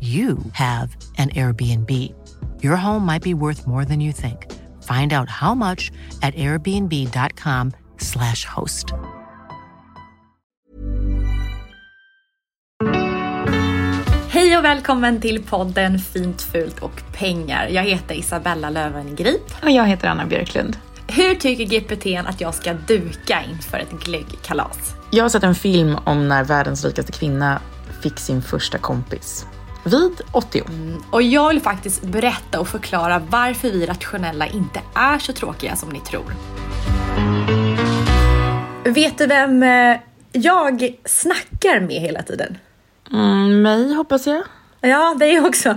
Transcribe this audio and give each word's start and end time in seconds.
you 0.00 0.38
have 0.52 0.96
an 1.18 1.30
Airbnb. 1.30 1.90
Your 2.62 2.76
home 2.76 3.06
might 3.06 3.22
be 3.22 3.32
worth 3.32 3.66
more 3.66 3.86
than 3.86 4.00
you 4.00 4.12
think. 4.12 4.52
Find 4.82 5.12
out 5.12 5.30
how 5.30 5.54
much 5.54 5.90
at 6.22 6.34
airbnb.com/slash 6.34 8.44
host. 8.44 8.92
Hej 14.28 14.56
och 14.56 14.64
välkommen 14.64 15.20
till 15.20 15.42
podden 15.42 15.98
Fint, 15.98 16.42
fult 16.42 16.78
och 16.78 17.02
pengar. 17.18 17.68
Jag 17.68 17.82
heter 17.82 18.14
Isabella 18.14 18.70
Löwengrip. 18.70 19.42
Och 19.62 19.70
jag 19.70 19.86
heter 19.86 20.08
Anna 20.08 20.26
Björklund. 20.26 20.76
Hur 21.08 21.34
tycker 21.34 21.64
GPT 21.64 22.06
att 22.28 22.40
jag 22.40 22.54
ska 22.54 22.72
duka 22.72 23.42
inför 23.50 23.78
ett 23.78 23.92
glöggkalas? 24.04 24.94
Jag 25.10 25.24
har 25.24 25.28
sett 25.28 25.42
en 25.42 25.54
film 25.54 25.96
om 26.04 26.28
när 26.28 26.44
världens 26.44 26.84
rikaste 26.84 27.12
kvinna 27.12 27.60
fick 28.02 28.18
sin 28.18 28.42
första 28.42 28.78
kompis. 28.78 29.46
Vid 29.86 30.20
80. 30.32 30.62
Mm, 30.68 31.02
och 31.10 31.22
jag 31.22 31.48
vill 31.48 31.60
faktiskt 31.60 32.02
berätta 32.02 32.60
och 32.60 32.68
förklara 32.68 33.22
varför 33.30 33.70
vi 33.70 33.86
rationella 33.86 34.46
inte 34.46 34.80
är 34.94 35.18
så 35.18 35.32
tråkiga 35.32 35.76
som 35.76 35.88
ni 35.88 36.00
tror. 36.00 36.32
Vet 38.84 39.18
du 39.18 39.26
vem 39.26 39.62
eh, 39.62 39.96
jag 40.32 40.94
snackar 41.04 41.80
med 41.80 42.00
hela 42.00 42.22
tiden? 42.22 42.58
Mm, 43.12 43.62
mig 43.62 43.94
hoppas 43.94 44.26
jag. 44.26 44.42
Ja, 44.80 45.16
det 45.20 45.40
också. 45.40 45.76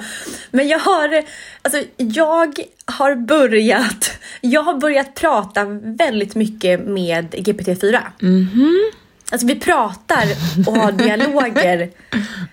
Men 0.51 0.67
jag 0.67 0.79
har, 0.79 1.23
alltså, 1.61 1.83
jag 1.97 2.59
har 2.85 3.15
börjat, 3.15 4.19
jag 4.41 4.63
har 4.63 4.73
börjat 4.73 5.15
prata 5.15 5.65
väldigt 5.81 6.35
mycket 6.35 6.79
med 6.79 7.33
GPT-4. 7.33 7.99
Mm 8.21 8.47
-hmm. 8.53 8.91
Alltså 9.31 9.47
vi 9.47 9.55
pratar 9.55 10.23
och 10.67 10.75
har 10.75 10.91
dialoger 10.91 11.75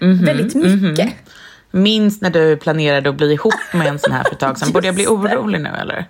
mm 0.01 0.19
-hmm, 0.19 0.27
väldigt 0.27 0.55
mycket. 0.55 0.81
Mm 0.81 0.95
-hmm. 0.95 1.13
Minns 1.77 2.21
när 2.21 2.31
du 2.31 2.57
planerade 2.57 3.09
att 3.09 3.17
bli 3.17 3.33
ihop 3.33 3.55
med 3.73 3.87
en 3.87 3.99
sån 3.99 4.13
här 4.13 4.25
för 4.29 4.33
ett 4.33 4.39
tag 4.39 4.59
sedan. 4.59 4.73
Borde 4.73 4.87
jag 4.87 4.95
bli 4.95 5.07
orolig 5.07 5.61
nu 5.61 5.71
eller? 5.81 6.05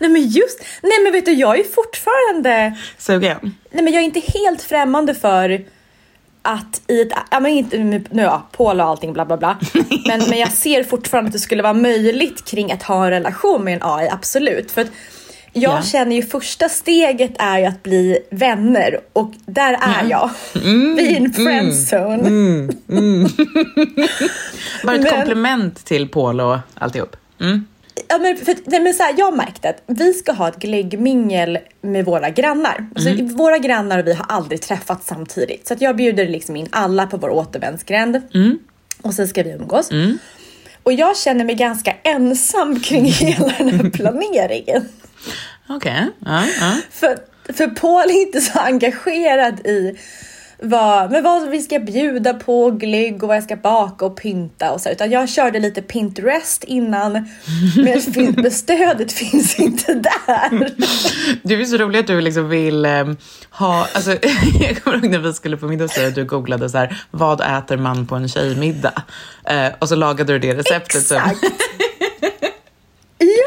Nej 0.00 0.10
men 0.10 0.22
just, 0.22 0.64
nej 0.82 1.02
men 1.02 1.12
vet 1.12 1.24
du 1.24 1.32
jag 1.32 1.58
är 1.58 1.64
fortfarande 1.64 2.78
sugen. 2.98 3.54
Nej 3.70 3.84
men 3.84 3.92
jag 3.92 4.00
är 4.00 4.04
inte 4.04 4.20
helt 4.20 4.62
främmande 4.62 5.14
för 5.14 5.64
att 6.42 6.80
i 6.86 7.00
ett, 7.00 7.12
ja 7.30 7.40
men 7.40 7.52
inte 7.52 7.78
nu 7.78 8.22
ja, 8.22 8.48
Paul 8.52 8.80
och 8.80 8.86
allting 8.86 9.12
bla 9.12 9.24
bla 9.24 9.36
bla. 9.36 9.58
men, 10.06 10.28
men 10.28 10.38
jag 10.38 10.52
ser 10.52 10.84
fortfarande 10.84 11.28
att 11.28 11.32
det 11.32 11.38
skulle 11.38 11.62
vara 11.62 11.74
möjligt 11.74 12.44
kring 12.44 12.72
att 12.72 12.82
ha 12.82 13.04
en 13.04 13.10
relation 13.10 13.64
med 13.64 13.74
en 13.74 13.80
AI, 13.82 14.08
absolut. 14.08 14.70
För 14.70 14.80
att 14.80 14.90
jag 15.52 15.78
ja. 15.78 15.82
känner 15.82 16.16
ju 16.16 16.22
första 16.22 16.68
steget 16.68 17.32
är 17.38 17.58
ju 17.58 17.64
att 17.64 17.82
bli 17.82 18.18
vänner 18.30 19.00
och 19.12 19.32
där 19.46 19.72
är 19.72 20.08
ja. 20.08 20.30
jag. 20.54 20.64
Mm, 20.64 20.96
Vi 20.96 21.06
är 21.06 21.10
i 21.10 21.16
en 21.16 21.32
friendzone. 21.32 22.28
Mm, 22.28 22.70
mm, 22.88 23.24
Bara 24.84 24.96
ett 24.96 25.02
men, 25.02 25.12
komplement 25.12 25.84
till 25.84 26.08
Paul 26.08 26.40
och 26.40 26.58
alltihop. 26.74 27.16
Mm. 27.40 27.66
Ja, 28.08 28.18
men 28.18 28.36
för, 28.36 28.56
nej, 28.64 28.80
men 28.80 28.94
så 28.94 29.02
här, 29.02 29.14
jag 29.18 29.24
har 29.24 29.36
märkt 29.36 29.64
att 29.64 29.82
vi 29.86 30.12
ska 30.12 30.32
ha 30.32 30.48
ett 30.48 30.58
glöggmingel 30.58 31.58
med 31.80 32.04
våra 32.04 32.30
grannar. 32.30 32.86
Alltså, 32.94 33.10
mm. 33.10 33.36
Våra 33.36 33.58
grannar 33.58 33.98
och 33.98 34.06
vi 34.06 34.14
har 34.14 34.26
aldrig 34.28 34.60
träffats 34.60 35.06
samtidigt. 35.06 35.68
Så 35.68 35.74
jag 35.78 35.96
bjuder 35.96 36.28
liksom 36.28 36.56
in 36.56 36.68
alla 36.70 37.06
på 37.06 37.16
vår 37.16 37.30
återvändsgränd. 37.30 38.22
Mm. 38.34 38.58
Och 39.02 39.14
sen 39.14 39.28
ska 39.28 39.42
vi 39.42 39.50
umgås. 39.50 39.90
Och 40.82 40.92
jag 40.92 41.16
känner 41.16 41.44
mig 41.44 41.54
ganska 41.54 41.94
ensam 42.02 42.80
kring 42.80 43.04
hela 43.12 43.52
den 43.58 43.68
här 43.68 43.90
planeringen. 43.90 44.88
Okej. 45.68 45.76
Okay. 45.76 46.32
Ja, 46.32 46.46
ja. 46.60 46.76
För, 46.90 47.18
för 47.52 47.66
Paul 47.66 48.10
är 48.10 48.22
inte 48.22 48.40
så 48.40 48.58
engagerad 48.58 49.66
i 49.66 49.98
vad, 50.62 51.10
men 51.10 51.22
vad 51.22 51.48
vi 51.48 51.62
ska 51.62 51.78
bjuda 51.78 52.34
på, 52.34 52.70
glögg 52.70 53.22
och 53.22 53.28
vad 53.28 53.36
jag 53.36 53.44
ska 53.44 53.56
baka 53.56 54.06
och 54.06 54.16
pynta 54.16 54.72
och 54.72 54.80
så. 54.80 54.90
Utan 54.90 55.10
jag 55.10 55.28
körde 55.28 55.58
lite 55.58 55.82
Pinterest 55.82 56.64
innan, 56.64 57.28
men, 57.76 58.50
stödet 58.50 59.12
finns 59.12 59.58
inte 59.58 59.94
där. 59.94 60.70
Du 61.42 61.60
är 61.60 61.64
så 61.64 61.76
rolig 61.76 61.98
att 61.98 62.06
du 62.06 62.20
liksom 62.20 62.48
vill 62.48 62.86
um, 62.86 63.16
ha, 63.50 63.86
alltså, 63.94 64.10
jag 64.60 64.82
kommer 64.82 64.96
ihåg 64.96 65.10
när 65.10 65.18
vi 65.18 65.32
skulle 65.32 65.56
på 65.56 65.66
middag 65.66 65.88
så 65.88 66.06
att 66.06 66.14
du 66.14 66.24
googlade 66.24 66.70
så 66.70 66.78
här, 66.78 67.02
vad 67.10 67.40
äter 67.40 67.76
man 67.76 68.06
på 68.06 68.14
en 68.14 68.28
tjejmiddag? 68.28 69.02
Uh, 69.50 69.68
och 69.78 69.88
så 69.88 69.94
lagade 69.94 70.32
du 70.32 70.38
det 70.38 70.54
receptet. 70.54 71.02
Exakt. 71.02 71.38
Som, 71.38 71.50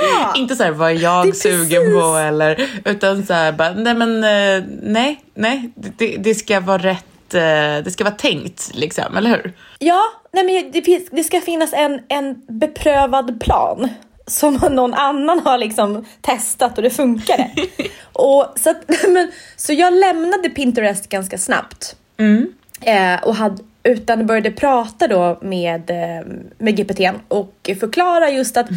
Ja! 0.02 0.34
Inte 0.36 0.56
så 0.56 0.64
här, 0.64 0.72
vad 0.72 0.92
är 0.92 0.96
jag 0.96 1.28
är 1.28 1.32
sugen 1.32 1.82
precis. 1.82 2.02
på 2.02 2.18
eller, 2.18 2.70
utan 2.86 3.26
så 3.26 3.34
här, 3.34 3.52
bara, 3.52 3.74
nej 3.74 3.94
men 3.94 4.24
eh, 4.24 4.64
nej, 4.82 5.24
nej, 5.34 5.72
det, 5.76 6.18
det 6.18 6.36
ska 6.36 6.60
vara 6.60 6.78
rätt, 6.78 7.34
eh, 7.34 7.84
det 7.84 7.92
ska 7.92 8.04
vara 8.04 8.16
tänkt 8.16 8.72
liksom, 8.74 9.18
eller 9.18 9.30
hur? 9.30 9.54
Ja, 9.80 10.02
nej 10.34 10.44
men 10.44 10.72
det, 10.72 11.10
det 11.12 11.24
ska 11.24 11.42
finnas 11.42 11.74
en, 11.74 12.00
en 12.08 12.42
beprövad 12.48 13.42
plan 13.42 13.90
som 14.28 14.60
någon 14.72 14.94
annan 14.94 15.40
har 15.40 15.58
liksom 15.58 16.06
testat 16.22 16.78
och 16.78 16.84
det 16.84 16.90
funkade. 16.90 17.52
och 18.14 18.46
så, 18.56 18.74
men, 19.08 19.32
så 19.56 19.74
jag 19.74 19.94
lämnade 19.94 20.50
Pinterest 20.50 21.10
ganska 21.10 21.38
snabbt. 21.38 21.96
Mm. 22.18 22.54
Eh, 22.82 23.24
och 23.24 23.36
hade, 23.36 23.64
utan 23.84 24.26
började 24.26 24.52
prata 24.52 25.08
då 25.08 25.40
med, 25.42 25.90
eh, 25.90 26.28
med 26.58 26.78
GPT 26.78 27.00
och 27.28 27.70
förklara 27.80 28.30
just 28.30 28.58
att 28.58 28.68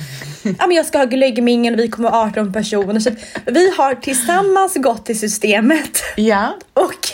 ja, 0.43 0.67
men 0.67 0.77
jag 0.77 0.87
ska 0.87 0.99
ha 0.99 1.05
glöggmingel 1.05 1.75
och 1.75 1.81
vi 1.81 1.89
kommer 1.89 2.11
vara 2.11 2.23
18 2.23 2.53
personer. 2.53 3.01
Så 3.01 3.11
vi 3.47 3.71
har 3.71 3.95
tillsammans 3.95 4.75
gått 4.75 5.07
till 5.07 5.19
systemet. 5.19 6.03
Ja. 6.17 6.57
Och, 6.75 7.09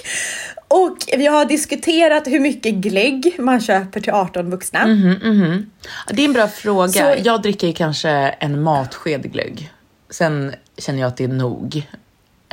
och 0.69 0.97
vi 1.17 1.27
har 1.27 1.45
diskuterat 1.45 2.27
hur 2.27 2.41
mycket 2.41 2.75
glögg 2.75 3.37
man 3.39 3.61
köper 3.61 4.01
till 4.01 4.13
18 4.13 4.51
vuxna. 4.51 4.81
Mm 4.83 4.99
-hmm, 4.99 5.25
mm 5.25 5.43
-hmm. 5.43 5.67
Det 6.13 6.23
är 6.23 6.27
en 6.27 6.33
bra 6.33 6.49
fråga. 6.49 6.93
Så, 6.93 7.15
jag 7.23 7.43
dricker 7.43 7.73
kanske 7.73 8.11
en 8.41 8.63
matsked 8.63 9.33
glögg. 9.33 9.71
Sen 10.11 10.55
känner 10.79 11.01
jag 11.01 11.09
att 11.09 11.17
det 11.17 11.25
är 11.25 11.29
nog. 11.29 11.87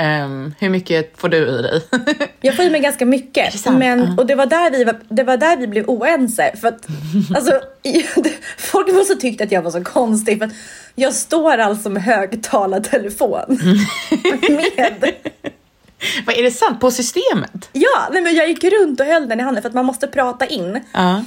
Um, 0.02 0.54
hur 0.60 0.70
mycket 0.70 1.18
får 1.18 1.30
du 1.30 1.38
i 1.38 1.62
dig? 1.62 1.82
jag 2.42 2.56
får 2.56 2.66
i 2.66 2.70
mig 2.70 2.82
ganska 2.82 3.06
mycket. 3.06 3.66
Men, 3.66 4.20
och 4.20 4.26
det 4.26 4.36
var, 4.36 4.46
där 4.46 4.72
vi 4.72 4.84
var, 4.84 5.00
det 5.10 5.24
var 5.24 5.38
där 5.38 5.58
vi 5.58 5.68
blev 5.68 5.86
oense. 5.90 6.56
För 6.62 6.68
att, 6.68 6.88
alltså, 7.36 7.62
folk 8.58 8.94
måste 8.94 9.16
tyckt 9.16 9.42
att 9.42 9.52
jag 9.52 9.62
var 9.62 9.72
så 9.72 9.84
konstig. 9.84 10.38
För 10.38 10.46
att 10.46 10.54
jag 10.96 11.14
står 11.14 11.58
alltså 11.58 11.90
med 11.90 12.04
högtalartelefon. 12.04 13.46
med... 14.50 15.14
Vad 16.26 16.38
är 16.38 16.44
det 16.44 16.52
sant? 16.52 16.80
På 16.80 16.92
systemet? 16.92 17.70
Ja, 17.74 18.10
nej, 18.12 18.22
men 18.22 18.36
jag 18.36 18.48
gick 18.48 18.64
runt 18.64 19.00
och 19.00 19.06
höll 19.06 19.30
den 19.30 19.40
i 19.40 19.44
handen 19.44 19.62
för 19.62 19.70
att 19.70 19.76
man 19.76 19.86
måste 19.86 20.08
prata 20.08 20.46
in. 20.46 20.76
Uh. 20.98 21.20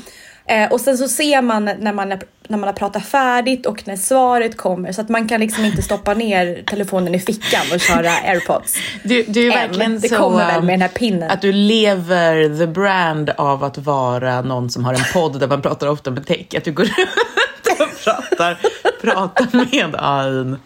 Eh, 0.51 0.73
och 0.73 0.81
sen 0.81 0.99
så 0.99 1.09
ser 1.09 1.43
man 1.43 1.65
när 1.65 1.93
man, 1.93 2.09
när 2.49 2.59
man 2.59 2.63
har 2.63 2.73
pratat 2.73 3.05
färdigt 3.07 3.67
och 3.67 3.83
när 3.87 3.97
svaret 3.97 4.57
kommer 4.57 4.93
så 4.93 5.01
att 5.01 5.09
man 5.09 5.29
kan 5.29 5.41
liksom 5.41 5.65
inte 5.65 5.83
stoppa 5.83 6.15
ner 6.15 6.63
telefonen 6.67 7.15
i 7.15 7.19
fickan 7.19 7.61
och 7.75 7.81
köra 7.81 8.11
airpods. 8.11 8.75
Du, 9.03 9.23
du 9.23 9.53
är 9.53 9.57
Än. 9.57 9.69
verkligen 9.69 10.01
Det 10.01 10.09
så 10.09 10.17
kommer 10.17 10.47
väl 10.47 10.59
um, 10.61 10.67
med 10.67 10.73
den 10.73 10.83
här 10.83 10.89
pinnen. 10.89 11.31
att 11.31 11.43
du 11.43 11.53
lever 11.53 12.59
the 12.59 12.67
brand 12.67 13.31
av 13.31 13.65
att 13.65 13.79
vara 13.79 14.43
någon 14.43 14.71
som 14.71 14.85
har 14.85 14.95
en 14.95 15.05
podd 15.13 15.41
där 15.41 15.47
man 15.49 15.63
pratar 15.63 15.87
ofta 15.87 16.11
med 16.11 16.27
tech. 16.27 16.47
Att 16.57 16.65
du 16.65 16.73
går 16.73 16.85
runt 16.97 17.81
och 17.81 18.05
pratar, 18.05 18.59
pratar 19.01 19.57
med 19.57 19.95
AI 19.99 20.57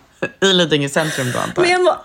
i 0.41 0.53
Lidingö 0.53 0.89
centrum 0.89 1.27
då 1.33 1.39
antar 1.39 1.63
Men 1.63 1.71
jag. 1.71 1.97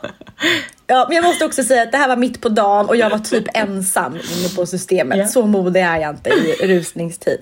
ja, 0.87 1.05
men 1.07 1.15
jag 1.15 1.25
måste 1.25 1.45
också 1.45 1.63
säga 1.63 1.81
att 1.81 1.91
det 1.91 1.97
här 1.97 2.07
var 2.07 2.15
mitt 2.15 2.41
på 2.41 2.49
dagen 2.49 2.85
och 2.85 2.95
jag 2.95 3.09
var 3.09 3.19
typ 3.19 3.45
ensam 3.53 4.15
inne 4.15 4.49
på 4.55 4.65
systemet. 4.65 5.17
Ja. 5.17 5.27
Så 5.27 5.45
modig 5.45 5.81
är 5.81 5.97
jag 5.97 6.09
inte 6.09 6.29
i 6.29 6.67
rusningstid. 6.67 7.39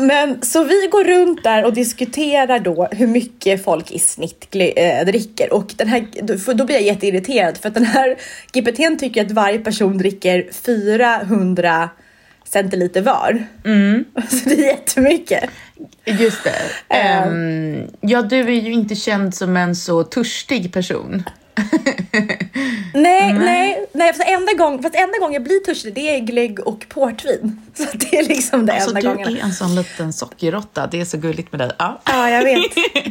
Men 0.00 0.42
så 0.42 0.64
vi 0.64 0.88
går 0.90 1.04
runt 1.04 1.44
där 1.44 1.64
och 1.64 1.72
diskuterar 1.72 2.58
då 2.58 2.88
hur 2.92 3.06
mycket 3.06 3.64
folk 3.64 3.90
i 3.90 3.98
snitt 3.98 4.54
äh, 4.54 5.06
dricker 5.06 5.52
och 5.52 5.74
den 5.76 5.88
här, 5.88 6.06
då, 6.22 6.52
då 6.52 6.64
blir 6.64 6.76
jag 6.76 6.84
jätteirriterad 6.84 7.58
för 7.58 7.68
att 7.68 7.74
den 7.74 7.84
här 7.84 8.16
GPTn 8.52 8.98
tycker 8.98 9.24
att 9.24 9.30
varje 9.30 9.58
person 9.58 9.98
dricker 9.98 10.48
400 10.52 11.90
centiliter 12.48 13.02
var. 13.02 13.46
Mm. 13.64 14.04
Så 14.28 14.48
det 14.48 14.54
är 14.54 14.66
jättemycket. 14.66 15.50
Just 16.04 16.44
det. 16.44 16.94
Ehm, 16.96 17.90
ja, 18.00 18.22
du 18.22 18.38
är 18.38 18.60
ju 18.60 18.72
inte 18.72 18.94
känd 18.94 19.34
som 19.34 19.56
en 19.56 19.76
så 19.76 20.04
törstig 20.04 20.72
person. 20.72 21.22
Nej, 22.94 23.32
nej, 23.32 23.86
nej. 23.92 24.12
Fast 24.12 24.28
enda, 24.28 24.52
gång, 24.52 24.82
fast 24.82 24.94
enda 24.94 25.18
gång 25.18 25.32
jag 25.32 25.42
blir 25.42 25.60
törstig 25.64 25.94
det 25.94 26.00
är 26.16 26.18
glögg 26.18 26.60
och 26.66 26.86
portvin. 26.88 27.60
Så 27.74 27.84
det 27.94 28.18
är 28.18 28.28
liksom 28.28 28.66
det 28.66 28.72
Alltså, 28.72 28.88
enda 28.88 29.00
du 29.00 29.08
gången. 29.08 29.36
är 29.36 29.40
en 29.42 29.52
sån 29.52 29.74
liten 29.74 30.12
sockerråtta. 30.12 30.86
Det 30.86 31.00
är 31.00 31.04
så 31.04 31.16
gulligt 31.18 31.52
med 31.52 31.60
dig. 31.60 31.70
Ja. 31.78 32.00
Ja, 32.04 32.30
jag 32.30 32.42
vet. 32.44 32.62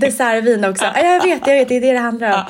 Dessertvin 0.01 0.65
också. 0.65 0.85
Ja, 0.95 1.01
jag 1.01 1.23
vet, 1.23 1.47
jag 1.47 1.55
vet. 1.55 1.69
Det 1.69 1.75
är 1.75 1.81
det 1.81 1.91
det 1.94 1.99
handlar 1.99 2.33
om. 2.33 2.44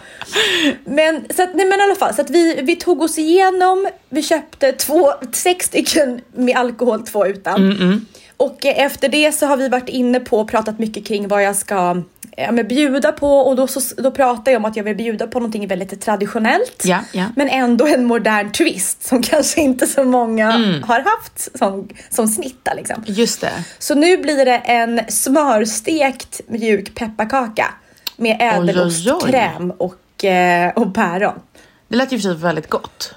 Men, 0.86 1.26
så 1.36 1.44
att, 1.44 1.56
nej, 1.56 1.66
men 1.66 1.80
i 1.80 1.84
alla 1.84 1.96
fall, 1.96 2.14
så 2.14 2.22
att 2.22 2.30
vi, 2.30 2.62
vi 2.64 2.76
tog 2.76 3.02
oss 3.02 3.18
igenom. 3.20 3.88
Vi 4.10 4.24
köpte 4.24 4.72
två, 4.72 5.12
sex 5.32 5.66
stycken 5.66 6.22
med 6.36 6.58
alkohol, 6.58 7.04
två 7.08 7.28
utan. 7.28 8.06
Och 8.38 8.66
eh, 8.66 8.86
efter 8.86 9.10
det 9.10 9.32
så 9.32 9.46
har 9.46 9.58
vi 9.58 9.70
varit 9.70 9.90
inne 9.90 10.20
på 10.20 10.40
och 10.40 10.50
pratat 10.50 10.80
mycket 10.80 11.08
kring 11.08 11.28
vad 11.28 11.44
jag 11.44 11.56
ska 11.56 12.02
ja, 12.38 12.52
men 12.52 12.68
bjuda 12.68 13.12
på 13.12 13.40
och 13.40 13.56
då, 13.56 13.68
så, 13.68 14.02
då 14.02 14.12
pratar 14.12 14.52
jag 14.52 14.60
om 14.60 14.66
att 14.66 14.76
jag 14.76 14.84
vill 14.84 14.96
bjuda 14.96 15.28
på 15.28 15.40
någonting 15.40 15.68
väldigt 15.68 16.02
traditionellt. 16.02 16.84
Ja, 16.86 17.00
ja. 17.14 17.26
Men 17.36 17.50
ändå 17.50 17.88
en 17.88 18.06
modern 18.06 18.52
twist 18.52 19.04
som 19.04 19.22
kanske 19.24 19.62
inte 19.62 19.88
så 19.88 20.04
många 20.04 20.52
har 20.86 21.00
haft 21.00 21.58
som, 21.58 21.90
som 22.10 22.28
snitta 22.28 22.74
liksom. 22.74 23.04
Just 23.08 23.42
det. 23.42 23.52
Så 23.80 23.96
nu 23.96 24.18
blir 24.18 24.46
det 24.46 24.58
en 24.58 25.02
smörstekt 25.10 26.42
mjuk 26.48 26.96
pepparkaka 26.96 27.74
med 28.16 28.38
ädelostkräm 28.42 29.72
och, 29.72 30.26
eh, 30.26 30.72
och 30.76 30.96
päron. 30.96 31.40
Det 31.88 31.96
lät 31.96 32.12
ju 32.12 32.18
för 32.18 32.24
sig 32.24 32.36
väldigt 32.36 32.70
gott. 32.70 33.14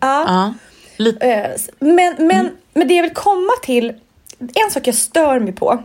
Ja. 0.00 0.24
Ja. 0.28 0.54
Lite. 0.96 1.26
eh, 1.26 1.50
Men, 1.78 2.14
men, 2.18 2.50
men 2.74 2.88
det 2.88 2.94
jag 2.94 3.02
vill 3.02 3.14
komma 3.14 3.50
till, 3.62 3.92
en 4.38 4.70
sak 4.70 4.86
jag 4.86 4.94
stör 4.94 5.40
mig 5.40 5.52
på. 5.52 5.82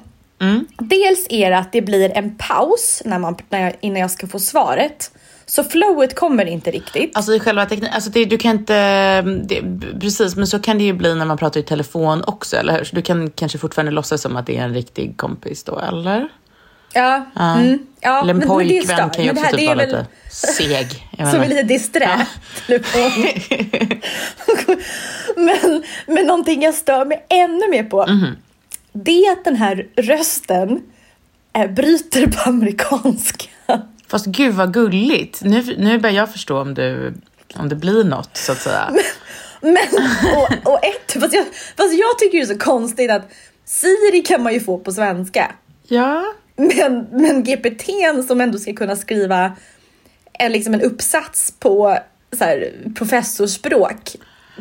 Dels 0.78 1.26
är 1.30 1.50
det 1.52 1.58
att 1.58 1.72
det 1.72 1.82
blir 1.82 2.18
en 2.18 2.36
paus 2.38 3.02
när 3.06 3.20
man, 3.20 3.38
när 3.50 3.62
jag, 3.64 3.74
innan 3.82 4.02
jag 4.02 4.12
ska 4.12 4.28
få 4.28 4.40
svaret. 4.40 5.12
Så 5.46 5.64
flowet 5.64 6.16
kommer 6.16 6.46
inte 6.46 6.72
riktigt. 6.72 7.18
Alltså 7.18 7.34
i 7.34 7.40
själva 7.40 7.66
tekniken, 7.66 7.94
alltså 7.94 8.10
det, 8.10 8.26
du 8.26 8.38
kan 8.38 8.52
inte, 8.52 9.22
det, 9.22 9.62
precis 10.02 10.36
men 10.36 10.48
så 10.48 10.60
kan 10.60 10.78
det 10.78 10.84
ju 10.84 10.94
bli 10.94 11.16
när 11.16 11.26
man 11.26 11.38
pratar 11.38 11.60
i 11.60 11.64
telefon 11.64 12.24
också, 12.28 12.56
eller 12.58 12.78
hur? 12.78 12.84
Så 12.84 12.96
du 12.96 13.02
kan 13.02 13.30
kanske 13.32 13.58
fortfarande 13.58 13.92
låtsas 13.92 14.22
som 14.22 14.36
att 14.38 14.46
det 14.48 14.58
är 14.58 14.64
en 14.64 14.74
riktig 14.74 15.18
kompis 15.18 15.64
då, 15.64 15.80
eller? 15.80 16.28
Ja, 16.94 17.26
mm, 17.40 17.80
ja 18.02 18.22
eller 18.22 18.34
en 18.34 18.38
men- 18.38 18.48
men 18.48 18.48
pojkvän 18.48 19.10
kan 19.10 19.24
ju 19.26 19.34
Men 19.34 19.44
också 19.44 19.44
här- 19.44 19.58
typ 19.58 19.68
vara 19.68 19.78
väl- 19.78 19.88
lite 19.88 20.06
seg. 20.32 20.88
Som 21.32 21.42
är 21.42 21.48
lite 21.48 21.64
disträ. 21.64 22.26
telefon. 22.68 23.12
men, 25.36 25.84
men 26.08 26.26
någonting 26.28 26.62
jag 26.62 26.74
stör 26.74 27.06
mig 27.06 27.26
ännu 27.30 27.68
mer 27.72 27.84
på. 27.84 28.06
Mhm. 28.08 28.36
Det 28.94 29.28
att 29.32 29.44
den 29.44 29.56
här 29.56 29.88
rösten 29.96 30.82
eh, 31.54 31.72
bryter 31.72 32.28
på 32.28 32.50
amerikanska. 32.50 33.50
Fast 34.08 34.26
gud 34.26 34.54
vad 34.56 34.74
gulligt. 34.74 35.42
Nu, 35.44 35.76
nu 35.78 36.00
börjar 36.00 36.16
jag 36.16 36.32
förstå 36.32 36.62
om, 36.62 36.74
du, 36.74 37.14
om 37.56 37.70
det 37.70 37.76
blir 37.76 38.04
något 38.04 38.38
så 38.38 38.52
att 38.52 38.62
säga. 38.62 38.94
Men, 39.62 39.78
och, 40.36 40.74
och 40.74 40.86
ett, 40.86 41.12
fast 41.22 41.34
jag, 41.34 41.46
fast 41.78 41.94
jag 41.94 42.20
tycker 42.20 42.38
det 42.38 42.44
är 42.44 42.54
så 42.54 42.60
konstigt 42.60 43.12
att 43.12 43.32
Siri 43.66 44.24
kan 44.26 44.44
man 44.44 44.54
ju 44.54 44.60
få 44.60 44.78
på 44.78 44.92
svenska. 44.92 45.52
Ja. 45.88 46.34
Men, 46.56 47.08
men 47.12 47.44
GPT 47.44 47.90
som 48.28 48.42
ändå 48.42 48.58
ska 48.58 48.74
kunna 48.74 48.96
skriva 48.96 49.52
en, 50.34 50.52
liksom 50.52 50.74
en 50.74 50.82
uppsats 50.82 51.54
på 51.60 51.98
så 52.38 52.44
här, 52.44 52.72
professorsspråk 52.96 54.16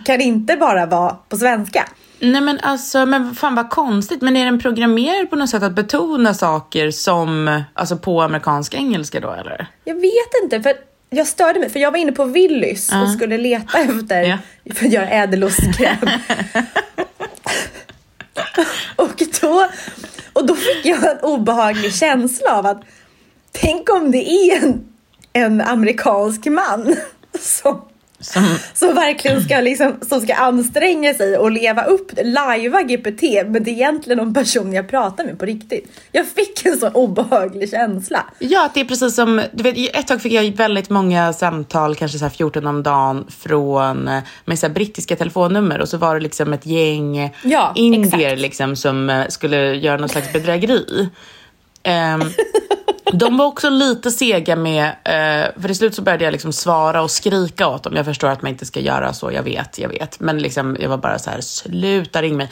kan 0.04 0.20
inte 0.20 0.56
bara 0.56 0.86
vara 0.86 1.16
på 1.28 1.36
svenska. 1.36 1.88
Nej 2.20 2.40
men 2.40 2.58
alltså, 2.60 3.06
men 3.06 3.34
fan 3.34 3.54
vad 3.54 3.70
konstigt. 3.70 4.22
Men 4.22 4.36
är 4.36 4.44
den 4.44 4.58
programmerad 4.58 5.30
på 5.30 5.36
något 5.36 5.50
sätt 5.50 5.62
att 5.62 5.72
betona 5.72 6.34
saker 6.34 6.90
som, 6.90 7.62
alltså 7.74 7.96
på 7.96 8.22
amerikanska 8.22 8.76
engelska 8.76 9.20
då 9.20 9.30
eller? 9.32 9.66
Jag 9.84 9.94
vet 9.94 10.42
inte, 10.42 10.62
för 10.62 10.72
jag 11.10 11.26
störde 11.26 11.60
mig, 11.60 11.70
för 11.70 11.80
jag 11.80 11.90
var 11.90 11.98
inne 11.98 12.12
på 12.12 12.24
Willys 12.24 12.92
och 13.02 13.10
skulle 13.10 13.38
leta 13.38 13.78
efter 13.78 14.22
Ja. 14.22 14.38
för 14.74 14.86
att 14.86 14.92
göra 14.92 15.08
ädelostkräm. 15.08 15.96
och, 18.96 19.22
då, 19.40 19.68
och 20.32 20.46
då 20.46 20.54
fick 20.54 20.86
jag 20.86 21.10
en 21.10 21.18
obehaglig 21.22 21.94
känsla 21.94 22.58
av 22.58 22.66
att 22.66 22.82
tänk 23.52 23.90
om 23.90 24.10
det 24.10 24.30
är 24.30 24.64
en, 24.64 24.84
en 25.32 25.60
amerikansk 25.60 26.46
man 26.46 26.96
som 27.40 27.82
Som, 28.20 28.56
som 28.74 28.94
verkligen 28.94 29.42
ska, 29.42 29.60
liksom, 29.60 29.94
som 30.08 30.20
ska 30.20 30.34
anstränga 30.34 31.14
sig 31.14 31.36
och 31.36 31.50
leva 31.50 31.84
upp, 31.84 32.12
lajva 32.24 32.82
GPT, 32.82 33.22
men 33.22 33.64
det 33.64 33.70
är 33.70 33.72
egentligen 33.72 34.18
någon 34.18 34.34
person 34.34 34.72
jag 34.72 34.88
pratar 34.88 35.24
med 35.24 35.38
på 35.38 35.44
riktigt. 35.46 35.92
Jag 36.12 36.26
fick 36.26 36.66
en 36.66 36.76
sån 36.76 36.92
obehaglig 36.92 37.70
känsla. 37.70 38.24
ja, 38.38 38.70
det 38.74 38.80
är 38.80 38.84
precis 38.84 39.14
som, 39.14 39.42
du 39.52 39.62
vet, 39.62 39.96
ett 39.96 40.06
tag 40.06 40.22
fick 40.22 40.32
jag 40.32 40.56
väldigt 40.56 40.90
många 40.90 41.32
samtal, 41.32 41.94
kanske 41.94 42.18
så 42.18 42.24
här 42.24 42.30
14 42.30 42.66
om 42.66 42.82
dagen, 42.82 43.26
från, 43.38 44.08
eh, 44.08 44.20
med 44.44 44.58
så 44.58 44.68
brittiska 44.68 45.16
telefonnummer 45.16 45.80
och 45.80 45.88
så 45.88 45.96
var 45.96 46.14
det 46.14 46.20
liksom 46.20 46.52
ett 46.52 46.66
gäng 46.66 47.34
Ja, 47.42 47.72
indier 47.74 48.36
liksom 48.36 48.76
som 48.76 49.10
eh, 49.10 49.26
skulle 49.28 49.74
göra 49.74 49.96
någon 49.96 50.08
slags 50.08 50.32
bedrägeri. 50.32 51.08
Ehm, 51.82 52.22
de 53.12 53.36
var 53.36 53.46
också 53.46 53.70
lite 53.70 54.10
sega 54.10 54.56
med, 54.56 54.84
eh, 54.86 55.60
för 55.60 55.66
till 55.66 55.76
slut 55.76 55.94
så 55.94 56.02
började 56.02 56.24
jag 56.24 56.32
liksom 56.32 56.52
svara 56.52 57.02
och 57.02 57.10
skrika 57.10 57.68
åt 57.68 57.82
dem. 57.82 57.96
Jag 57.96 58.04
förstår 58.04 58.28
att 58.28 58.42
man 58.42 58.50
inte 58.50 58.66
ska 58.66 58.80
göra 58.80 59.12
så, 59.12 59.32
jag 59.32 59.42
vet, 59.42 59.78
jag 59.78 59.88
vet. 59.88 60.20
Men 60.20 60.38
liksom, 60.38 60.76
jag 60.80 60.88
var 60.88 60.96
bara 60.98 61.18
så 61.18 61.30
här, 61.30 61.40
sluta 61.40 62.22
ring 62.22 62.36
mig. 62.36 62.50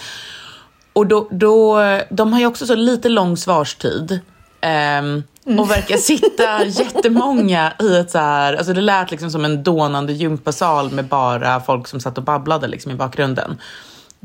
Och 0.92 1.06
då, 1.06 1.28
då, 1.30 1.78
de 2.11 2.32
har 2.32 2.40
ju 2.40 2.47
också 2.47 2.66
så 2.66 2.75
lite 2.75 3.08
lång 3.08 3.37
svarstid. 3.37 4.20
ehm, 4.61 5.23
och 5.58 5.70
verkar 5.70 5.97
sitta 5.97 6.64
jättemånga 6.85 7.73
i 7.80 7.97
ett 7.97 8.11
så 8.11 8.18
här, 8.18 8.54
alltså 8.54 8.73
det 8.73 8.80
lät 8.80 9.11
liksom 9.11 9.30
som 9.30 9.44
en 9.44 9.62
dånande 9.62 10.12
gympasal 10.12 10.90
med 10.90 11.04
bara 11.04 11.61
folk 11.61 11.88
som 11.88 12.00
satt 12.00 12.18
och 12.18 12.25
babblade 12.25 12.68
liksom 12.68 12.92
i 12.92 12.94
bakgrunden. 12.94 13.61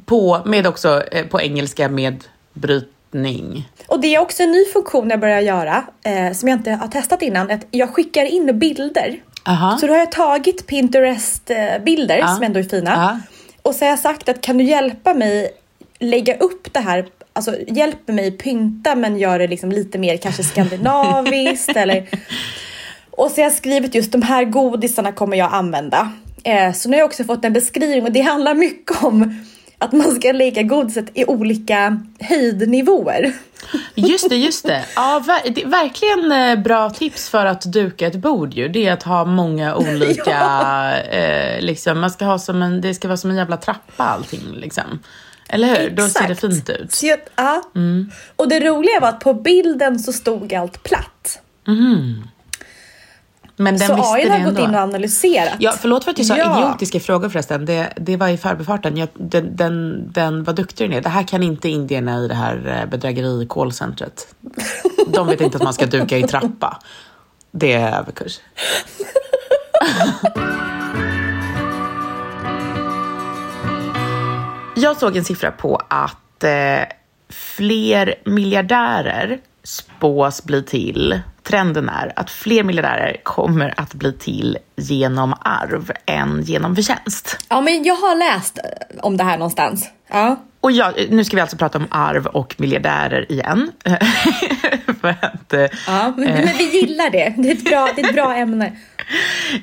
På, 0.06 0.42
med 0.46 0.68
också 0.68 1.04
eh, 1.12 1.28
på 1.28 1.42
engelska 1.42 1.90
med 1.90 2.24
brytning. 3.14 3.70
Och 3.88 4.00
det 4.00 4.16
är 4.16 4.20
också 4.20 4.44
en 4.44 4.52
ny 4.52 4.66
funktion 4.66 5.10
jag 5.10 5.20
börjar 5.20 5.40
göra, 5.42 5.84
eh, 6.04 6.34
som 6.34 6.50
jag 6.50 6.60
inte 6.60 6.72
har 6.72 6.88
testat 6.88 7.22
innan, 7.22 7.52
att 7.52 7.66
jag 7.72 7.90
skickar 7.90 8.26
in 8.26 8.60
bilder. 8.60 9.16
Aha. 9.46 9.78
Så 9.78 9.88
då 9.88 9.94
har 9.94 10.00
jag 10.00 10.12
tagit 10.12 10.68
Pinterest-bilder 10.68 12.18
Ja. 12.18 12.28
som 12.28 12.44
ändå 12.44 12.60
är 12.60 12.64
fina. 12.64 12.92
Ja. 12.92 13.20
Och 13.62 13.76
så 13.76 13.86
har 13.86 13.90
jag 13.90 14.00
sagt 14.00 14.30
att 14.30 14.42
kan 14.42 14.58
du 14.58 14.64
hjälpa 14.64 15.14
mig 15.14 15.50
lägga 16.00 16.38
upp 16.38 16.74
det 16.74 16.80
här, 16.80 17.06
alltså 17.34 17.56
hjälp 17.68 18.08
mig 18.08 18.32
pynta 18.32 18.96
men 18.96 19.18
gör 19.18 19.40
det 19.40 19.48
liksom 19.48 19.72
lite 19.72 19.98
mer 19.98 20.18
kanske 20.18 20.44
skandinaviskt 20.44 21.70
eller... 21.76 22.10
Och 23.12 23.32
så 23.32 23.36
har 23.38 23.44
jag 23.44 23.54
skrivit 23.54 23.96
just 23.96 24.12
de 24.12 24.22
här 24.22 24.46
godisarna 24.46 25.12
kommer 25.12 25.38
jag 25.38 25.54
använda. 25.54 26.12
Eh, 26.44 26.74
så 26.74 26.90
nu 26.90 26.96
har 26.96 27.00
jag 27.00 27.08
också 27.08 27.24
fått 27.24 27.46
en 27.46 27.54
beskrivning 27.54 28.04
och 28.04 28.12
det 28.12 28.22
handlar 28.22 28.54
mycket 28.54 29.04
om 29.04 29.46
att 29.84 29.92
man 29.92 30.12
ska 30.12 30.32
lägga 30.32 30.64
godiset 30.64 31.06
i 31.14 31.26
olika 31.26 32.00
höjdnivåer. 32.20 33.34
Just 33.96 34.30
det, 34.30 34.36
just 34.36 34.68
det. 34.68 34.86
Ja, 34.96 35.24
det 35.46 35.64
är 35.64 35.68
verkligen 35.68 36.32
eh, 36.32 36.64
bra 36.64 36.90
tips 36.90 37.30
för 37.30 37.46
att 37.46 37.62
duka 37.62 38.08
ett 38.08 38.16
bord 38.16 38.54
ju. 38.54 38.68
Det 38.68 38.88
är 38.88 38.94
att 38.94 39.04
ha 39.04 39.26
många 39.26 39.76
olika, 39.76 40.24
Ja. 40.32 40.96
eh, 40.98 41.62
liksom, 41.62 42.00
man 42.00 42.12
ska 42.12 42.26
ha 42.26 42.40
som 42.40 42.62
en, 42.62 42.82
det 42.82 42.94
ska 42.94 43.08
vara 43.08 43.18
som 43.18 43.30
en 43.30 43.38
jävla 43.38 43.58
trappa 43.58 44.04
allting 44.04 44.42
liksom. 44.54 45.00
Eller 45.50 45.68
hur? 45.68 45.90
Då 45.90 46.08
ser 46.08 46.28
det 46.28 46.32
Exakt. 46.34 46.42
fint 46.54 46.70
ut. 46.70 46.92
Så 46.92 47.06
jag, 47.06 47.20
ja. 47.36 47.64
Och 48.36 48.50
det 48.50 48.60
roliga 48.60 49.00
var 49.00 49.10
att 49.10 49.20
på 49.20 49.34
bilden 49.34 50.00
så 50.00 50.14
stod 50.14 50.54
allt 50.54 50.84
platt. 50.84 51.40
Men 53.56 53.78
den 53.78 53.88
Så 53.88 53.96
visste 53.96 54.12
AI 54.14 54.30
har 54.30 54.38
ändå. 54.38 54.52
gått 54.52 54.60
in 54.70 54.76
och 54.76 54.82
analyserat? 54.82 55.54
Ja, 55.60 55.74
förlåt 55.80 56.04
för 56.04 56.12
att 56.12 56.18
jag 56.18 56.28
sa 56.28 56.38
Ja. 56.38 56.60
idiotiska 56.60 57.00
frågor 57.00 57.30
förresten. 57.30 57.66
Det, 57.66 57.94
det 57.96 58.18
var 58.18 58.28
i 58.28 58.38
förbifarten. 58.38 58.98
Jag, 58.98 59.08
den, 59.14 59.56
den, 59.56 60.04
den 60.12 60.44
var 60.44 60.54
duktig 60.54 60.90
den 60.90 60.98
är. 60.98 61.02
Det 61.02 61.10
här 61.10 61.24
kan 61.24 61.44
inte 61.44 61.70
indierna 61.70 62.20
i 62.20 62.28
det 62.28 62.34
här 62.36 62.80
eh, 62.84 62.90
bedrägeri 62.90 63.48
callcentret. 63.50 64.36
De 65.08 65.28
vet 65.28 65.42
inte 65.42 65.58
att 65.58 65.64
man 65.64 65.74
ska 65.74 65.86
duka 65.86 66.18
i 66.18 66.24
trappa. 66.24 66.78
Det 67.52 67.74
är 67.74 68.00
överkurs. 68.00 68.40
Jag 74.76 74.98
såg 74.98 75.18
en 75.18 75.24
siffra 75.26 75.52
på 75.52 75.82
att 75.88 76.44
eh, 76.44 76.88
fler 77.30 78.16
miljardärer 78.26 79.40
spås 79.64 80.44
bli 80.44 80.64
till. 80.64 81.20
Trenden 81.44 81.90
är 81.90 82.14
att 82.16 82.30
fler 82.32 82.64
miljardärer 82.64 83.18
kommer 83.24 83.74
att 83.78 83.94
bli 83.94 84.14
till 84.14 84.58
genom 84.76 85.34
arv 85.42 85.92
än 86.06 86.42
genom 86.44 86.76
förtjänst. 86.76 87.38
Ja, 87.50 87.62
men 87.62 87.84
jag 87.84 87.96
har 87.96 88.16
läst 88.16 88.58
eh, 88.58 88.64
om 89.00 89.18
det 89.18 89.24
här 89.24 89.38
någonstans. 89.38 89.90
Ja. 90.12 90.44
Och 90.62 90.72
ja, 90.72 90.94
nu 91.10 91.24
ska 91.26 91.36
vi 91.38 91.42
alltså 91.42 91.58
prata 91.58 91.78
om 91.78 91.88
arv 91.92 92.26
och 92.28 92.56
miljardärer 92.58 93.32
igen. 93.32 93.72
För 95.02 95.16
att, 95.22 95.54
eh, 95.54 95.60
Ja, 95.88 96.14
men, 96.18 96.28
men 96.46 96.58
vi 96.58 96.80
gillar 96.80 97.10
det. 97.10 97.34
Det 97.38 97.50
är 97.50 97.54
ett 97.56 97.66
bra, 97.66 97.90
det 97.96 98.02
är 98.02 98.08
ett 98.10 98.16
bra 98.16 98.36
ämne. 98.36 98.72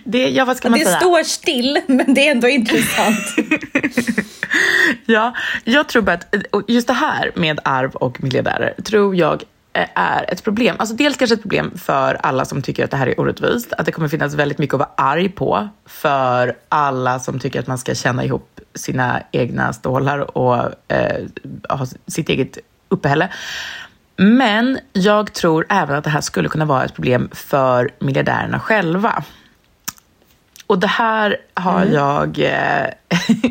det, 0.04 0.28
ja, 0.30 0.44
vad 0.44 0.56
ska 0.56 0.70
man 0.70 0.78
Det 0.78 0.84
säga? 0.84 0.96
står 0.96 1.22
still, 1.22 1.80
men 1.86 2.14
det 2.14 2.26
är 2.26 2.30
ändå 2.30 2.48
intressant. 2.48 3.18
Ja, 5.06 5.34
jag 5.64 5.88
tror 5.88 6.02
bara 6.02 6.12
att 6.12 6.34
just 6.68 6.86
det 6.86 6.92
här 6.92 7.30
med 7.34 7.60
arv 7.64 7.94
och 7.94 8.22
miljardärer 8.22 8.74
tror 8.84 9.16
jag 9.16 9.32
eh, 9.34 9.38
är 9.94 10.24
ett 10.32 10.44
problem. 10.44 10.76
Alltså 10.78 10.94
dels 10.94 11.16
kanske 11.16 11.34
ett 11.34 11.42
problem 11.42 11.78
för 11.78 12.14
alla 12.14 12.44
som 12.44 12.62
tycker 12.62 12.84
att 12.84 12.90
det 12.90 12.96
här 12.96 13.06
är 13.06 13.20
orättvist. 13.20 13.72
Att 13.72 13.86
det 13.86 13.92
kommer 13.92 14.08
finnas 14.08 14.34
väldigt 14.34 14.58
mycket 14.58 14.74
att 14.74 14.78
vara 14.78 14.90
arg 14.96 15.28
på 15.28 15.68
för 15.86 16.56
alla 16.68 17.18
som 17.18 17.38
tycker 17.38 17.60
att 17.60 17.66
man 17.66 17.78
ska 17.78 17.94
känna 17.94 18.24
ihop 18.24 18.60
sina 18.74 19.22
egna 19.32 19.72
stålar 19.72 20.38
och 20.38 20.56
eh, 20.88 21.26
ha 21.68 21.86
sitt 22.06 22.28
eget 22.28 22.58
uppehälle. 22.88 23.28
Men 24.16 24.78
jag 24.92 25.32
tror 25.32 25.66
även 25.68 25.96
att 25.96 26.04
det 26.04 26.10
här 26.10 26.20
skulle 26.20 26.48
kunna 26.48 26.64
vara 26.64 26.84
ett 26.84 26.94
problem 26.94 27.28
för 27.32 27.90
miljardärerna 27.98 28.60
själva. 28.60 29.24
Och 30.66 30.78
det 30.78 30.86
här 30.86 31.36
har 31.54 31.84
jag 31.84 32.38
eh, 32.38 32.86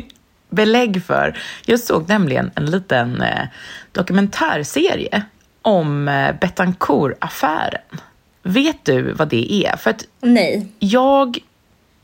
belägg 0.50 1.04
för. 1.04 1.38
Jag 1.66 1.80
såg 1.80 2.08
nämligen 2.08 2.50
en 2.54 2.66
liten 2.66 3.22
eh, 3.22 3.46
dokumentärserie 3.92 5.22
om 5.62 6.08
eh, 6.08 6.34
Betancourt-affären. 6.40 8.00
Vet 8.42 8.84
du 8.84 9.12
vad 9.12 9.28
det 9.28 9.52
är? 9.66 9.76
För 9.76 9.90
att 9.90 10.04
Nej. 10.20 10.68
jag 10.78 11.38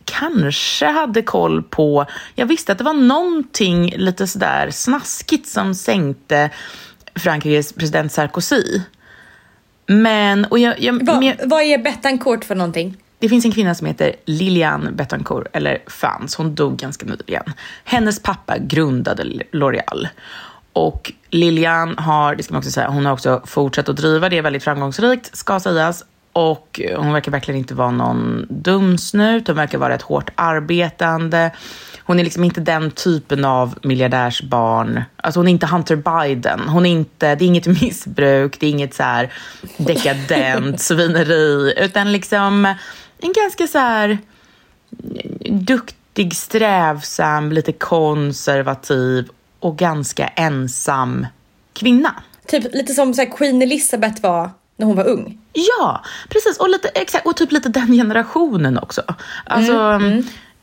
kanske 0.05 0.87
hade 0.87 1.23
koll 1.23 1.63
på... 1.63 2.07
Jag 2.35 2.47
visste 2.47 2.73
att 2.73 2.79
det 2.79 2.85
var 2.85 2.95
någonting 2.95 3.93
lite 3.97 4.27
sådär 4.27 4.71
snaskigt 4.71 5.49
som 5.49 5.75
sänkte 5.75 6.51
Frankrikes 7.15 7.73
president 7.73 8.13
Sarkozy. 8.13 8.81
Men... 9.87 10.45
Och 10.45 10.59
jag, 10.59 10.81
jag, 10.81 11.07
Va, 11.07 11.21
men- 11.21 11.49
vad 11.49 11.63
är 11.63 11.79
Bettancourt 11.79 12.45
för 12.45 12.55
någonting? 12.55 12.97
det 13.19 13.29
finns 13.29 13.45
en 13.45 13.53
kvinna 13.53 13.75
som 13.75 13.87
heter 13.87 14.17
Liliane 14.25 14.93
Bettencourt, 14.93 15.47
eller 15.53 15.79
fanns, 15.87 16.35
hon 16.35 16.55
dog 16.55 16.77
ganska 16.77 17.07
nyligen. 17.07 17.53
Hennes 17.85 18.23
pappa 18.23 18.59
grundade 18.59 19.25
L'Oreal. 19.53 20.09
Och 20.77 21.13
Lilian 21.31 21.99
har, 21.99 22.35
det 22.35 22.43
ska 22.43 22.55
man 22.55 22.59
också 22.59 22.71
säga, 22.71 22.89
hon 22.89 23.07
har 23.07 23.13
också 23.13 23.43
fortsatt 23.45 23.89
att 23.89 23.97
driva 23.97 24.29
det 24.29 24.41
väldigt 24.41 24.65
framgångsrikt, 24.65 25.37
ska 25.37 25.61
sägas. 25.61 26.05
Och 26.33 26.81
hon 26.97 27.13
verkar 27.13 27.33
verkligen 27.33 27.59
inte 27.59 27.75
vara 27.75 27.91
någon 27.91 28.47
dumsnut, 28.51 29.47
hon 29.47 29.57
verkar 29.57 29.79
vara 29.79 29.95
ett 29.95 30.03
hårt 30.03 30.31
arbetande. 30.35 31.51
Hon 32.05 32.21
är 32.21 32.25
liksom 32.25 32.45
inte 32.45 32.61
den 32.61 32.91
typen 32.91 33.45
av 33.45 33.79
miljardärsbarn. 33.83 35.03
Alltså 35.17 35.41
hon 35.41 35.49
är 35.49 35.53
inte 35.53 35.67
Hunter 35.67 35.97
Biden. 35.97 36.61
Hon 36.69 36.87
är 36.87 36.91
inte, 36.91 37.35
det 37.35 37.45
är 37.45 37.47
inget 37.47 37.67
missbruk, 37.83 38.61
det 38.61 38.67
är 38.67 38.71
inget 38.71 38.95
så 38.95 39.03
här 39.03 39.33
dekadent 39.77 40.81
svineri, 40.81 41.75
utan 41.77 42.13
liksom 42.13 42.65
en 43.19 43.33
ganska 43.33 43.67
så 43.67 43.79
här 43.79 44.19
duktig, 45.51 46.35
strävsam, 46.35 47.53
lite 47.53 47.73
konservativ 47.73 49.29
och 49.67 49.77
ganska 49.77 50.27
ensam 50.27 51.27
kvinna. 51.73 52.15
Typ 52.47 52.75
lite 52.75 52.95
som 52.95 53.15
så 53.15 53.27
Queen 53.27 53.63
Elizabeth 53.63 54.23
var 54.23 54.51
när 54.77 54.87
hon 54.87 54.97
var 54.97 55.09
ung. 55.09 55.39
Ja, 55.53 56.03
precis. 56.29 56.59
Och, 56.59 56.69
lite, 56.69 56.89
exakt, 56.89 57.27
och 57.27 57.37
typ 57.37 57.53
lite 57.53 57.69
den 57.69 57.93
generationen 57.93 58.79
också. 58.79 59.03
Alltså, 59.45 60.01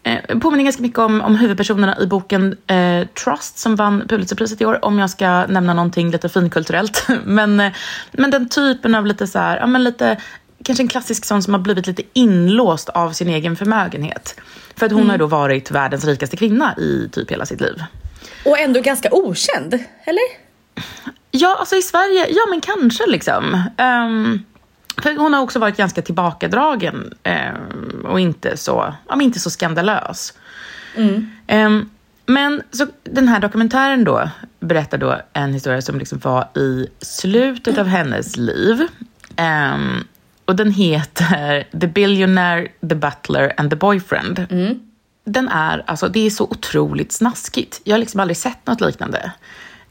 Eh, 0.06 0.40
påminner 0.40 0.64
ganska 0.64 0.82
mycket 0.82 1.00
om, 1.00 1.22
om 1.22 1.36
huvudpersonerna 1.36 1.98
i 2.00 2.08
boken 2.08 2.58
eh, 2.68 3.08
Trust 3.08 3.58
som 3.58 3.76
vann 3.76 4.08
Pulitzerpriset 4.08 4.62
i 4.62 4.66
år, 4.66 4.86
om 4.86 5.00
jag 5.00 5.10
ska 5.10 5.46
nämna 5.46 5.74
någonting 5.74 6.12
lite 6.12 6.30
finkulturellt. 6.30 7.08
men, 7.26 7.60
eh, 7.60 7.72
men 8.12 8.32
den 8.32 8.50
typen 8.50 8.96
av 8.96 9.06
lite 9.06 9.28
så 9.28 9.40
här, 9.40 9.58
ja 9.58 9.68
men 9.68 9.84
lite, 9.84 10.18
kanske 10.64 10.84
en 10.84 10.88
klassisk 10.88 11.26
sån 11.26 11.44
som 11.44 11.54
har 11.54 11.62
blivit 11.62 11.88
lite 11.88 12.04
inlåst 12.14 12.90
av 12.90 13.12
sin 13.12 13.30
egen 13.30 13.56
förmögenhet. 13.56 14.36
För 14.76 14.86
att 14.86 14.92
hon 14.92 15.10
har 15.10 15.18
då 15.18 15.26
varit 15.26 15.72
världens 15.72 16.06
rikaste 16.06 16.38
kvinna 16.38 16.76
i 16.78 17.10
typ 17.12 17.32
hela 17.32 17.46
sitt 17.46 17.62
liv. 17.62 17.84
Och 18.46 18.60
ändå 18.60 18.82
ganska 18.82 19.10
okänd, 19.12 19.80
eller? 20.04 20.24
Ja, 21.32 21.56
alltså 21.60 21.76
i 21.76 21.82
Sverige, 21.82 22.28
ja 22.30 22.42
men 22.50 22.62
kanske 22.62 23.04
liksom. 23.08 23.62
Ehm, 23.78 24.44
för 24.98 25.16
hon 25.18 25.34
har 25.34 25.42
också 25.42 25.60
varit 25.60 25.78
ganska 25.78 26.02
tillbakadragen 26.02 27.14
ehm, 27.24 28.06
och 28.08 28.20
inte 28.20 28.58
så, 28.58 28.94
ja, 29.08 29.16
men 29.16 29.22
inte 29.22 29.40
så 29.40 29.50
skandalös. 29.50 30.34
Ehm, 31.48 31.90
men 32.26 32.62
så 32.72 32.88
den 33.04 33.28
här 33.28 33.40
dokumentären 33.40 34.04
då 34.04 34.30
berättar 34.60 34.98
då 34.98 35.22
en 35.34 35.54
historia 35.54 35.82
som 35.82 36.00
liksom 36.00 36.20
var 36.20 36.58
i 36.58 36.88
slutet 37.02 37.78
av 37.78 37.86
hennes 37.88 38.38
liv. 38.38 38.88
Ehm, 39.36 40.08
och 40.46 40.56
den 40.56 40.72
heter 40.72 41.68
The 41.80 41.88
Billionaire, 41.88 42.68
The 42.90 42.96
Butler 42.96 43.54
and 43.58 43.70
the 43.70 43.76
Boyfriend. 43.76 44.46
Den 45.26 45.48
är, 45.48 45.84
alltså 45.88 46.08
det 46.08 46.26
är 46.26 46.30
så 46.30 46.44
otroligt 46.44 47.12
snaskigt. 47.12 47.82
Jag 47.84 47.94
har 47.94 48.00
liksom 48.00 48.20
aldrig 48.20 48.38
sett 48.38 48.68
något 48.68 48.82
liknande. 48.82 49.32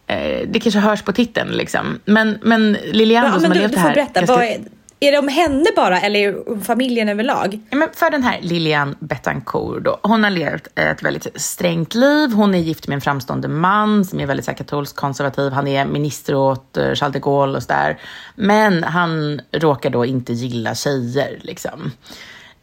Eh, 0.07 0.49
det 0.49 0.61
kanske 0.61 0.81
hörs 0.81 1.03
på 1.03 1.12
titeln 1.12 1.51
liksom. 1.51 2.01
Men, 2.05 2.39
men 2.43 2.73
Lilian 2.73 3.25
Ja, 3.25 3.33
som 3.33 3.43
men 3.43 3.51
har 3.51 3.55
du, 3.55 3.61
levt 3.61 3.73
du 3.73 3.79
får 3.79 3.89
här 3.89 3.95
berätta. 3.95 4.27
Vad 4.27 4.43
är, 4.43 4.61
är 5.01 5.12
det 5.12 5.19
om 5.19 5.29
henne 5.29 5.67
bara 5.77 6.01
eller 6.01 6.49
om 6.53 6.61
familjen 6.61 7.09
överlag? 7.09 7.61
Ja, 7.71 7.77
men 7.77 7.89
för 7.93 8.11
den 8.11 8.23
här 8.23 8.39
Lilian 8.41 8.97
Bettencourt 9.01 9.85
då, 9.85 10.01
hon 10.03 10.25
har 10.25 10.31
levt 10.31 10.69
ett 10.75 11.03
väldigt 11.03 11.41
strängt 11.41 11.95
liv. 11.95 12.33
Hon 12.33 12.55
är 12.55 12.59
gift 12.59 12.89
med 12.89 12.95
en 12.95 13.01
framstående 13.01 13.49
man 13.49 14.05
som 14.05 14.21
är 14.21 14.27
väldigt 14.27 14.47
så 14.47 14.53
katolsk 14.53 14.97
konservativ. 14.97 15.53
Han 15.53 15.69
är 15.69 15.87
minister 15.87 16.35
åt 16.35 16.77
eh, 16.77 16.95
Charles 16.95 17.12
de 17.12 17.19
Gaulle 17.19 17.57
och 17.57 17.62
sådär. 17.62 17.99
Men 18.35 18.85
han 18.85 19.41
råkar 19.53 19.91
då 19.91 20.05
inte 20.05 20.33
gilla 20.33 20.75
tjejer 20.75 21.39
liksom. 21.43 21.93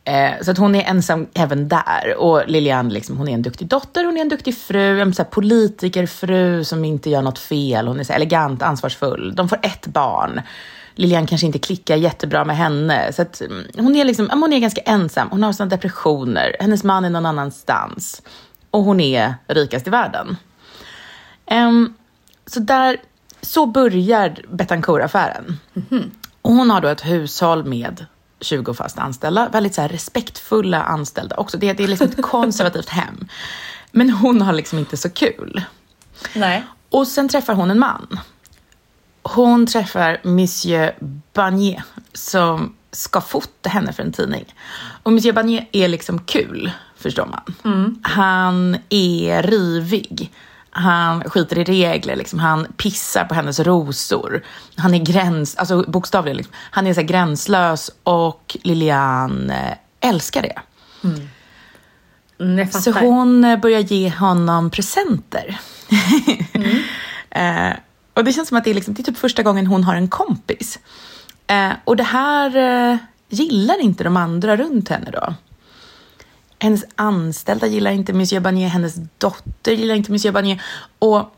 Eh, 0.04 0.32
så 0.42 0.52
att 0.52 0.58
hon 0.58 0.76
är 0.76 0.84
ensam 0.84 1.28
även 1.34 1.68
där. 1.68 2.16
Och 2.18 2.44
Lilian, 2.48 2.90
liksom, 2.90 3.18
hon 3.18 3.28
är 3.28 3.34
en 3.34 3.42
duktig 3.42 3.68
dotter, 3.68 4.06
hon 4.06 4.18
är 4.18 4.22
en 4.22 4.30
duktig 4.30 4.58
fru, 4.58 5.02
en 5.02 5.14
så 5.14 5.24
här, 5.24 5.30
politikerfru 5.30 6.64
som 6.64 6.86
inte 6.86 7.10
gör 7.10 7.22
något 7.22 7.40
fel. 7.40 7.88
Hon 7.88 8.00
är 8.00 8.04
så 8.04 8.14
elegant, 8.14 8.62
ansvarsfull. 8.62 9.36
De 9.36 9.50
får 9.50 9.60
ett 9.62 9.88
barn. 9.88 10.42
Lilian 10.96 11.28
kanske 11.28 11.48
inte 11.48 11.60
klickar 11.60 11.96
jättebra 11.96 12.46
med 12.46 12.58
henne. 12.58 13.14
Så 13.14 13.22
att, 13.22 13.42
mm, 13.42 13.66
hon, 13.78 13.96
är 13.96 14.06
liksom, 14.06 14.30
hon 14.30 14.54
är 14.54 14.60
ganska 14.60 14.82
ensam. 14.82 15.28
Hon 15.32 15.44
har 15.44 15.54
såna 15.54 15.70
depressioner. 15.70 16.56
Hennes 16.60 16.84
man 16.84 17.06
är 17.06 17.10
någon 17.10 17.26
annanstans. 17.26 18.22
Och 18.72 18.84
hon 18.84 19.00
är 19.00 19.34
rikast 19.48 19.88
i 19.88 19.90
världen. 19.90 20.38
Ehm, 21.46 21.94
så 22.46 22.60
där, 22.60 22.98
så 23.42 23.66
börjar 23.66 24.36
Bettencourt-affären. 24.50 25.58
Och 26.42 26.54
hon 26.54 26.70
har 26.70 26.82
då 26.82 26.88
ett 26.88 27.06
hushåll 27.06 27.64
med 27.64 28.06
20 28.42 28.74
fast 28.74 28.98
anställda, 28.98 29.50
väldigt 29.50 29.76
så 29.76 29.82
respektfulla 29.82 30.84
anställda 30.84 31.36
också. 31.36 31.58
Det, 31.58 31.74
det 31.74 31.84
är 31.84 31.88
liksom 31.88 32.08
ett 32.08 32.22
konservativt 32.22 32.90
hem. 32.90 33.28
Men 33.92 34.10
hon 34.10 34.42
har 34.42 34.54
liksom 34.54 34.80
inte 34.80 34.98
så 34.98 35.10
kul. 35.10 35.62
Nej. 36.34 36.64
Och 36.90 37.08
sen 37.08 37.30
träffar 37.30 37.54
hon 37.54 37.72
en 37.72 37.80
man. 37.80 38.20
Hon 39.22 39.68
träffar 39.68 40.20
Monsieur 40.24 40.96
Barnier 41.34 41.84
som 42.14 42.76
ska 42.92 43.22
fota 43.22 43.70
henne 43.70 43.94
för 43.94 44.04
en 44.04 44.12
tidning. 44.12 44.56
Och 45.04 45.14
Monsieur 45.14 45.34
Barnier 45.34 45.68
är 45.72 45.88
liksom 45.88 46.20
kul, 46.20 46.72
förstår 46.98 47.26
man. 47.26 47.56
Han 48.04 48.78
är 48.90 49.44
rivig. 49.44 50.32
Han 50.72 51.24
skiter 51.24 51.58
i 51.58 51.64
regler, 51.64 52.16
liksom. 52.16 52.40
han 52.40 52.68
pissar 52.78 53.26
på 53.26 53.34
hennes 53.34 53.60
rosor. 53.60 54.44
Han 54.76 54.94
är 54.94 55.00
gräns, 55.00 55.56
alltså 55.56 55.84
bokstavligen, 55.88 56.38
liksom. 56.38 56.56
han 56.72 56.88
är 56.88 56.94
så 56.94 57.02
gränslös 57.02 57.92
och 58.04 58.58
Lilian 58.64 59.50
eh, 59.50 59.74
älskar 60.00 60.42
det. 60.42 60.60
Mm, 61.04 62.58
jag 62.58 62.74
Så 62.74 62.92
hon 62.92 63.44
eh, 63.44 63.60
börjar 63.60 63.80
ge 63.80 64.10
honom 64.10 64.70
presenter. 64.70 65.60
eh, 67.30 67.74
och 68.14 68.24
det 68.24 68.34
känns 68.34 68.50
som 68.50 68.58
att 68.58 68.64
det 68.64 68.70
är, 68.70 68.74
liksom, 68.74 68.94
det 68.94 69.02
är 69.02 69.04
typ 69.04 69.18
första 69.18 69.44
gången 69.44 69.68
hon 69.68 69.84
har 69.84 69.96
en 69.96 70.08
kompis. 70.08 70.80
Eh, 71.48 71.72
och 71.84 71.96
det 71.96 72.04
här 72.04 72.56
eh, 72.58 72.98
gillar 73.30 73.82
inte 73.82 74.04
de 74.04 74.18
andra 74.18 74.58
runt 74.58 74.90
henne 74.90 75.12
då. 75.12 75.34
Hennes 76.60 76.86
anställda 76.96 77.68
gillar 77.68 77.92
inte 77.92 78.14
Monsieur 78.14 78.42
Barnier, 78.42 78.70
hennes 78.70 78.96
dotter 79.18 79.72
gillar 79.72 79.96
inte 79.96 80.12
Monsieur 80.12 80.34
Barnier. 80.34 80.62
Och 81.00 81.36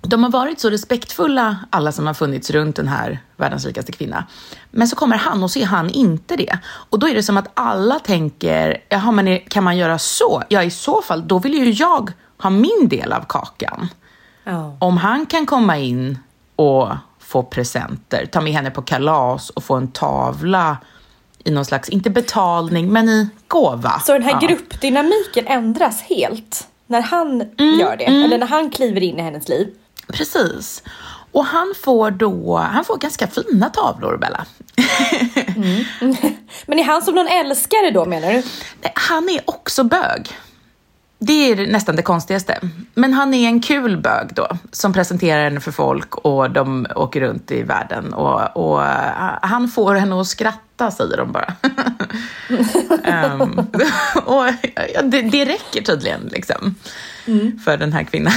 de 0.00 0.22
har 0.22 0.30
varit 0.30 0.60
så 0.60 0.70
respektfulla, 0.70 1.56
alla 1.70 1.92
som 1.92 2.06
har 2.06 2.14
funnits 2.14 2.50
runt 2.50 2.76
den 2.76 2.88
här 2.88 3.18
världens 3.36 3.66
rikaste 3.66 3.92
kvinna. 3.92 4.26
Men 4.70 4.88
så 4.88 4.96
kommer 4.96 5.16
han 5.16 5.42
och 5.42 5.50
så 5.50 5.58
är 5.58 5.66
han 5.66 5.90
inte 5.90 6.36
det. 6.36 6.58
Och 6.64 6.98
då 6.98 7.08
är 7.08 7.14
det 7.14 7.22
som 7.22 7.36
att 7.36 7.48
alla 7.54 7.98
tänker, 7.98 8.82
jaha 8.88 9.12
men 9.12 9.40
kan 9.40 9.64
man 9.64 9.76
göra 9.76 9.98
så? 9.98 10.42
Ja 10.48 10.62
i 10.62 10.70
så 10.70 11.02
fall, 11.02 11.28
då 11.28 11.38
vill 11.38 11.54
ju 11.54 11.70
jag 11.70 12.12
ha 12.38 12.50
min 12.50 12.88
del 12.88 13.12
av 13.12 13.24
kakan. 13.28 13.88
Ja. 14.44 14.76
Om 14.80 14.96
han 14.96 15.26
kan 15.26 15.46
komma 15.46 15.78
in 15.78 16.18
och 16.56 16.88
få 17.18 17.42
presenter, 17.42 18.26
ta 18.26 18.40
med 18.40 18.52
henne 18.52 18.70
på 18.70 18.82
kalas 18.82 19.50
och 19.50 19.64
få 19.64 19.74
en 19.74 19.88
tavla 19.88 20.76
i 21.44 21.50
någon 21.50 21.64
slags, 21.64 21.88
inte 21.88 22.10
betalning, 22.10 22.92
men 22.92 23.08
i 23.08 23.28
gåva. 23.48 24.00
Så 24.06 24.12
den 24.12 24.22
här 24.22 24.38
Ja. 24.40 24.48
gruppdynamiken 24.48 25.46
ändras 25.46 26.02
helt 26.02 26.68
när 26.86 27.00
han 27.00 27.40
Mm, 27.58 27.80
gör 27.80 27.96
det? 27.96 28.04
Eller 28.04 28.38
när 28.38 28.46
han 28.46 28.70
kliver 28.70 29.02
in 29.02 29.18
i 29.18 29.22
hennes 29.22 29.48
liv? 29.48 29.68
Precis. 30.12 30.82
Och 31.32 31.44
han 31.44 31.74
får 31.84 32.10
då, 32.10 32.56
han 32.58 32.84
får 32.84 32.96
ganska 32.96 33.26
fina 33.26 33.68
tavlor, 33.68 34.16
Bella. 34.16 34.44
Men 36.66 36.78
är 36.78 36.84
han 36.84 37.02
som 37.02 37.14
någon 37.14 37.28
älskare 37.28 37.90
då 37.90 38.04
menar 38.04 38.28
du? 38.32 38.42
Nej, 38.82 38.92
Han 38.94 39.28
är 39.28 39.40
också 39.44 39.84
bög. 39.84 40.28
Det 41.18 41.32
är 41.50 41.66
nästan 41.66 41.96
det 41.96 42.02
konstigaste. 42.02 42.60
Men 42.94 43.12
han 43.12 43.34
är 43.34 43.46
en 43.48 43.60
kul 43.62 43.96
bög 43.96 44.28
då, 44.34 44.48
som 44.72 44.92
presenterar 44.92 45.44
henne 45.44 45.60
för 45.60 45.72
folk 45.72 46.14
och 46.14 46.50
de 46.50 46.86
åker 46.96 47.20
runt 47.20 47.50
i 47.50 47.62
världen. 47.62 48.14
Och, 48.14 48.56
och 48.56 48.84
eh, 48.84 49.38
han 49.42 49.68
får 49.68 49.94
henne 49.94 50.20
att 50.20 50.26
skratta, 50.26 50.58
säger 50.90 51.16
de 51.16 51.32
bara. 51.32 51.54
Ehm, 53.04 53.58
och 54.24 54.46
ja, 54.94 55.02
det, 55.02 55.22
det 55.22 55.44
räcker 55.44 55.82
tydligen 55.82 56.20
liksom, 56.32 56.74
för 57.64 57.76
den 57.76 57.92
här 57.92 58.04
kvinnan. 58.04 58.32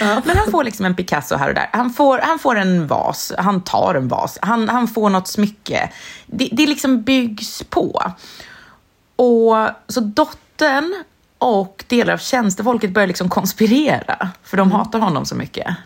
Men 0.00 0.36
han 0.36 0.50
får 0.50 0.64
liksom 0.64 0.86
en 0.86 0.94
Picasso 0.94 1.36
här 1.36 1.48
och 1.48 1.54
där. 1.54 1.68
Han 1.72 1.90
får, 1.90 2.18
han 2.18 2.38
får 2.38 2.56
en 2.56 2.86
vas, 2.86 3.32
han 3.38 3.60
tar 3.60 3.94
en 3.94 4.08
vas, 4.08 4.38
han, 4.42 4.68
han 4.68 4.88
får 4.88 5.10
något 5.10 5.28
smycke. 5.28 5.90
Det, 6.26 6.48
det 6.52 6.66
liksom 6.66 7.02
byggs 7.02 7.62
på. 7.62 8.12
Och 9.16 9.68
så 9.88 10.00
dottern 10.00 11.04
och 11.38 11.84
delar 11.88 12.12
av 12.12 12.18
tjänstefolket 12.18 12.90
börjar 12.90 13.08
liksom 13.08 13.28
konspirera, 13.28 14.28
för 14.42 14.56
de 14.56 14.72
hatar 14.72 14.98
honom 14.98 15.26
så 15.26 15.34
mycket. 15.34 15.76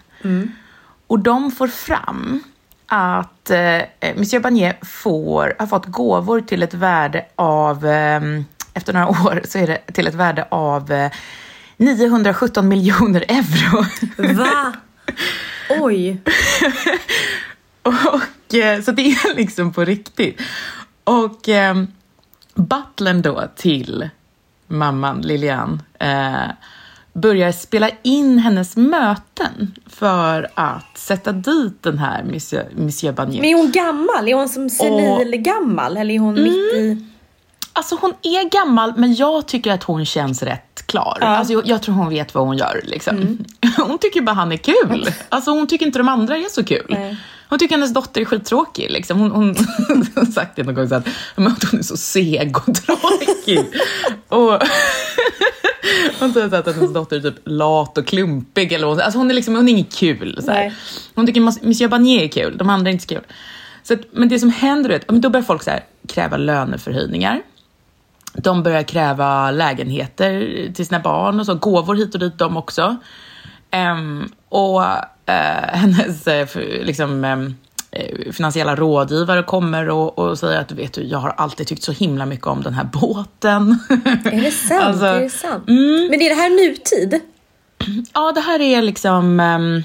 Och 1.06 1.18
de 1.18 1.50
får 1.50 1.68
fram 1.68 2.42
att 2.94 3.50
eh, 3.50 3.82
Monsieur 4.16 4.40
Barnier 4.40 4.78
får, 4.82 5.54
har 5.58 5.66
fått 5.66 5.86
gåvor 5.86 6.40
till 6.40 6.62
ett 6.62 6.74
värde 6.74 7.26
av, 7.36 7.86
eh, 7.86 8.20
efter 8.74 8.92
några 8.92 9.08
år, 9.26 9.42
så 9.44 9.58
är 9.58 9.66
det 9.66 9.78
till 9.92 10.06
ett 10.06 10.14
värde 10.14 10.46
av 10.50 10.92
eh, 10.92 11.12
917 11.76 12.68
miljoner 12.68 13.24
euro. 13.28 13.84
Va? 14.34 14.72
Oj. 15.80 16.20
Och, 17.82 18.54
eh, 18.54 18.82
så 18.82 18.92
det 18.92 19.02
är 19.02 19.36
liksom 19.36 19.72
på 19.72 19.84
riktigt. 19.84 20.40
Och 21.04 21.48
eh, 21.48 21.84
butlern 22.54 23.22
då 23.22 23.48
till 23.56 24.08
mamman 24.66 25.20
Lilian 25.20 25.82
eh, 25.98 26.50
börjar 27.12 27.52
spela 27.52 27.90
in 28.02 28.38
hennes 28.38 28.76
möten 28.76 29.74
för 29.86 30.48
att 30.54 30.98
sätta 30.98 31.32
dit 31.32 31.82
den 31.82 31.98
här 31.98 32.24
Monsieur, 32.24 32.66
Monsieur 32.76 33.12
Barnier. 33.14 33.40
Men 33.40 33.50
är 33.50 33.54
hon 33.54 33.70
gammal? 33.72 34.28
Är 34.28 34.34
hon 34.34 34.48
som 34.48 34.70
senil 34.70 35.36
gammal? 35.36 35.96
Eller 35.96 36.14
är 36.14 36.18
hon 36.18 36.38
Mm. 36.38 36.44
mitt 36.44 36.54
i... 36.74 37.06
Alltså 37.74 37.98
hon 38.00 38.12
är 38.22 38.50
gammal, 38.50 38.92
men 38.96 39.14
jag 39.14 39.48
tycker 39.48 39.72
att 39.72 39.82
hon 39.82 40.04
känns 40.06 40.42
rätt 40.42 40.86
klar. 40.86 41.18
Alltså, 41.20 41.52
jag, 41.52 41.66
jag 41.66 41.82
tror 41.82 41.94
hon 41.94 42.08
vet 42.08 42.34
vad 42.34 42.46
hon 42.46 42.56
gör. 42.56 42.80
Liksom. 42.84 43.38
Hon 43.76 43.98
tycker 43.98 44.20
bara 44.20 44.32
han 44.36 44.52
är 44.52 44.56
kul. 44.56 45.10
Alltså, 45.28 45.50
hon 45.50 45.66
tycker 45.66 45.86
inte 45.86 45.98
de 45.98 46.08
andra 46.08 46.36
är 46.36 46.48
så 46.48 46.64
kul. 46.64 46.86
Nej. 46.88 47.16
Hon 47.48 47.58
tycker 47.58 47.74
hennes 47.74 47.94
dotter 47.94 48.20
är 48.20 48.24
skittråkig. 48.24 48.90
Liksom. 48.90 49.20
Hon, 49.20 49.30
hon 49.30 49.56
har 50.14 50.24
sagt 50.32 50.56
det 50.56 50.62
någon 50.62 50.74
gång, 50.74 50.88
så 50.88 50.94
att, 50.94 51.08
men 51.36 51.46
att 51.46 51.64
hon 51.70 51.78
är 51.80 51.84
så 51.84 51.96
seg 51.96 52.56
och 52.56 52.74
tråkig. 52.74 53.64
och 54.28 54.62
hon 56.20 56.32
säger 56.32 56.54
att 56.54 56.74
hennes 56.74 56.92
dotter 56.92 57.16
är 57.16 57.20
typ 57.20 57.40
lat 57.44 57.98
och 57.98 58.06
klumpig. 58.06 58.72
Eller 58.72 58.86
hon, 58.86 59.00
alltså 59.00 59.18
hon, 59.18 59.30
är 59.30 59.34
liksom, 59.34 59.54
hon 59.54 59.68
är 59.68 59.72
inget 59.72 59.94
kul. 59.94 60.40
Hon 61.14 61.26
tycker 61.26 61.40
Monsieur 61.40 61.88
Barnier 61.88 62.22
är 62.22 62.28
kul, 62.28 62.56
de 62.56 62.70
andra 62.70 62.90
är 62.90 62.92
inte 62.92 63.02
så 63.02 63.14
kul. 63.14 63.24
Så 63.82 63.94
att, 63.94 64.00
men 64.12 64.28
det 64.28 64.38
som 64.38 64.50
händer 64.50 64.90
är 64.90 64.96
att 64.96 65.08
då 65.08 65.30
börjar 65.30 65.44
folk 65.44 65.62
så 65.62 65.70
här, 65.70 65.84
kräva 66.08 66.36
löneförhöjningar. 66.36 67.42
De 68.34 68.62
börjar 68.62 68.82
kräva 68.82 69.50
lägenheter 69.50 70.72
till 70.74 70.86
sina 70.86 71.00
barn 71.00 71.40
och 71.40 71.46
så, 71.46 71.54
gåvor 71.54 71.94
hit 71.94 72.14
och 72.14 72.20
dit 72.20 72.38
de 72.38 72.56
också. 72.56 72.96
Ehm, 73.70 74.32
och 74.48 74.82
eh, 75.26 75.68
hennes 75.72 76.26
eh, 76.26 76.48
liksom, 76.84 77.24
eh, 77.24 77.36
finansiella 78.32 78.76
rådgivare 78.76 79.42
kommer 79.42 79.88
och, 79.88 80.18
och 80.18 80.38
säger 80.38 80.60
att 80.60 80.68
du 80.68 80.74
vet, 80.74 80.92
du, 80.92 81.02
jag 81.02 81.18
har 81.18 81.30
alltid 81.30 81.66
tyckt 81.66 81.82
så 81.82 81.92
himla 81.92 82.26
mycket 82.26 82.46
om 82.46 82.62
den 82.62 82.74
här 82.74 82.84
båten. 82.84 83.78
Är 84.24 84.40
det 84.42 84.50
sant? 84.50 84.82
Alltså, 84.84 85.04
är 85.06 85.20
det 85.20 85.30
sant? 85.30 85.64
Men 86.10 86.22
är 86.22 86.28
det 86.28 86.34
här 86.34 86.50
nutid? 86.50 87.20
Ja, 88.14 88.32
det 88.32 88.40
här 88.40 88.60
är 88.60 88.82
liksom 88.82 89.40
ehm, 89.40 89.82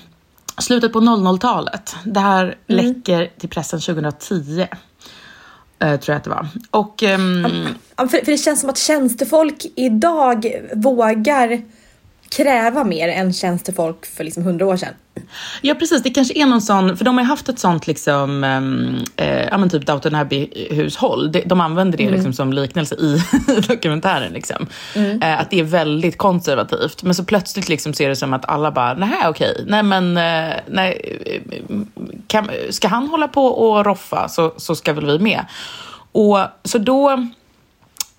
slutet 0.57 0.93
på 0.93 0.99
00-talet. 0.99 1.95
Det 2.03 2.19
här 2.19 2.55
läcker 2.67 3.31
till 3.39 3.49
pressen 3.49 3.79
2010. 3.79 4.59
eh, 5.79 5.99
tror 5.99 6.13
jag 6.13 6.15
att 6.15 6.23
det 6.23 6.29
var. 6.29 6.47
Och 6.71 7.03
Ja, 7.95 8.07
för, 8.07 8.17
för 8.25 8.31
det 8.31 8.37
känns 8.37 8.59
som 8.61 8.69
att 8.69 8.77
tjänstefolk 8.77 9.65
idag 9.75 10.45
vågar 10.73 11.61
kräva 12.29 12.83
mer 12.83 13.09
än 13.09 13.33
tjänstefolk 13.33 14.05
för 14.05 14.23
liksom 14.23 14.43
hundra 14.43 14.65
år 14.65 14.77
sedan. 14.77 14.93
Ja 15.61 15.75
precis, 15.75 16.03
det 16.03 16.09
kanske 16.09 16.41
är 16.41 16.45
någon 16.45 16.61
sån, 16.61 16.97
för 16.97 17.05
de 17.05 17.17
har 17.17 17.23
ju 17.23 17.27
haft 17.27 17.49
ett 17.49 17.59
sånt 17.59 17.87
liksom, 17.87 18.43
ehm, 18.43 18.97
eh, 19.15 19.43
ja 19.43 19.57
men 19.57 19.69
typ 19.69 19.85
Downton 19.85 20.15
Abbey-hushåll. 20.15 21.31
De, 21.31 21.41
de 21.45 21.61
använder 21.61 21.97
det 21.97 22.09
liksom 22.09 22.33
som 22.33 22.53
liknelse 22.53 22.95
i 22.95 23.21
dokumentären. 23.67 24.33
Liksom. 24.33 24.67
Eh, 24.95 25.39
att 25.39 25.49
det 25.49 25.59
är 25.59 25.63
väldigt 25.63 26.17
konservativt. 26.17 27.03
Men 27.03 27.15
så 27.15 27.23
plötsligt 27.23 27.69
liksom 27.69 27.93
ser 27.93 28.09
det 28.09 28.15
som 28.15 28.33
att 28.33 28.45
alla 28.45 28.71
bara, 28.71 28.93
nej 28.93 29.27
okej, 29.27 29.63
nej 29.67 29.83
men, 29.83 30.17
eh, 30.17 30.55
nej, 30.67 31.19
eh, 31.25 31.41
kan, 32.27 32.49
ska 32.69 32.87
han 32.87 33.07
hålla 33.07 33.27
på 33.27 33.45
och 33.45 33.85
roffa 33.85 34.29
så, 34.29 34.53
så 34.57 34.75
ska 34.75 34.93
väl 34.93 35.05
vi 35.05 35.19
med. 35.19 35.45
Och 36.11 36.39
så 36.63 36.77
då 36.77 37.27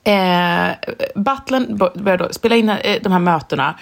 Eh, 0.09 0.71
Butlern 1.15 1.79
börjar 1.95 2.19
då 2.19 2.29
spela 2.31 2.57
in 2.57 2.69
eh, 2.69 3.03
de 3.03 3.13
här 3.13 3.19
mötena 3.19 3.75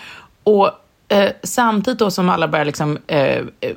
och 0.43 0.71
eh, 1.09 1.33
samtidigt 1.43 1.99
då 1.99 2.11
som 2.11 2.29
alla 2.29 2.49
börjar 2.49 2.65
liksom, 2.65 2.99
eh, 3.07 3.43
eh, 3.61 3.75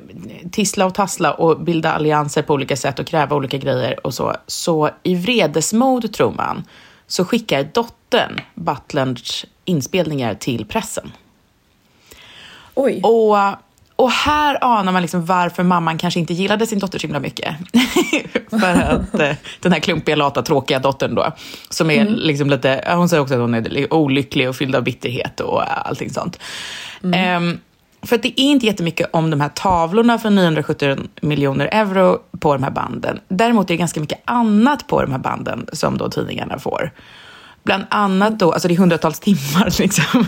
tissla 0.52 0.86
och 0.86 0.94
tassla 0.94 1.32
och 1.32 1.60
bilda 1.60 1.92
allianser 1.92 2.42
på 2.42 2.54
olika 2.54 2.76
sätt 2.76 2.98
och 2.98 3.06
kräva 3.06 3.36
olika 3.36 3.58
grejer 3.58 4.06
och 4.06 4.14
så, 4.14 4.36
så 4.46 4.90
i 5.02 5.14
vredesmod 5.14 6.12
tror 6.12 6.32
man, 6.32 6.64
så 7.06 7.24
skickar 7.24 7.68
dottern 7.74 8.40
Butlerns 8.54 9.46
inspelningar 9.64 10.34
till 10.34 10.66
pressen. 10.66 11.12
Oj. 12.74 13.00
Och, 13.02 13.36
och 14.00 14.10
här 14.10 14.58
anar 14.60 14.92
man 14.92 15.02
liksom 15.02 15.24
varför 15.24 15.62
mamman 15.62 15.98
kanske 15.98 16.20
inte 16.20 16.34
gillade 16.34 16.66
sin 16.66 16.78
dotter 16.78 16.98
så 16.98 17.06
himla 17.06 17.20
mycket. 17.20 17.56
För 18.50 18.80
att 18.82 19.14
eh, 19.14 19.36
den 19.60 19.72
här 19.72 19.80
klumpiga, 19.80 20.16
lata, 20.16 20.42
tråkiga 20.42 20.78
dottern 20.78 21.14
då, 21.14 21.32
som 21.70 21.90
är 21.90 22.04
liksom 22.04 22.50
lite, 22.50 22.84
hon 22.94 23.08
säger 23.08 23.22
också 23.22 23.34
att 23.34 23.40
hon 23.40 23.54
är 23.54 23.60
li- 23.62 23.86
olycklig 23.90 24.48
och 24.48 24.56
fylld 24.56 24.76
av 24.76 24.82
bitterhet 24.82 25.40
och 25.40 25.88
allting 25.88 26.10
sånt. 26.10 26.38
Ehm, 27.14 27.58
för 28.02 28.16
att 28.16 28.22
det 28.22 28.40
är 28.40 28.44
inte 28.44 28.66
jättemycket 28.66 29.10
om 29.12 29.30
de 29.30 29.40
här 29.40 29.48
tavlorna 29.48 30.18
för 30.18 30.30
970 30.30 30.96
miljoner 31.22 31.66
euro 31.66 32.18
på 32.40 32.54
de 32.54 32.62
här 32.62 32.70
banden. 32.70 33.20
Däremot 33.28 33.70
är 33.70 33.74
det 33.74 33.78
ganska 33.78 34.00
mycket 34.00 34.20
annat 34.24 34.86
på 34.86 35.02
de 35.02 35.12
här 35.12 35.18
banden 35.18 35.66
som 35.72 35.98
då 35.98 36.10
tidningarna 36.10 36.58
får. 36.58 36.90
Bland 37.62 37.84
annat 37.90 38.38
då, 38.38 38.52
alltså 38.52 38.68
det 38.68 38.74
är 38.74 38.78
hundratals 38.78 39.20
timmar 39.20 39.78
liksom. 39.80 40.26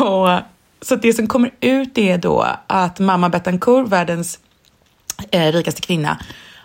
Och, 0.00 0.38
så 0.82 0.96
det 0.96 1.12
som 1.12 1.26
kommer 1.26 1.50
ut 1.60 1.98
är 1.98 2.18
då 2.18 2.46
att 2.66 2.98
mamma 2.98 3.28
Bettencourt, 3.28 3.88
världens 3.88 4.38
eh, 5.30 5.52
rikaste 5.52 5.80
kvinna, 5.80 6.18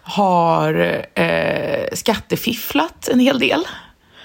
har 0.04 1.06
eh, 1.14 1.86
skattefifflat 1.94 3.08
en 3.08 3.20
hel 3.20 3.40
del. 3.40 3.64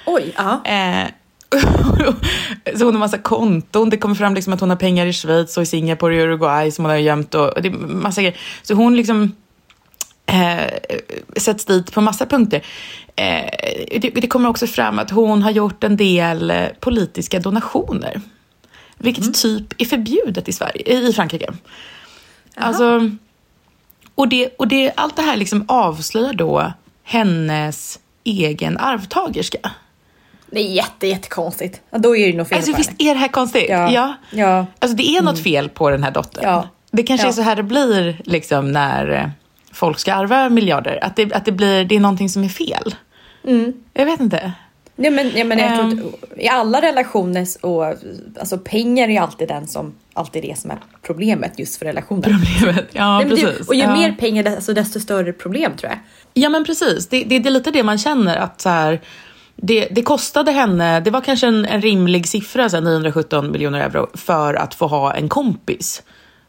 Oj, 0.07 0.35
ja. 0.37 0.61
Eh, 0.65 1.09
så 2.77 2.85
hon 2.85 2.95
har 2.95 2.99
massa 2.99 3.19
konton. 3.19 3.91
Det 3.91 3.97
kommer 3.97 4.15
fram 4.15 4.35
liksom 4.35 4.53
att 4.53 4.61
hon 4.61 4.71
har 4.71 4.77
pengar 4.77 5.07
i 5.07 5.13
Schweiz 5.13 5.57
och 5.57 5.63
i 5.63 5.67
Singapore 5.67 6.17
och 6.17 6.23
Uruguay 6.23 6.71
som 6.71 6.85
hon 6.85 6.91
har 6.91 6.99
gömt. 6.99 7.35
Och, 7.35 7.49
och 7.49 7.63
det 7.63 7.69
är 7.69 7.73
massa 7.73 8.21
grejer. 8.21 8.39
Så 8.63 8.75
hon 8.75 8.97
liksom 8.97 9.35
eh, 10.27 10.95
sätts 11.37 11.65
dit 11.65 11.93
på 11.93 12.01
massa 12.01 12.27
punkter. 12.27 12.67
Eh, 13.17 14.01
det, 14.01 14.11
det 14.11 14.27
kommer 14.27 14.49
också 14.49 14.67
fram 14.67 14.99
att 14.99 15.11
hon 15.11 15.43
har 15.43 15.51
gjort 15.51 15.85
en 15.85 15.97
del 15.97 16.51
eh, 16.51 16.67
politiska 16.81 17.41
donationer. 17.41 18.21
Vilket 19.03 19.35
typ 19.35 19.81
är 19.81 19.85
förbjudet 19.85 20.49
i, 20.49 20.53
Sverige, 20.53 20.99
i 21.09 21.13
Frankrike. 21.13 21.53
Alltså, 22.57 23.11
och 24.15 24.29
det, 24.29 24.49
och 24.59 24.69
det, 24.69 24.93
allt 24.97 25.17
det 25.17 25.23
här 25.23 25.37
liksom 25.37 25.65
avslöjar 25.69 26.33
då 26.33 26.73
hennes 27.05 27.99
egen 28.25 28.79
arvtagerska. 28.79 29.71
Det 30.51 30.61
är 30.61 30.73
jätte, 30.73 31.07
jättekonstigt. 31.07 31.81
Ja, 31.91 31.99
då 31.99 32.17
är 32.17 32.27
det 32.27 32.37
nog 32.39 32.49
fel 32.49 32.57
Alltså 32.59 32.73
på 32.73 32.77
visst 32.79 32.91
henne. 32.91 33.11
är 33.11 33.15
det 33.15 33.21
här 33.21 33.29
konstigt? 33.29 33.67
Ja. 33.69 33.91
ja. 33.93 34.15
Ja. 34.31 34.67
Alltså 34.79 34.97
det 34.97 35.09
är 35.17 35.23
något 35.23 35.43
fel 35.43 35.69
på 35.69 35.91
den 35.91 36.03
här 36.03 36.11
dottern. 36.11 36.45
Ja. 36.45 36.69
Det 36.91 37.03
kanske 37.03 37.27
Ja. 37.27 37.29
är 37.31 37.35
så 37.35 37.43
här 37.43 37.57
det 37.57 37.63
blir 37.63 38.21
liksom 38.25 38.73
när 38.73 39.11
eh, 39.13 39.29
folk 39.73 39.99
ska 39.99 40.15
arva 40.15 40.49
miljarder. 40.49 40.99
Att 41.05 41.17
det, 41.17 41.33
att 41.33 41.45
det 41.45 41.53
blir, 41.53 41.85
det 41.85 41.97
är 41.97 42.01
någonting 42.01 42.29
som 42.29 42.45
är 42.45 42.49
fel. 42.49 42.95
Mm. 43.47 43.73
Jag 43.93 44.07
vet 44.07 44.21
inte. 44.21 44.53
Nej, 45.01 45.11
men, 45.11 45.31
ja, 45.35 45.45
men 45.45 45.59
jag 45.59 45.79
tror 45.79 45.93
Ehm. 45.93 46.15
att 46.33 46.39
I 46.39 46.49
alla 46.49 46.83
relationer 46.83 47.47
och 47.61 47.85
alltså 48.41 48.59
pengar 48.59 49.09
är 49.09 49.13
ju 49.13 49.17
alltid 49.19 49.49
den 49.49 49.67
som 49.67 49.95
alltid 50.15 50.43
det 50.43 50.59
som 50.59 50.71
är 50.71 50.79
problemet 51.03 51.59
just 51.59 51.77
för 51.77 51.87
relationer. 51.87 52.23
Problemet. 52.23 52.89
Ja, 52.93 53.19
Nej, 53.19 53.27
men 53.27 53.37
det, 53.37 53.43
precis. 53.43 53.69
och 53.69 53.75
ju 53.75 53.81
ja. 53.81 53.97
mer 53.97 54.13
pengar 54.13 54.43
desto, 54.43 54.73
desto 54.73 55.01
större 55.01 55.33
problem 55.33 55.73
tror 55.77 55.91
jag. 55.93 55.99
Ja 56.35 56.49
men 56.49 56.65
precis, 56.65 57.09
det, 57.09 57.25
det, 57.25 57.39
det 57.39 57.49
är 57.49 57.51
lite 57.51 57.71
det 57.71 57.83
man 57.83 57.99
känner 57.99 58.37
att 58.37 58.61
så 58.61 58.69
här, 58.69 59.01
det, 59.57 59.89
det 59.91 60.03
kostade 60.03 60.51
henne, 60.53 61.01
det 61.01 61.11
var 61.11 61.21
kanske 61.21 61.47
en, 61.47 61.65
en 61.65 61.83
rimlig 61.83 62.29
siffra, 62.29 62.69
så 62.69 62.77
här, 62.77 62.83
917 62.83 63.53
miljoner 63.53 63.81
euro, 63.81 64.11
för 64.15 64.55
att 64.55 64.75
få 64.75 64.87
ha 64.87 65.15
en 65.15 65.29
kompis. 65.29 66.03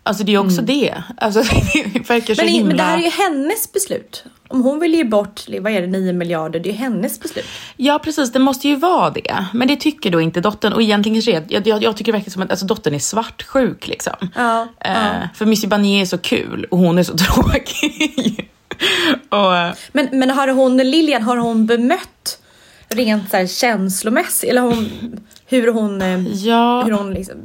Alltså 0.03 0.23
det 0.23 0.33
är 0.33 0.37
också 0.37 0.61
det. 0.61 1.03
Alltså, 1.17 1.39
det 1.93 2.09
verkar 2.09 2.35
så 2.35 2.41
Mm. 2.41 2.53
Men, 2.53 2.53
himla... 2.53 2.67
men 2.67 2.77
det 2.77 2.83
här 2.83 2.97
är 2.97 3.01
ju 3.01 3.09
hennes 3.09 3.73
beslut. 3.73 4.25
Om 4.51 4.61
hon 4.63 4.79
vill 4.79 4.93
ge 4.93 5.03
bort, 5.03 5.41
vad 5.61 5.71
är 5.73 5.81
det, 5.81 5.87
9 5.87 6.13
miljarder, 6.13 6.59
det 6.59 6.69
är 6.69 6.71
ju 6.71 6.77
hennes 6.77 7.19
beslut. 7.19 7.45
Ja 7.77 7.99
precis, 8.03 8.31
det 8.31 8.39
måste 8.39 8.67
ju 8.67 8.75
vara 8.75 9.09
det. 9.09 9.45
Men 9.53 9.67
det 9.67 9.75
tycker 9.75 10.09
då 10.11 10.21
inte 10.21 10.41
dottern. 10.41 10.73
Och 10.73 10.81
egentligen 10.81 11.15
kanske 11.15 11.39
det- 11.39 11.53
jag, 11.53 11.67
jag, 11.67 11.83
jag 11.83 11.97
tycker 11.97 12.11
verkligen 12.11 12.31
som 12.31 12.41
att 12.41 12.51
alltså, 12.51 12.65
dottern 12.65 12.93
är 12.93 12.99
svartsjuk 12.99 13.87
liksom. 13.87 14.13
Ja, 14.35 14.67
Eh, 14.85 15.27
För 15.35 15.45
Missy 15.45 15.67
Barnier 15.67 16.01
är 16.01 16.05
så 16.05 16.17
kul 16.17 16.65
och 16.71 16.77
hon 16.77 16.97
är 16.97 17.03
så 17.03 17.17
tråkig. 17.17 18.49
och, 19.29 19.55
eh, 19.57 19.71
Men, 19.91 20.07
men 20.11 20.29
har 20.29 20.47
hon, 20.47 20.77
Lilian, 20.77 21.23
har 21.23 21.37
hon 21.37 21.65
bemött 21.65 22.39
rent 22.89 23.29
så 23.31 23.37
här 23.37 23.47
känslomässigt? 23.47 24.49
Eller 24.49 24.61
hon, 24.61 24.89
hur 25.45 25.71
hon, 25.71 26.01
eh, 26.01 26.27
ja, 26.27 26.81
hur 26.83 26.91
hon 26.91 27.13
liksom, 27.13 27.35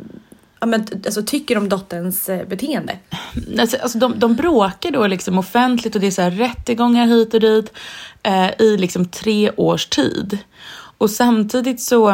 ja, 0.60 0.66
men, 0.66 0.86
alltså, 1.06 1.22
tycker 1.22 1.58
om 1.58 1.68
dotterns 1.68 2.28
eh, 2.28 2.46
beteende? 2.48 2.98
Mm, 3.36 3.60
alltså, 3.60 3.76
alltså 3.76 3.98
de, 3.98 4.18
de 4.18 4.34
bråkar 4.34 4.90
då 4.90 5.06
liksom 5.06 5.38
offentligt 5.38 5.94
och 5.94 6.00
det 6.00 6.06
är 6.06 6.10
så 6.10 6.22
här 6.22 6.30
rättegångar 6.30 7.06
hit 7.06 7.34
och 7.34 7.40
dit 7.40 7.72
eh, 8.22 8.50
i 8.58 8.76
liksom 8.76 9.04
tre 9.04 9.50
års 9.56 9.86
tid. 9.86 10.38
Och 10.98 11.10
samtidigt 11.10 11.80
så 11.80 12.10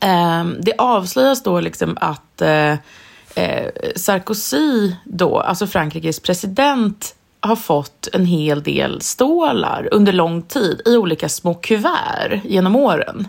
eh, 0.00 0.44
det 0.60 0.72
avslöjas 0.78 1.42
då 1.42 1.60
liksom 1.60 1.98
att 2.00 2.42
eh, 2.42 2.72
eh, 3.34 3.70
Sarkozy 3.96 4.92
då, 5.04 5.40
alltså 5.40 5.66
Frankrikes 5.66 6.20
president, 6.20 7.14
har 7.40 7.56
fått 7.56 8.08
en 8.12 8.26
hel 8.26 8.62
del 8.62 9.00
stålar 9.00 9.88
under 9.92 10.12
lång 10.12 10.42
tid 10.42 10.82
i 10.86 10.96
olika 10.96 11.28
små 11.28 11.54
kuvert 11.54 12.40
genom 12.44 12.76
åren. 12.76 13.28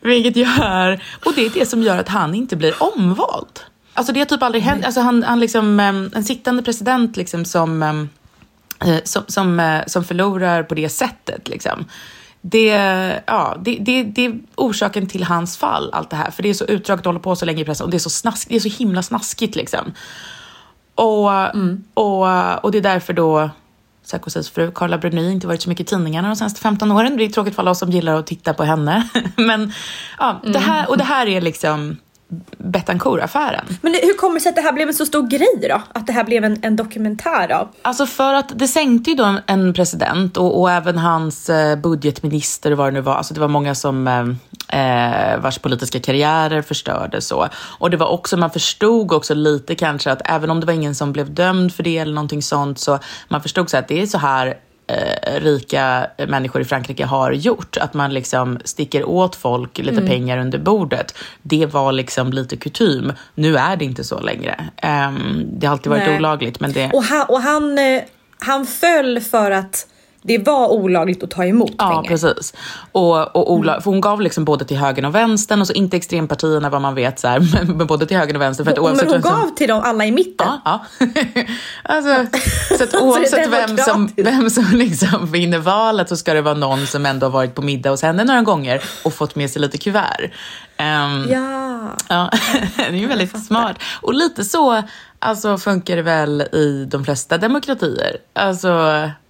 Vilket 0.00 0.36
gör, 0.36 1.02
och 1.24 1.32
det 1.34 1.46
är 1.46 1.50
det 1.50 1.66
som 1.66 1.82
gör 1.82 1.98
att 1.98 2.08
han 2.08 2.34
inte 2.34 2.56
blir 2.56 2.82
omvald. 2.82 3.60
Alltså 3.94 4.12
det 4.12 4.20
har 4.20 4.26
typ 4.26 4.42
aldrig 4.42 4.64
hänt, 4.64 4.84
alltså 4.84 5.00
han, 5.00 5.22
han 5.22 5.40
liksom, 5.40 5.80
en 5.80 6.24
sittande 6.24 6.62
president 6.62 7.16
liksom 7.16 7.44
som, 7.44 7.82
eh, 7.82 9.02
som, 9.04 9.22
som, 9.26 9.60
eh, 9.60 9.80
som 9.86 10.04
förlorar 10.04 10.62
på 10.62 10.74
det 10.74 10.88
sättet 10.88 11.48
liksom. 11.48 11.84
Det, 12.40 12.66
ja, 13.26 13.56
det, 13.60 13.76
det, 13.80 14.02
det 14.02 14.26
är 14.26 14.38
orsaken 14.54 15.06
till 15.06 15.24
hans 15.24 15.56
fall, 15.56 15.90
allt 15.92 16.10
det 16.10 16.16
här. 16.16 16.30
För 16.30 16.42
det 16.42 16.48
är 16.48 16.54
så 16.54 16.64
utdraget 16.64 17.00
att 17.00 17.06
hålla 17.06 17.18
på 17.18 17.36
så 17.36 17.44
länge 17.44 17.62
i 17.62 17.64
pressen 17.64 17.84
och 17.84 17.90
det 17.90 17.96
är 17.96 17.98
så, 17.98 18.10
snask, 18.10 18.48
det 18.48 18.56
är 18.56 18.60
så 18.60 18.68
himla 18.68 19.02
snaskigt 19.02 19.56
liksom. 19.56 19.92
Och, 20.98 21.30
och, 21.94 22.64
och 22.64 22.72
det 22.72 22.78
är 22.78 22.82
därför 22.82 23.12
då 23.12 23.50
Sarkozys 24.02 24.50
fru 24.50 24.70
Carla 24.70 24.98
Bruni 24.98 25.32
inte 25.32 25.46
varit 25.46 25.62
så 25.62 25.68
mycket 25.68 25.86
i 25.86 25.90
tidningarna 25.90 26.28
de 26.28 26.36
senaste 26.36 26.60
15 26.60 26.92
åren. 26.92 27.16
Det 27.16 27.24
är 27.24 27.28
tråkigt 27.28 27.54
för 27.54 27.62
alla 27.62 27.70
oss 27.70 27.78
som 27.78 27.90
gillar 27.90 28.14
att 28.14 28.26
titta 28.26 28.54
på 28.54 28.64
henne. 28.64 29.08
Men 29.36 29.72
ja, 30.18 30.40
det 30.44 30.58
här, 30.58 30.90
och 30.90 30.98
det 30.98 31.04
här 31.04 31.26
är 31.26 31.40
liksom 31.40 31.96
Betancourt-affären. 32.58 33.64
Men 33.82 33.94
hur 33.94 34.16
kommer 34.16 34.34
det 34.34 34.40
sig 34.40 34.50
att 34.50 34.56
det 34.56 34.62
här 34.62 34.72
blev 34.72 34.88
en 34.88 34.94
så 34.94 35.06
stor 35.06 35.28
grej 35.28 35.68
då? 35.68 35.82
Att 35.92 36.06
det 36.06 36.12
här 36.12 36.24
blev 36.24 36.44
en, 36.44 36.58
en 36.62 36.76
dokumentär 36.76 37.52
av? 37.52 37.68
Alltså 37.82 38.06
för 38.06 38.34
att 38.34 38.58
det 38.58 38.68
sänkte 38.68 39.10
ju 39.10 39.16
då 39.16 39.38
en 39.46 39.74
president 39.74 40.36
och, 40.36 40.60
och 40.60 40.70
även 40.70 40.98
hans 40.98 41.50
eh, 41.50 41.76
budgetminister 41.76 42.70
och 42.70 42.78
vad 42.78 42.86
det 42.86 42.90
nu 42.90 43.00
var. 43.00 43.14
Alltså 43.14 43.34
det 43.34 43.40
var 43.40 43.48
många 43.48 43.74
som 43.74 44.08
eh, 44.08 45.32
eh, 45.32 45.40
vars 45.40 45.58
politiska 45.58 46.00
karriärer 46.00 46.62
förstördes 46.62 47.26
så. 47.26 47.48
Och 47.78 47.90
det 47.90 47.96
var 47.96 48.08
också, 48.08 48.36
man 48.36 48.50
förstod 48.50 49.12
också 49.12 49.34
lite 49.34 49.74
kanske 49.74 50.12
att 50.12 50.22
även 50.24 50.50
om 50.50 50.60
det 50.60 50.66
var 50.66 50.74
ingen 50.74 50.94
som 50.94 51.12
blev 51.12 51.34
dömd 51.34 51.74
för 51.74 51.82
det 51.82 51.98
eller 51.98 52.14
någonting 52.14 52.42
sånt 52.42 52.78
så 52.78 52.98
man 53.28 53.42
förstod 53.42 53.70
så 53.70 53.76
att 53.76 53.88
det 53.88 54.02
är 54.02 54.06
så 54.06 54.18
här 54.18 54.56
eh, 54.88 55.40
rika 55.40 56.06
människor 56.28 56.62
i 56.62 56.64
Frankrike 56.64 57.04
har 57.04 57.32
gjort. 57.32 57.76
Att 57.76 57.94
man 57.94 58.14
liksom 58.14 58.58
sticker 58.64 59.04
åt 59.04 59.36
folk 59.36 59.78
lite 59.78 60.02
pengar 60.02 60.38
under 60.38 60.58
bordet. 60.58 61.14
Det 61.42 61.66
var 61.66 61.92
liksom 61.92 62.32
lite 62.32 62.56
kutym. 62.56 63.12
Nu 63.34 63.56
är 63.56 63.76
det 63.76 63.84
inte 63.84 64.04
så 64.04 64.20
längre. 64.20 64.64
Ehm, 64.76 65.46
det 65.52 65.66
har 65.66 65.72
alltid 65.72 65.90
varit 65.90 66.06
Nej. 66.06 66.16
olagligt 66.16 66.60
men 66.60 66.72
det... 66.72 66.90
Och 66.92 67.02
han, 67.04 67.26
och 67.28 67.40
han, 67.40 67.78
eh, 67.78 68.02
han 68.38 68.66
föll 68.66 69.20
för 69.20 69.50
att 69.50 69.86
det 70.22 70.38
var 70.38 70.68
olagligt 70.68 71.22
att 71.22 71.30
ta 71.30 71.44
emot 71.44 71.72
Ja, 71.78 71.88
pengar. 71.88 72.02
precis. 72.02 72.54
Och, 72.92 73.36
och 73.36 73.52
Ola, 73.52 73.80
för 73.80 73.90
hon 73.90 74.00
gav 74.00 74.20
liksom 74.20 74.44
både 74.44 74.64
till 74.64 74.76
högern 74.76 75.04
och 75.04 75.14
vänstern 75.14 75.60
och 75.60 75.66
så 75.66 75.72
inte 75.72 75.96
extrempartierna 75.96 76.70
vad 76.70 76.82
man 76.82 76.94
vet 76.94 77.20
så 77.20 77.28
här, 77.28 77.40
men, 77.64 77.76
men 77.76 77.86
både 77.86 78.06
till 78.06 78.16
högern 78.16 78.36
och 78.36 78.42
vänster. 78.42 78.64
För 78.64 78.70
att 78.72 78.78
Och- 78.78 78.88
Men 78.90 78.98
hon 78.98 79.12
vem 79.12 79.22
som- 79.22 79.30
gav 79.40 79.54
till 79.54 79.68
dem 79.68 79.82
alla 79.84 80.04
i 80.06 80.12
mitten. 80.12 80.46
Ja, 80.64 80.80
ja. 80.98 81.06
alltså, 81.82 82.26
så 82.78 82.84
att 82.84 82.94
oavsett 83.02 83.48
vem 83.50 83.76
som, 83.78 84.12
vem 84.16 84.50
som 84.50 84.64
liksom 84.72 85.32
vinner 85.32 85.58
valet 85.58 86.08
så 86.08 86.16
ska 86.16 86.34
det 86.34 86.42
vara 86.42 86.54
någon 86.54 86.86
som 86.86 87.06
ändå 87.06 87.26
har 87.26 87.30
varit 87.30 87.54
på 87.54 87.62
middag 87.62 87.90
hos 87.90 88.02
henne 88.02 88.24
några 88.24 88.42
gånger 88.42 88.82
och 89.04 89.14
fått 89.14 89.34
med 89.36 89.50
sig 89.50 89.62
lite 89.62 89.78
kuvert. 89.78 90.30
Ehm, 90.76 91.26
Ja. 91.30 91.68
Ja, 92.08 92.30
det 92.76 92.82
är 92.82 92.92
ju 92.92 93.06
väldigt 93.06 93.44
smart. 93.46 93.76
Och 94.02 94.14
lite 94.14 94.44
så 94.44 94.82
alltså, 95.18 95.58
funkar 95.58 95.96
det 95.96 96.02
väl 96.02 96.40
i 96.40 96.86
de 96.90 97.04
flesta 97.04 97.38
demokratier. 97.38 98.16
Alltså 98.32 98.68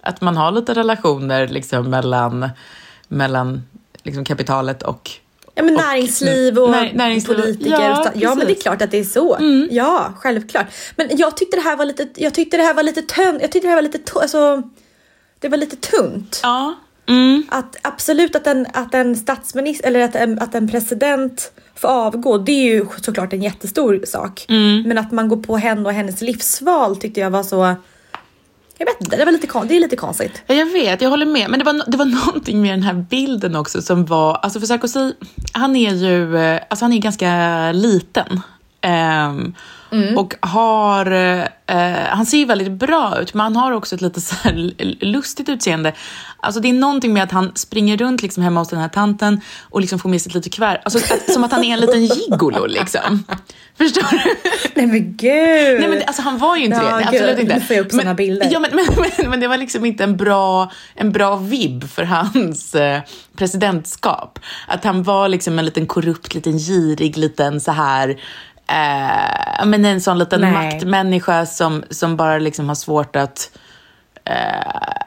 att 0.01 0.21
man 0.21 0.37
har 0.37 0.51
lite 0.51 0.73
relationer 0.73 1.47
liksom, 1.47 1.89
mellan, 1.89 2.49
mellan 3.07 3.63
liksom, 4.03 4.25
kapitalet 4.25 4.83
och 4.83 5.11
Ja 5.55 5.63
men 5.63 5.73
näringsliv 5.73 6.59
och 6.59 6.71
När- 6.71 6.93
näringsliv 6.93 7.37
och- 7.37 7.43
politiker. 7.43 7.71
ja, 7.71 7.99
och 8.01 8.07
ja 8.21 8.35
men 8.35 8.47
det 8.47 8.53
är 8.53 8.61
klart 8.61 8.81
att 8.81 8.91
det 8.91 8.97
är 8.97 9.03
så. 9.03 9.37
Ja, 9.71 10.13
självklart. 10.17 10.67
Men 10.95 11.07
jag 11.17 11.37
tyckte 11.37 11.57
det 11.57 11.61
här 11.63 11.75
var 11.77 11.85
lite, 11.85 12.07
jag 12.15 12.33
tyckte 12.33 12.57
det 12.57 12.63
här 12.63 12.73
var 12.73 12.83
lite 12.83 13.01
tönt, 13.01 13.41
jag 13.41 13.51
tyckte 13.51 13.67
det 13.67 13.69
här 13.69 13.75
var 13.75 13.81
lite, 13.81 13.99
alltså, 14.21 14.61
det 15.39 15.49
var 15.49 15.57
lite 15.57 15.75
tunt. 15.75 16.39
Ja. 16.43 16.75
Mm. 17.09 17.43
Att 17.49 17.75
absolut 17.81 18.35
att 18.35 18.47
en, 18.47 18.67
att 18.73 18.93
en 18.93 19.15
statsminister 19.15 19.87
eller 19.87 19.99
att 19.99 20.15
en, 20.15 20.39
att 20.39 20.55
en 20.55 20.67
president 20.67 21.51
får 21.75 21.87
avgå, 21.87 22.37
det 22.37 22.51
är 22.51 22.73
ju 22.73 22.85
såklart 23.01 23.33
en 23.33 23.43
jättestor 23.43 24.01
sak. 24.05 24.45
Mm. 24.49 24.83
Men 24.83 24.97
att 24.97 25.11
man 25.11 25.27
går 25.27 25.37
på 25.37 25.57
henne 25.57 25.85
och 25.85 25.93
hennes 25.93 26.21
livsval 26.21 26.95
tyckte 26.95 27.19
jag 27.19 27.29
var 27.29 27.43
så, 27.43 27.75
jag 28.77 28.85
vet 28.85 29.01
inte, 29.01 29.17
det, 29.17 29.25
var 29.25 29.31
lite, 29.31 29.47
det 29.67 29.75
är 29.75 29.79
lite 29.79 29.95
konstigt. 29.95 30.43
Ja, 30.47 30.55
Jag 30.55 30.65
vet, 30.65 31.01
jag 31.01 31.09
håller 31.09 31.25
med. 31.25 31.49
Men 31.49 31.59
det 31.59 31.65
var, 31.65 31.91
det 31.91 31.97
var 31.97 32.05
någonting 32.05 32.61
med 32.61 32.71
den 32.71 32.83
här 32.83 32.93
bilden 32.93 33.55
också 33.55 33.81
som 33.81 34.05
var... 34.05 34.35
Alltså 34.35 34.59
för 34.59 34.67
Sarkozy, 34.67 35.13
han 35.53 35.75
är 35.75 35.93
ju 35.93 36.37
eh, 36.37 36.61
alltså 36.69 36.85
han 36.85 36.93
är 36.93 36.97
ganska 36.97 37.71
liten. 37.71 38.41
Ehm, 39.91 40.17
Och 40.17 40.35
har... 40.41 41.11
eh, 41.11 41.45
han 42.09 42.25
ser 42.25 42.37
ju 42.37 42.45
väldigt 42.45 42.71
bra 42.71 43.19
ut, 43.21 43.33
men 43.33 43.43
han 43.43 43.55
har 43.55 43.71
också 43.71 43.95
ett 43.95 44.01
lite 44.01 44.21
så 44.21 44.35
lustigt 45.01 45.49
utseende. 45.49 45.93
Alltså 46.39 46.61
det 46.61 46.69
är 46.69 46.73
någonting 46.73 47.13
med 47.13 47.23
att 47.23 47.31
han 47.31 47.51
springer 47.55 47.97
runt 47.97 48.21
liksom 48.21 48.43
hemma 48.43 48.59
hos 48.59 48.69
den 48.69 48.79
här 48.79 48.87
tanten 48.89 49.41
och 49.69 49.81
liksom 49.81 49.99
får 49.99 50.09
med 50.09 50.21
sig 50.21 50.29
ett 50.29 50.33
litet 50.35 50.53
kuvert. 50.53 50.81
Alltså, 50.83 51.13
att, 51.13 51.33
som 51.33 51.43
att 51.43 51.51
han 51.51 51.63
är 51.63 51.73
en 51.73 51.79
liten 51.79 52.05
gigolo 52.05 52.65
liksom. 52.65 53.23
Förstår 53.77 54.11
du? 54.11 54.35
Nej 54.75 54.87
men 54.87 55.15
gud! 55.17 55.79
Nej, 55.79 55.89
men 55.89 56.01
alltså, 56.07 56.21
han 56.21 56.37
var 56.37 56.57
ju 56.57 56.65
inte 56.65 56.77
Ja, 56.77 56.83
det. 56.83 56.91
Nej, 56.95 57.07
gud, 57.11 57.21
absolut 57.21 57.39
inte. 57.39 57.53
nu 57.55 57.61
får 57.61 57.75
jag 57.75 57.85
upp 57.85 57.91
men, 57.91 58.01
såna 58.01 58.13
bilder. 58.13 58.49
Ja, 58.51 58.59
men, 58.59 58.71
men, 58.75 58.85
men, 59.17 59.29
men 59.29 59.39
det 59.39 59.47
var 59.47 59.57
liksom 59.57 59.85
inte 59.85 60.03
en 60.03 60.17
bra, 60.17 60.71
en 60.95 61.11
bra 61.11 61.35
vibb 61.35 61.89
för 61.89 62.03
hans 62.03 62.75
eh, 62.75 63.01
presidentskap. 63.37 64.39
Att 64.67 64.83
han 64.83 65.03
var 65.03 65.27
liksom 65.27 65.59
en 65.59 65.65
liten 65.65 65.85
korrupt, 65.87 66.33
liten 66.35 66.57
girig, 66.57 67.17
liten 67.17 67.61
så 67.61 67.71
här... 67.71 68.19
Eh, 68.69 69.65
men 69.65 69.85
en 69.85 70.01
sån 70.01 70.17
liten 70.19 70.41
Nej. 70.41 70.51
maktmänniska 70.51 71.45
som, 71.45 71.83
som 71.89 72.17
bara 72.17 72.37
liksom 72.37 72.67
har 72.67 72.75
svårt 72.75 73.15
att... 73.15 73.51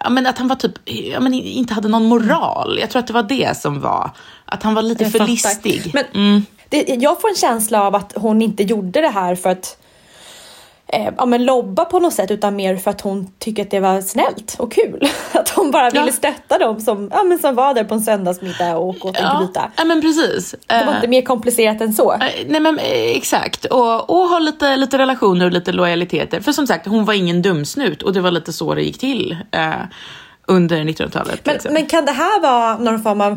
Ja, 0.00 0.10
men 0.10 0.26
att 0.26 0.38
han 0.38 0.48
var 0.48 0.56
typ, 0.56 0.72
ja, 0.84 1.20
men 1.20 1.34
inte 1.34 1.74
hade 1.74 1.88
någon 1.88 2.04
moral. 2.04 2.78
Jag 2.80 2.90
tror 2.90 3.00
att 3.00 3.06
det 3.06 3.12
var 3.12 3.22
det 3.22 3.56
som 3.56 3.80
var. 3.80 4.10
Att 4.44 4.62
han 4.62 4.74
var 4.74 4.82
lite 4.82 5.04
Jag 5.04 5.12
för 5.12 5.18
fattar. 5.18 5.32
listig. 5.32 5.90
Men 5.94 6.46
det, 6.68 6.88
jag 6.88 7.20
får 7.20 7.28
en 7.28 7.34
känsla 7.34 7.82
av 7.82 7.94
att 7.94 8.12
hon 8.16 8.42
inte 8.42 8.62
gjorde 8.62 9.00
det 9.00 9.08
här 9.08 9.34
för 9.34 9.50
att 9.50 9.76
eh, 10.92 11.08
ja, 11.16 11.26
men 11.26 11.44
lobba 11.44 11.84
på 11.84 11.98
något 11.98 12.12
sätt 12.14 12.30
utan 12.30 12.56
mer 12.56 12.76
för 12.76 12.90
att 12.90 13.00
hon 13.00 13.32
tycker 13.38 13.62
att 13.62 13.70
det 13.70 13.80
var 13.80 14.00
snällt 14.00 14.56
och 14.58 14.72
kul. 14.72 15.08
Att 15.32 15.48
hon 15.48 15.70
bara 15.70 15.90
ville 15.90 16.06
Ja. 16.06 16.12
stötta 16.12 16.58
dem 16.58 16.80
som, 16.80 17.10
ja, 17.12 17.22
men 17.22 17.38
som 17.38 17.54
var 17.54 17.74
där 17.74 17.84
på 17.84 17.94
en 17.94 18.00
söndagsmiddag 18.00 18.76
och 18.76 19.06
åt 19.06 19.16
en 19.16 19.24
Ja, 19.24 19.38
gryta. 19.40 19.70
ja 19.76 19.84
men 19.84 20.00
precis. 20.00 20.54
Det 20.66 20.84
var 20.84 20.92
Eh, 20.92 20.96
inte 20.96 21.08
mer 21.08 21.22
komplicerat 21.22 21.80
än 21.80 21.92
så. 21.92 22.12
Eh, 22.12 22.18
Nej 22.46 22.60
men 22.60 22.78
eh, 22.78 23.16
exakt. 23.16 23.64
Och, 23.64 24.10
och 24.10 24.28
ha 24.28 24.38
lite, 24.38 24.76
lite 24.76 24.98
relationer 24.98 25.44
och 25.46 25.52
lite 25.52 25.72
lojaliteter. 25.72 26.40
För 26.40 26.52
som 26.52 26.66
sagt, 26.66 26.86
hon 26.86 27.04
var 27.04 27.14
ingen 27.14 27.42
dumsnut 27.42 28.02
och 28.02 28.12
det 28.12 28.20
var 28.20 28.30
lite 28.30 28.52
så 28.52 28.74
det 28.74 28.82
gick 28.82 28.98
till 28.98 29.36
eh, 29.50 29.72
under 30.46 30.76
1900-talet. 30.84 31.40
Men, 31.44 31.52
liksom. 31.54 31.72
men 31.74 31.86
kan 31.86 32.04
det 32.04 32.12
här 32.12 32.40
vara 32.40 32.78
någon 32.78 33.02
form 33.02 33.20
av 33.20 33.36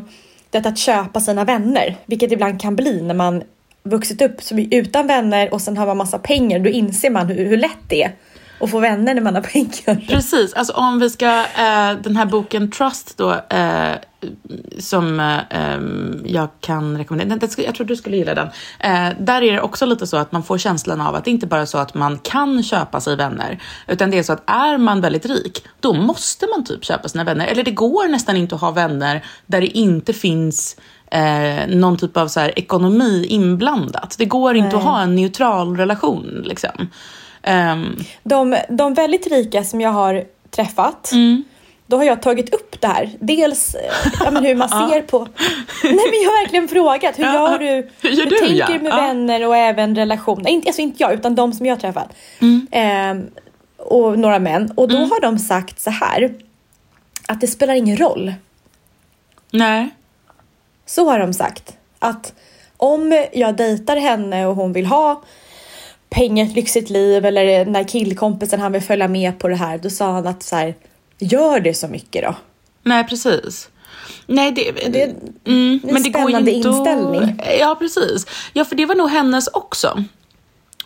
det 0.49 0.65
att 0.65 0.77
köpa 0.77 1.19
sina 1.19 1.43
vänner? 1.43 1.95
Vilket 2.05 2.31
ibland 2.31 2.61
kan 2.61 2.75
bli 2.75 3.01
när 3.01 3.13
man 3.15 3.43
vuxit 3.85 4.21
upp 4.21 4.41
som 4.41 4.59
utan 4.71 5.07
vänner 5.07 5.53
och 5.53 5.61
sen 5.61 5.77
har 5.77 5.85
man 5.85 5.97
massa 5.97 6.19
pengar. 6.19 6.59
Då 6.59 6.69
inser 6.69 7.09
man 7.09 7.27
hur, 7.27 7.45
hur 7.45 7.57
lätt 7.57 7.79
det 7.87 8.03
är 8.03 8.15
att 8.59 8.71
få 8.71 8.79
vänner 8.79 9.13
när 9.13 9.21
man 9.21 9.35
har 9.35 9.41
pengar. 9.53 10.07
Precis, 10.07 10.53
alltså 10.53 10.73
om 10.73 10.99
vi 10.99 11.09
ska, 11.09 11.39
eh, 11.39 11.93
den 12.01 12.15
här 12.15 12.25
boken 12.25 12.71
Trust 12.71 13.17
då, 13.17 13.31
eh, 13.33 13.93
som 14.79 15.19
eh, 15.19 15.79
jag 16.25 16.49
kan 16.59 16.97
rekommendera, 16.97 17.49
jag 17.57 17.75
tror 17.75 17.87
du 17.87 17.95
skulle 17.95 18.17
gilla 18.17 18.35
den. 18.35 18.47
Eh, 18.79 19.09
där 19.19 19.41
är 19.41 19.53
det 19.53 19.61
också 19.61 19.85
lite 19.85 20.07
så 20.07 20.17
att 20.17 20.31
man 20.31 20.43
får 20.43 20.57
känslan 20.57 21.01
av 21.01 21.15
att 21.15 21.25
det 21.25 21.31
inte 21.31 21.47
bara 21.47 21.61
är 21.61 21.65
så 21.65 21.77
att 21.77 21.93
man 21.93 22.17
kan 22.17 22.63
köpa 22.63 23.01
sig 23.01 23.15
vänner, 23.15 23.59
utan 23.87 24.11
det 24.11 24.17
är 24.17 24.23
så 24.23 24.33
att 24.33 24.49
är 24.49 24.77
man 24.77 25.01
väldigt 25.01 25.25
rik, 25.25 25.63
då 25.79 25.93
måste 25.93 26.47
man 26.47 26.63
typ 26.63 26.85
köpa 26.85 27.07
sina 27.07 27.23
vänner. 27.23 27.47
Eller 27.47 27.63
det 27.63 27.71
går 27.71 28.07
nästan 28.07 28.37
inte 28.37 28.55
att 28.55 28.61
ha 28.61 28.71
vänner 28.71 29.25
där 29.45 29.61
det 29.61 29.77
inte 29.77 30.13
finns 30.13 30.77
eh, 31.11 31.67
någon 31.67 31.97
typ 31.97 32.17
av 32.17 32.27
så 32.27 32.39
här, 32.39 32.59
ekonomi 32.59 33.25
inblandat. 33.29 34.15
Det 34.17 34.25
går 34.25 34.55
inte 34.55 34.77
att 34.77 34.83
ha 34.83 35.01
en 35.01 35.15
neutral 35.15 35.77
relation. 35.77 36.41
Liksom. 36.45 36.89
Ehm, 37.43 37.95
De, 38.23 38.57
de 38.69 38.93
väldigt 38.93 39.27
rika 39.27 39.63
som 39.63 39.81
jag 39.81 39.89
har 39.91 40.23
träffat, 40.51 41.11
Mm. 41.11 41.43
då 41.87 41.97
har 41.97 42.03
jag 42.03 42.21
tagit 42.21 42.53
upp 42.55 42.81
det 42.81 42.87
här. 42.87 43.09
Dels 43.19 43.75
eh, 43.75 43.81
ja, 44.23 44.31
men 44.31 44.45
hur 44.45 44.55
man 44.55 44.69
ser 44.89 45.01
på... 45.01 45.19
Nej 45.83 45.93
men 46.11 46.21
jag 46.23 46.29
har 46.31 46.41
verkligen 46.43 46.67
frågat, 46.67 47.19
hur 47.19 47.23
gör 47.23 47.59
du? 47.59 47.89
Hur 48.01 48.09
gör 48.09 48.25
du, 48.25 48.37
tänker 48.37 48.73
ja? 48.73 48.81
med 48.81 48.91
vänner 48.95 49.47
och 49.47 49.55
även 49.57 49.95
relationer? 49.95 50.49
Inte, 50.49 50.69
alltså 50.69 50.81
inte 50.81 51.03
jag, 51.03 51.13
utan 51.13 51.35
de 51.35 51.53
som 51.53 51.65
jag 51.65 51.75
har 51.75 51.79
träffat. 51.81 52.13
Mm. 52.39 52.67
Ehm, 52.71 53.27
och 53.77 54.19
några 54.19 54.39
män. 54.39 54.71
Och 54.75 54.87
då 54.87 54.97
har 54.97 55.21
de 55.21 55.39
sagt 55.39 55.79
så 55.81 55.89
här, 55.89 56.33
att 57.27 57.41
det 57.41 57.47
spelar 57.47 57.73
ingen 57.73 57.97
roll. 57.97 58.33
nej. 59.51 59.89
Så 60.85 61.09
har 61.09 61.19
de 61.19 61.33
sagt. 61.33 61.73
Att 61.99 62.33
om 62.77 63.25
jag 63.33 63.55
dejtar 63.55 63.95
henne 63.95 64.45
och 64.45 64.55
hon 64.55 64.73
vill 64.73 64.85
ha 64.85 65.23
pengar, 66.09 66.45
ett 66.45 66.55
lyxigt 66.55 66.89
liv 66.89 67.25
eller 67.25 67.65
när 67.65 67.83
killkompisen 67.83 68.59
han 68.59 68.71
vill 68.71 68.81
följa 68.81 69.07
med 69.07 69.39
på 69.39 69.47
det 69.47 69.55
här, 69.55 69.77
då 69.77 69.89
sa 69.89 70.11
han 70.11 70.27
att 70.27 70.43
så 70.43 70.55
här, 70.55 70.75
gör 71.19 71.59
det 71.59 71.73
så 71.73 71.87
mycket 71.87 72.23
då. 72.23 72.35
Nej, 72.83 73.03
precis. 73.03 73.69
Nej, 74.27 74.51
det, 74.51 74.71
Det 74.91 75.01
är 75.01 75.13
mm, 75.45 75.79
en 75.83 75.93
men 75.93 76.03
det 76.03 76.09
går 76.09 76.31
ju 76.31 76.37
inte 76.37 76.51
inställning. 76.51 77.41
Ja, 77.59 77.75
precis. 77.79 78.25
Ja, 78.53 78.65
för 78.65 78.75
det 78.75 78.85
var 78.85 78.95
nog 78.95 79.09
hennes 79.09 79.47
också. 79.47 80.03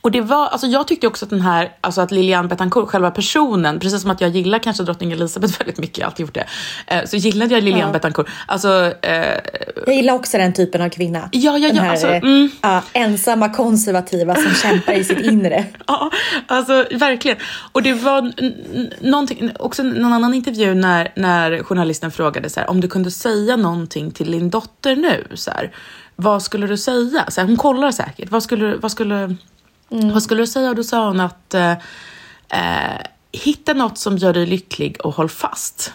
Och 0.01 0.12
det 0.12 0.21
var, 0.21 0.47
alltså 0.47 0.67
jag 0.67 0.88
tyckte 0.88 1.07
också 1.07 1.25
att 1.25 1.29
den 1.29 1.41
här, 1.41 1.71
alltså 1.81 2.01
att 2.01 2.12
Liliane 2.12 2.47
Bettencourt, 2.47 2.89
själva 2.89 3.12
personen, 3.12 3.79
precis 3.79 4.01
som 4.01 4.12
att 4.12 4.21
jag 4.21 4.29
gillar 4.29 4.59
kanske 4.59 4.83
drottning 4.83 5.12
Elizabeth 5.12 5.59
väldigt 5.59 5.77
mycket, 5.77 5.97
jag 5.97 6.05
har 6.05 6.12
alltid 6.12 6.25
gjort 6.25 6.33
det, 6.33 6.45
eh, 6.88 7.05
så 7.05 7.17
gillade 7.17 7.53
jag 7.53 7.63
Liliane 7.63 7.85
Ja. 7.89 7.93
Bettencourt. 7.93 8.27
Alltså, 8.45 8.93
eh, 9.01 9.39
Jag 9.85 9.95
gillar 9.95 10.13
också 10.13 10.38
den 10.38 10.53
typen 10.53 10.81
av 10.81 10.89
kvinna. 10.89 11.29
Ja, 11.31 11.57
ja, 11.57 11.67
den 11.67 11.75
ja, 11.75 11.81
här 11.81 11.91
alltså, 11.91 12.07
eh, 12.07 12.17
mm. 12.17 12.49
ja, 12.62 12.81
ensamma 12.93 13.49
konservativa 13.49 14.35
som 14.35 14.53
kämpar 14.53 14.93
i 14.93 15.03
sitt 15.03 15.19
inre. 15.19 15.65
Ja, 15.88 16.12
alltså 16.47 16.85
verkligen. 16.91 17.38
Och 17.71 17.83
det 17.83 17.93
var 17.93 18.33
någonting, 19.09 19.51
också 19.59 19.83
någon 19.83 20.13
annan 20.13 20.33
intervju 20.33 20.73
när, 20.73 21.12
när 21.15 21.63
journalisten 21.63 22.12
frågade 22.12 22.49
så 22.49 22.59
här, 22.59 22.69
om 22.69 22.81
du 22.81 22.88
kunde 22.88 23.12
säga 23.12 23.55
någonting 23.55 24.12
till 24.12 24.31
din 24.31 24.49
dotter 24.49 24.95
nu, 24.95 25.27
så 25.33 25.51
här, 25.51 25.71
vad 26.15 26.43
skulle 26.43 26.67
du 26.67 26.77
säga? 26.77 27.25
Så 27.29 27.41
här, 27.41 27.47
hon 27.47 27.57
kollar 27.57 27.91
säkert. 27.91 28.31
Vad 28.31 28.43
skulle, 28.43 28.75
vad, 28.75 28.91
skulle, 28.91 29.35
vad 29.89 30.23
skulle 30.23 30.41
du 30.41 30.47
säga? 30.47 30.69
Och 30.69 30.75
då 30.75 30.84
sa 30.84 31.08
hon 31.08 31.19
att 31.19 31.54
eh, 31.54 31.71
eh, 32.49 32.99
hitta 33.32 33.73
något 33.73 33.97
som 33.97 34.17
gör 34.17 34.34
dig 34.34 34.45
lycklig 34.45 34.97
och 35.04 35.15
håll 35.15 35.30
fast. 35.30 35.93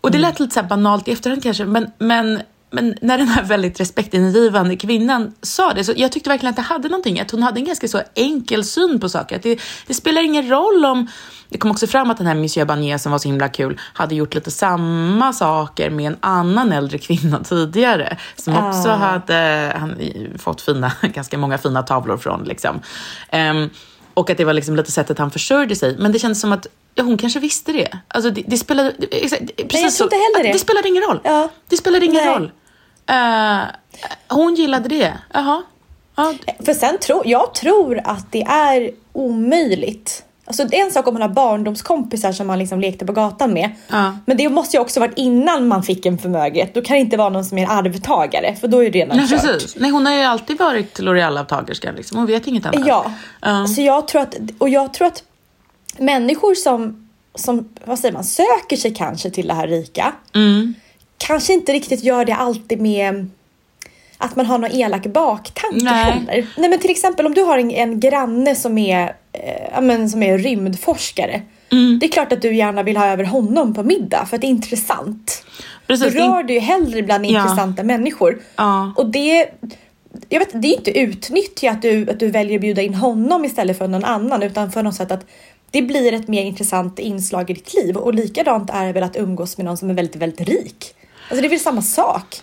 Och 0.00 0.10
det 0.10 0.18
lät 0.18 0.40
lite 0.40 0.54
så 0.54 0.62
banalt 0.62 1.08
i 1.08 1.12
efterhand 1.12 1.42
kanske, 1.42 1.64
men, 1.64 1.90
men, 1.98 2.42
men 2.70 2.94
när 3.02 3.18
den 3.18 3.28
här 3.28 3.44
väldigt 3.44 3.80
respektingivande 3.80 4.76
kvinnan 4.76 5.34
sa 5.42 5.72
det, 5.72 5.84
så 5.84 5.92
jag 5.96 6.12
tyckte 6.12 6.30
verkligen 6.30 6.50
att 6.50 6.56
det 6.56 6.62
hade 6.62 6.88
någonting, 6.88 7.20
att 7.20 7.30
hon 7.30 7.42
hade 7.42 7.60
en 7.60 7.64
ganska 7.64 7.88
så 7.88 8.02
enkel 8.14 8.64
syn 8.64 9.00
på 9.00 9.08
saker. 9.08 9.36
Att 9.36 9.42
det, 9.42 9.60
det 9.86 9.94
spelar 9.94 10.22
ingen 10.24 10.48
roll 10.48 10.84
om, 10.84 11.08
det 11.48 11.58
kom 11.58 11.70
också 11.70 11.86
fram 11.86 12.10
att 12.10 12.18
den 12.18 12.26
här 12.26 12.34
Monsieur 12.34 12.66
Barnier 12.66 12.98
som 12.98 13.12
var 13.12 13.18
så 13.18 13.28
himla 13.28 13.48
kul, 13.48 13.80
hade 13.94 14.14
gjort 14.14 14.34
lite 14.34 14.50
samma 14.50 15.32
saker 15.32 15.90
med 15.90 16.06
en 16.06 16.16
annan 16.20 16.72
äldre 16.72 16.98
kvinna 16.98 17.44
tidigare, 17.44 18.16
som 18.36 18.56
också 18.56 18.88
Ah. 18.88 18.96
hade 18.96 19.72
han, 19.78 19.96
fått 20.38 20.60
fina, 20.60 20.92
ganska 21.02 21.38
många 21.38 21.58
fina 21.58 21.82
tavlor 21.82 22.16
från. 22.16 22.44
Liksom. 22.44 22.80
Ehm, 23.30 23.70
och 24.14 24.30
att 24.30 24.38
det 24.38 24.44
var 24.44 24.52
liksom 24.52 24.76
lite 24.76 24.92
sättet 24.92 25.18
han 25.18 25.30
försörjde 25.30 25.76
sig. 25.76 25.96
Men 25.98 26.12
det 26.12 26.18
kändes 26.18 26.40
som 26.40 26.52
att 26.52 26.66
hon 27.02 27.18
kanske 27.18 27.38
visste 27.40 27.72
det. 27.72 27.88
Alltså 28.08 28.30
det, 28.30 28.42
det 28.46 28.58
spelade, 28.58 28.92
det- 28.98 29.24
exakt, 29.24 29.56
precis 29.56 29.82
jag 29.82 29.92
så, 29.92 30.08
tror 30.08 30.14
inte 30.14 30.16
heller 30.38 30.48
det. 30.48 30.52
Det 30.52 30.58
spelade 30.58 30.88
ingen 30.88 31.02
roll. 31.02 31.20
Ja. 31.24 31.48
Det 31.68 31.76
spelade 31.76 32.06
ingen 32.06 32.24
Nej. 32.24 32.34
roll. 32.34 32.52
Eh, 33.06 33.58
hon 34.28 34.54
gillade 34.54 34.88
det. 34.88 35.12
Jaha. 35.34 35.62
Ja, 36.16 36.34
För 36.64 36.74
sen 36.74 36.98
tror 36.98 37.22
jag 37.26 37.54
tror 37.54 38.00
att 38.04 38.32
det 38.32 38.42
är 38.42 38.90
omöjligt. 39.12 40.24
Alltså 40.44 40.64
det 40.64 40.80
är 40.80 40.84
en 40.84 40.90
sak 40.90 41.06
om 41.06 41.14
man 41.14 41.22
har 41.22 41.28
barndomskompisar 41.28 42.32
som 42.32 42.46
man 42.46 42.58
liksom 42.58 42.80
lekte 42.80 43.06
på 43.06 43.12
gatan 43.12 43.52
med. 43.52 43.70
Ja. 43.88 44.16
Men 44.26 44.36
det 44.36 44.48
måste 44.48 44.76
ju 44.76 44.80
också 44.80 45.00
varit 45.00 45.12
innan 45.18 45.68
man 45.68 45.82
fick 45.82 46.06
en 46.06 46.18
förmögenhet. 46.18 46.74
Då 46.74 46.82
kan 46.82 46.94
det 46.94 47.00
inte 47.00 47.16
vara 47.16 47.28
någon 47.28 47.44
som 47.44 47.58
är 47.58 47.66
arvtagare 47.70 48.56
för 48.60 48.68
då 48.68 48.84
är 48.84 48.90
det 48.90 48.98
redan 48.98 49.16
nej, 49.16 49.28
kört. 49.28 49.42
precis. 49.42 49.76
Nej, 49.76 49.90
hon 49.90 50.06
har 50.06 50.14
ju 50.14 50.22
alltid 50.22 50.58
varit 50.58 50.98
L'Oreal-avtagerskan. 50.98 51.94
Liksom. 51.96 52.18
Hon 52.18 52.26
vet 52.26 52.46
inget 52.46 52.66
annat. 52.66 52.86
Ja, 52.86 53.12
Ja. 53.40 53.66
så 53.66 53.82
jag 53.82 54.08
tror 54.08 54.20
att, 54.22 54.34
och 54.58 54.68
jag 54.68 54.94
tror 54.94 55.06
att 55.08 55.22
människor 56.00 56.54
som, 56.54 57.08
som, 57.34 57.68
vad 57.84 57.98
säger 57.98 58.12
man, 58.12 58.24
söker 58.24 58.76
sig 58.76 58.94
kanske 58.94 59.30
till 59.30 59.48
det 59.48 59.54
här 59.54 59.68
rika, 59.68 60.12
Mm. 60.34 60.74
kanske 61.18 61.52
inte 61.52 61.72
riktigt 61.72 62.04
gör 62.04 62.24
det 62.24 62.34
alltid 62.34 62.80
med 62.80 63.30
att 64.18 64.36
man 64.36 64.46
har 64.46 64.58
någon 64.58 64.70
elak 64.72 65.06
baktanke 65.06 65.78
Nej. 65.84 66.04
heller. 66.04 66.46
Nej 66.56 66.70
men 66.70 66.78
till 66.78 66.90
exempel 66.90 67.26
om 67.26 67.34
du 67.34 67.42
har 67.42 67.58
en, 67.58 67.70
en 67.70 68.00
granne 68.00 68.54
som 68.54 68.78
är, 68.78 69.14
eh, 69.32 69.80
men, 69.80 70.10
som 70.10 70.22
är 70.22 70.38
rymdforskare. 70.38 71.42
Mm. 71.72 71.98
Det 71.98 72.06
är 72.06 72.10
klart 72.10 72.32
att 72.32 72.42
du 72.42 72.54
gärna 72.54 72.82
vill 72.82 72.96
ha 72.96 73.06
över 73.06 73.24
honom 73.24 73.74
på 73.74 73.82
middag 73.82 74.26
för 74.26 74.36
att 74.36 74.40
det 74.40 74.46
är 74.46 74.50
intressant. 74.50 75.44
Precis. 75.86 76.12
Du 76.12 76.18
rör 76.20 76.42
dig 76.42 76.56
ju 76.56 76.60
hellre 76.60 77.02
bland 77.02 77.26
Ja. 77.26 77.28
intressanta 77.42 77.82
människor. 77.82 78.38
Ja. 78.56 78.92
Och 78.96 79.06
det, 79.06 79.48
jag 80.28 80.38
vet, 80.38 80.62
det 80.62 80.68
är 80.68 80.76
inte 80.76 80.98
utnyttja 80.98 81.70
att 81.70 81.82
du, 81.82 82.10
att 82.10 82.20
du 82.20 82.30
väljer 82.30 82.54
att 82.54 82.60
bjuda 82.60 82.82
in 82.82 82.94
honom 82.94 83.44
istället 83.44 83.78
för 83.78 83.88
någon 83.88 84.04
annan 84.04 84.42
utan 84.42 84.72
för 84.72 84.82
något 84.82 84.94
sätt 84.94 85.10
att 85.10 85.26
det 85.70 85.82
blir 85.82 86.12
ett 86.12 86.28
mer 86.28 86.42
intressant 86.42 86.98
inslag 86.98 87.50
i 87.50 87.54
ditt 87.54 87.74
liv. 87.74 87.96
Och 87.96 88.14
likadant 88.14 88.70
är 88.70 88.86
det 88.86 88.92
väl 88.92 89.02
att 89.02 89.16
umgås 89.16 89.56
med 89.56 89.66
någon 89.66 89.76
som 89.76 89.90
är 89.90 89.94
väldigt, 89.94 90.16
väldigt 90.16 90.48
rik. 90.48 90.94
Alltså 91.30 91.40
det 91.42 91.46
är 91.46 91.50
väl 91.50 91.60
samma 91.60 91.82
sak. 91.82 92.40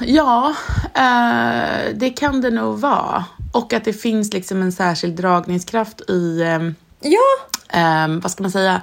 Ja, 0.00 0.54
eh, 0.94 1.94
det 1.94 2.10
kan 2.10 2.40
det 2.40 2.50
nog 2.50 2.78
vara. 2.80 3.24
Och 3.52 3.72
att 3.72 3.84
det 3.84 3.92
finns 3.92 4.32
liksom 4.32 4.62
en 4.62 4.72
särskild 4.72 5.16
dragningskraft 5.16 6.10
i, 6.10 6.42
ehm, 6.42 6.74
Ja, 7.00 7.56
ehm, 7.78 8.20
vad 8.20 8.30
ska 8.30 8.42
man 8.42 8.52
säga, 8.52 8.82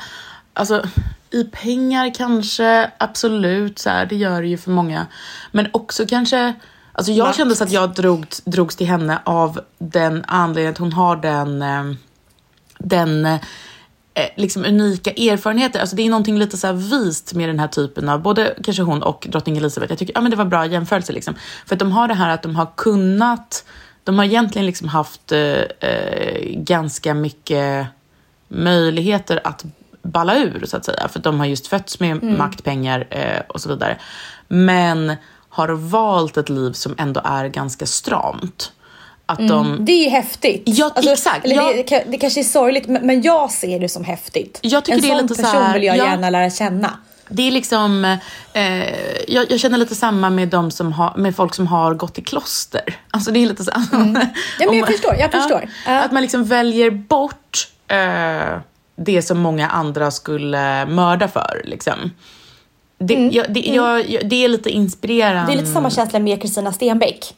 alltså 0.54 0.84
i 1.32 1.44
pengar 1.44 2.14
kanske, 2.16 2.92
absolut, 2.98 3.80
så 3.80 3.90
här, 3.90 4.06
det 4.06 4.16
gör 4.16 4.42
det 4.42 4.48
ju 4.48 4.58
för 4.58 4.72
många. 4.72 5.08
Men 5.52 5.68
också 5.72 6.06
kanske, 6.08 6.54
alltså 6.94 7.12
jag 7.12 7.26
Makt. 7.26 7.38
kände 7.38 7.56
så 7.56 7.64
att 7.64 7.72
jag 7.72 7.94
drog, 7.94 8.26
drogs 8.46 8.76
till 8.76 8.88
henne 8.88 9.20
av 9.24 9.60
den 9.78 10.24
anledningen 10.28 10.72
att 10.72 10.78
hon 10.78 10.94
har 10.94 11.16
den, 11.16 11.62
ehm, 11.62 11.98
den 12.78 13.26
eh, 13.26 13.40
liksom 14.36 14.66
unika 14.66 15.12
erfarenheter. 15.12 15.80
Alltså 15.80 15.96
det 15.96 16.02
är 16.02 16.10
någonting 16.10 16.40
lite 16.40 16.58
så 16.58 16.72
vist 16.74 17.34
med 17.34 17.50
den 17.50 17.60
här 17.60 17.68
typen 17.68 18.10
av, 18.10 18.22
både 18.22 18.56
kanske 18.64 18.84
hon 18.84 19.04
och 19.04 19.28
drottning 19.30 19.58
Elizabeth. 19.58 19.92
Jag 19.92 20.00
tycker 20.00 20.14
ja, 20.14 20.22
men 20.22 20.32
det 20.32 20.38
var 20.38 20.46
bra 20.46 20.66
jämförelse. 20.66 21.14
Liksom. 21.14 21.36
För 21.66 21.76
att 21.76 21.80
de 21.80 21.92
har 21.92 22.08
det 22.08 22.14
här 22.14 22.30
att 22.30 22.44
de 22.44 22.56
har 22.56 22.68
kunnat, 22.76 23.66
de 24.04 24.18
har 24.18 24.26
egentligen 24.26 24.66
liksom 24.66 24.88
haft 24.88 25.32
eh, 25.32 25.40
eh, 25.80 26.42
ganska 26.52 27.14
mycket 27.14 27.88
möjligheter 28.48 29.42
att 29.44 29.66
balla 30.02 30.38
ur 30.38 30.66
så 30.66 30.78
att 30.78 30.86
säga. 30.86 31.08
För 31.08 31.20
att 31.20 31.24
de 31.24 31.40
har 31.40 31.46
just 31.46 31.68
fötts 31.68 32.00
med 32.00 32.24
makt, 32.24 32.64
pengar 32.64 33.08
eh, 33.10 33.42
och 33.48 33.62
så 33.62 33.70
vidare. 33.70 33.98
Men 34.48 35.16
har 35.50 35.70
valt 35.70 36.38
ett 36.38 36.50
liv 36.50 36.72
som 36.72 36.96
ändå 36.98 37.22
är 37.24 37.48
ganska 37.48 37.86
stramt. 37.86 38.72
Att 39.26 39.48
de, 39.48 39.86
det 39.86 39.92
är 39.92 40.04
ju 40.04 40.10
häftigt. 40.10 40.64
Ja, 40.66 40.92
exakt. 40.96 41.46
Eller 41.46 41.56
Ja. 41.56 41.84
det, 41.88 42.04
det 42.08 42.18
kanske 42.18 42.40
är 42.40 42.44
sorgligt 42.44 42.88
men, 42.88 43.22
jag 43.22 43.52
ser 43.52 43.80
det 43.80 43.90
som 43.90 44.04
häftigt. 44.04 44.60
Jag 44.62 44.86
tycker 44.86 44.98
en 44.98 45.02
det 45.02 45.08
är 45.08 45.10
sån 45.10 45.22
lite 45.22 45.36
så 45.36 45.42
person 45.42 45.64
här- 45.64 45.74
vill 45.74 45.84
jag 45.84 45.98
ja. 45.98 46.06
gärna 46.06 46.30
lära 46.30 46.50
känna. 46.50 46.98
Det 47.30 47.48
är 47.48 47.52
liksom, 47.52 48.06
eh, 48.54 48.64
jag, 49.28 49.52
jag, 49.52 49.60
känner 49.60 49.78
lite 49.78 49.96
samma 49.96 50.30
med, 50.30 50.48
de 50.48 50.72
som 50.72 50.94
har, 50.94 51.14
med 51.18 51.36
folk 51.36 51.54
som 51.54 51.68
har 51.68 51.94
gått 51.94 52.18
i 52.18 52.22
kloster. 52.22 53.00
Alltså 53.12 53.32
det 53.32 53.40
är 53.40 53.48
lite 53.48 53.64
så. 53.64 53.72
Mm. 53.94 54.16
Ja, 54.60 54.66
men 54.70 54.78
jag 54.78 54.88
förstår, 54.88 55.16
jag 55.20 55.32
förstår. 55.32 55.70
Ja, 55.86 56.00
att 56.00 56.12
man 56.12 56.22
liksom 56.22 56.44
väljer 56.44 56.92
bort 56.92 57.68
eh, 57.88 58.60
det 58.96 59.22
som 59.22 59.40
många 59.40 59.68
andra 59.70 60.12
skulle 60.12 60.86
mörda 60.86 61.28
för. 61.28 61.62
Liksom. 61.66 62.12
Det, 62.98 63.16
mm. 63.16 63.32
jag, 63.32 63.46
det, 63.54 63.70
mm. 63.70 63.76
jag, 63.76 64.30
det 64.30 64.46
är 64.46 64.48
lite 64.48 64.70
inspirerande. 64.70 65.52
Det 65.52 65.58
är 65.58 65.62
lite 65.62 65.74
samma 65.74 65.90
känsla 65.90 66.20
med 66.20 66.42
Kristina 66.42 66.74
Stenbeck. 66.74 67.36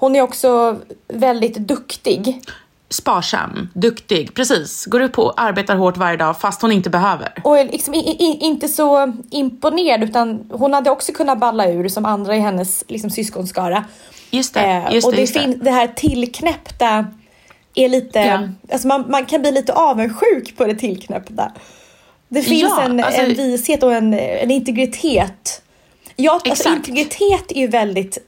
Hon 0.00 0.16
är 0.16 0.22
också 0.22 0.76
väldigt 1.08 1.54
duktig. 1.54 2.42
Sparsam, 2.88 3.68
duktig, 3.74 4.34
precis. 4.34 4.86
Går 4.86 5.00
upp 5.00 5.18
och 5.18 5.40
arbetar 5.40 5.76
hårt 5.76 5.96
varje 5.96 6.16
dag 6.16 6.40
fast 6.40 6.62
hon 6.62 6.72
inte 6.72 6.90
behöver. 6.90 7.32
Och 7.44 7.56
liksom 7.56 7.94
inte 8.40 8.68
så 8.68 9.12
imponerad 9.30 10.02
utan 10.02 10.50
hon 10.52 10.72
hade 10.72 10.90
också 10.90 11.12
kunnat 11.12 11.38
balla 11.38 11.70
ur 11.70 11.88
som 11.88 12.04
andra 12.04 12.36
i 12.36 12.38
hennes 12.38 12.84
liksom, 12.88 13.10
syskonskara. 13.10 13.84
Just 14.30 14.54
det. 14.54 14.60
Eh, 14.60 14.94
just 14.94 15.06
och 15.06 15.12
det, 15.12 15.20
just 15.20 15.34
det. 15.34 15.54
det 15.60 15.70
här 15.70 15.88
tillknäppta 15.88 17.06
är 17.74 17.88
lite, 17.88 18.18
ja. 18.18 18.48
alltså 18.72 18.88
man, 18.88 19.10
man 19.10 19.26
kan 19.26 19.40
bli 19.40 19.52
lite 19.52 19.72
avundsjuk 19.72 20.56
på 20.56 20.66
det 20.66 20.74
tillknäppta. 20.74 21.52
Det 22.28 22.42
finns 22.42 22.62
ja, 22.62 22.82
en, 22.82 23.04
alltså, 23.04 23.20
en 23.20 23.34
vishet 23.34 23.82
och 23.82 23.92
en, 23.92 24.14
en 24.14 24.50
integritet. 24.50 25.62
Ja, 26.16 26.40
alltså 26.44 26.68
integritet 26.68 27.52
är 27.52 27.60
ju 27.60 27.66
väldigt, 27.66 28.18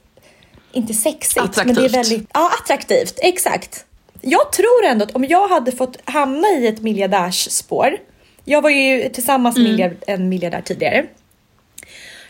inte 0.73 0.93
sexigt, 0.93 1.37
attraktivt. 1.37 1.65
men 1.65 1.75
det 1.75 1.85
är 1.85 1.89
väldigt 1.89 2.29
ja, 2.33 2.51
attraktivt. 2.61 3.19
Exakt. 3.21 3.85
Jag 4.21 4.51
tror 4.51 4.85
ändå 4.85 5.05
att 5.05 5.15
om 5.15 5.25
jag 5.25 5.47
hade 5.47 5.71
fått 5.71 5.97
hamna 6.05 6.47
i 6.47 6.67
ett 6.67 6.81
miljardärsspår. 6.81 7.97
Jag 8.45 8.61
var 8.61 8.69
ju 8.69 9.09
tillsammans 9.09 9.57
med 9.57 9.79
mm. 9.79 9.97
en 10.07 10.29
miljardär 10.29 10.61
tidigare. 10.61 11.05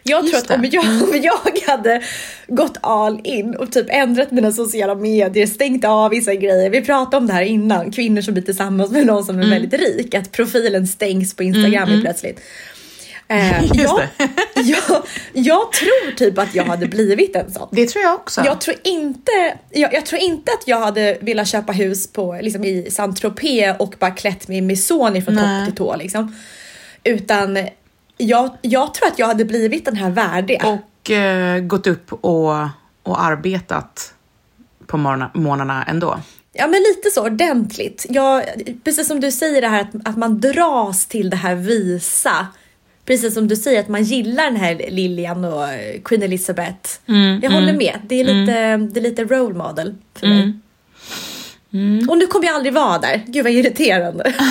Jag 0.04 0.24
Just 0.26 0.46
tror 0.46 0.56
att 0.56 0.60
om 0.60 0.70
jag, 0.72 0.86
om 0.86 1.22
jag 1.24 1.72
hade 1.72 2.04
gått 2.48 2.78
all 2.82 3.22
in 3.24 3.56
och 3.56 3.72
typ 3.72 3.86
ändrat 3.90 4.32
mina 4.32 4.52
sociala 4.52 4.96
medier, 4.96 5.48
stängt 5.48 5.86
av 5.86 6.10
vissa 6.10 6.36
grejer. 6.36 6.70
Vi 6.70 6.82
pratade 6.82 7.18
om 7.18 7.28
det 7.28 7.34
här 7.34 7.42
innan, 7.42 7.92
kvinnor 7.92 8.22
som 8.22 8.34
blir 8.34 8.44
tillsammans 8.44 8.92
med 8.92 9.06
någon 9.06 9.26
som 9.26 9.40
är 9.40 9.44
mm. 9.44 9.50
väldigt 9.50 9.82
rik, 9.82 10.14
att 10.14 10.32
profilen 10.32 10.88
stängs 10.88 11.36
på 11.36 11.44
Instagram 11.44 11.84
mm, 11.84 11.90
mm. 11.90 12.02
plötsligt. 12.02 12.40
Eh, 13.34 13.64
jag, 13.74 14.08
jag, 14.56 15.04
jag, 15.34 15.72
tror 15.72 16.16
typ 16.16 16.38
att 16.38 16.56
jag 16.56 16.64
hade 16.64 16.88
blivit 16.88 17.36
en 17.36 17.52
sån. 17.52 17.68
Det 17.72 17.86
tror 17.86 18.04
jag 18.04 18.16
också. 18.16 18.42
Jag 18.46 18.62
tror 18.62 18.78
inte, 18.84 19.32
jag, 19.70 19.94
jag 19.94 20.06
tror 20.06 20.22
inte 20.22 20.52
att 20.52 20.68
jag 20.68 20.80
hade 20.80 21.18
velat 21.22 21.48
köpa 21.48 21.72
hus 21.72 22.08
på, 22.08 22.40
liksom, 22.42 22.64
i 22.64 22.92
Saint-Tropez 22.92 23.76
och 23.80 23.96
bara 24.00 24.12
klätt 24.12 24.48
mig 24.48 24.58
i 24.58 24.62
Missoni 24.62 25.22
från 25.22 25.38
topp 25.38 25.66
till 25.66 25.76
tå. 25.76 25.96
Liksom. 25.96 26.36
Utan 27.04 27.58
jag, 28.18 28.58
jag 28.62 28.94
tror 28.94 29.08
att 29.08 29.20
jag 29.20 29.28
hade 29.28 29.46
blivit 29.46 29.86
den 29.86 29.96
här 29.96 30.10
värdiga. 30.10 30.68
Och 30.68 31.12
eh, 31.12 31.60
gått 31.60 31.88
upp 31.88 32.14
och, 32.14 32.52
och 33.04 33.24
arbetat 33.24 34.14
på 34.88 34.98
morgnarna 34.98 35.84
ändå. 35.84 36.20
Ja 36.54 36.68
men 36.68 36.80
lite 36.82 37.12
så 37.12 37.26
ordentligt. 37.26 38.06
Jag, 38.10 38.44
precis 38.84 39.08
som 39.08 39.20
du 39.20 39.32
säger 39.32 39.62
det 39.62 39.68
här 39.68 39.82
att, 39.82 40.08
att 40.08 40.18
man 40.18 40.42
dras 40.42 41.06
till 41.06 41.30
det 41.30 41.38
här 41.38 41.56
visa. 41.56 42.48
Precis 43.06 43.34
som 43.34 43.48
du 43.48 43.56
säger 43.56 43.80
att 43.80 43.88
man 43.88 44.04
gillar 44.04 44.44
den 44.44 44.56
här 44.56 44.86
Lilian 44.90 45.46
och 45.46 45.68
Queen 46.04 46.24
Elizabeth. 46.24 46.90
Mm, 47.08 47.40
jag 47.44 47.52
håller 47.52 47.70
mm, 47.70 47.78
med. 47.78 48.00
Det 48.08 48.20
är, 48.20 48.24
lite, 48.24 48.58
mm. 48.58 48.94
det 48.94 49.00
är 49.00 49.02
lite 49.02 49.24
role 49.24 49.54
model 49.54 49.96
för 50.14 50.28
mig. 50.28 50.42
Mm. 50.42 50.62
Mm. 51.74 52.10
Och 52.10 52.18
nu 52.18 52.28
kommer 52.28 52.46
jag 52.46 52.56
aldrig 52.56 52.74
vara 52.74 53.00
där. 53.00 53.24
Gud 53.28 53.44
vad 53.44 53.54
irriterande. 53.54 54.34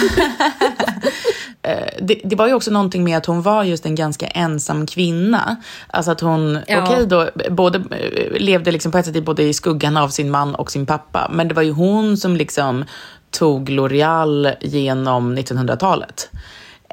Eh, 1.65 1.89
det, 2.03 2.21
det, 2.25 2.37
var 2.37 2.47
ju 2.47 2.55
också 2.55 2.71
någonting 2.71 3.05
med 3.05 3.19
att 3.19 3.27
hon 3.27 3.43
var 3.43 3.65
just 3.65 3.87
en 3.87 3.95
ganska 3.95 4.27
ensam 4.27 4.87
kvinna. 4.87 5.57
Alltså 5.87 6.11
att 6.11 6.21
hon, 6.21 6.59
ja. 6.67 6.83
okej 6.83 6.95
okay 6.95 7.07
då, 7.07 7.31
både, 7.51 7.79
eh, 7.79 8.41
levde 8.41 8.73
liksom 8.73 8.93
på 8.93 8.99
ett 8.99 9.07
sätt 9.07 9.25
både 9.25 9.43
i 9.43 9.53
skuggan 9.53 9.97
av 9.97 10.09
sin 10.09 10.31
man 10.31 10.55
och 10.55 10.71
sin 10.71 10.87
pappa. 10.87 11.31
Men 11.33 11.49
det 11.49 11.55
var 11.55 11.63
ju 11.63 11.71
hon 11.71 12.17
som 12.17 12.37
liksom 12.37 12.85
tog 13.31 13.69
L'Oreal 13.69 14.53
genom 14.61 15.39
1900-talet. 15.39 16.31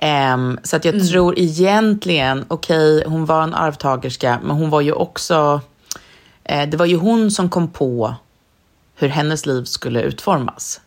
Um, 0.01 0.59
så 0.63 0.75
att 0.75 0.85
jag 0.85 0.95
mm. 0.95 1.07
tror 1.07 1.39
egentligen, 1.39 2.45
okej, 2.47 2.97
okay, 2.97 3.12
hon 3.12 3.25
var 3.25 3.43
en 3.43 3.53
arvtagerska, 3.53 4.39
men 4.43 4.55
hon 4.55 4.69
var 4.69 4.81
ju 4.81 4.91
också... 4.91 5.62
Uh, 6.51 6.69
det 6.69 6.77
var 6.77 6.85
ju 6.85 6.95
hon 6.95 7.31
som 7.31 7.49
kom 7.49 7.67
på 7.67 8.15
hur 8.95 9.07
hennes 9.07 9.45
liv 9.45 9.63
skulle 9.63 10.01
utformas. 10.01 10.81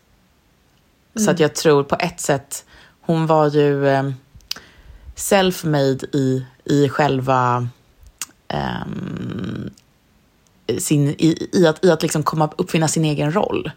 Mm. 1.15 1.25
Så 1.25 1.31
att 1.31 1.39
jag 1.39 1.55
tror 1.55 1.83
på 1.83 1.95
ett 1.99 2.19
sätt, 2.19 2.65
hon 3.01 3.27
var 3.27 3.49
ju 3.49 3.87
eh, 3.87 4.11
self-made 5.15 6.15
i, 6.15 6.45
i 6.65 6.89
själva 6.89 7.67
eh, 8.47 8.87
sin, 10.77 11.07
i, 11.07 11.49
i, 11.53 11.67
att, 11.67 11.85
i 11.85 11.91
att 11.91 12.01
liksom 12.01 12.23
komma 12.23 12.49
uppfinna 12.57 12.87
sin 12.87 13.05
egen 13.05 13.35
roll. 13.35 13.71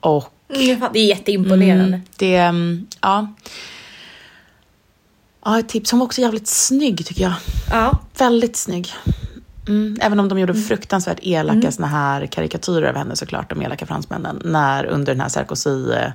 Och, 0.00 0.32
mm, 0.48 0.84
det 0.92 0.98
är 0.98 1.06
jätteimponerande. 1.06 1.84
Mm, 1.84 2.02
det, 2.16 2.36
mm, 2.36 2.86
ja. 3.00 3.34
Ja, 5.44 5.58
ett 5.58 5.68
tips. 5.68 5.90
Hon 5.90 6.00
var 6.00 6.06
också 6.06 6.20
jävligt 6.20 6.46
snygg 6.46 7.06
tycker 7.06 7.22
jag. 7.22 7.32
Ja. 7.70 7.98
Väldigt 8.18 8.56
snygg. 8.56 8.92
Mm, 9.68 9.98
även 10.00 10.20
om 10.20 10.28
de 10.28 10.38
gjorde 10.38 10.52
mm. 10.52 10.64
fruktansvärt 10.64 11.18
elaka 11.22 11.58
mm. 11.58 11.72
såna 11.72 11.88
här 11.88 12.26
karikatyrer 12.26 12.88
av 12.88 12.96
henne 12.96 13.16
såklart, 13.16 13.50
de 13.50 13.62
elaka 13.62 13.86
fransmännen. 13.86 14.42
När 14.44 14.86
under 14.86 15.12
den 15.12 15.20
här 15.20 15.28
Sarkozy, 15.28 15.92
eh, 15.92 16.10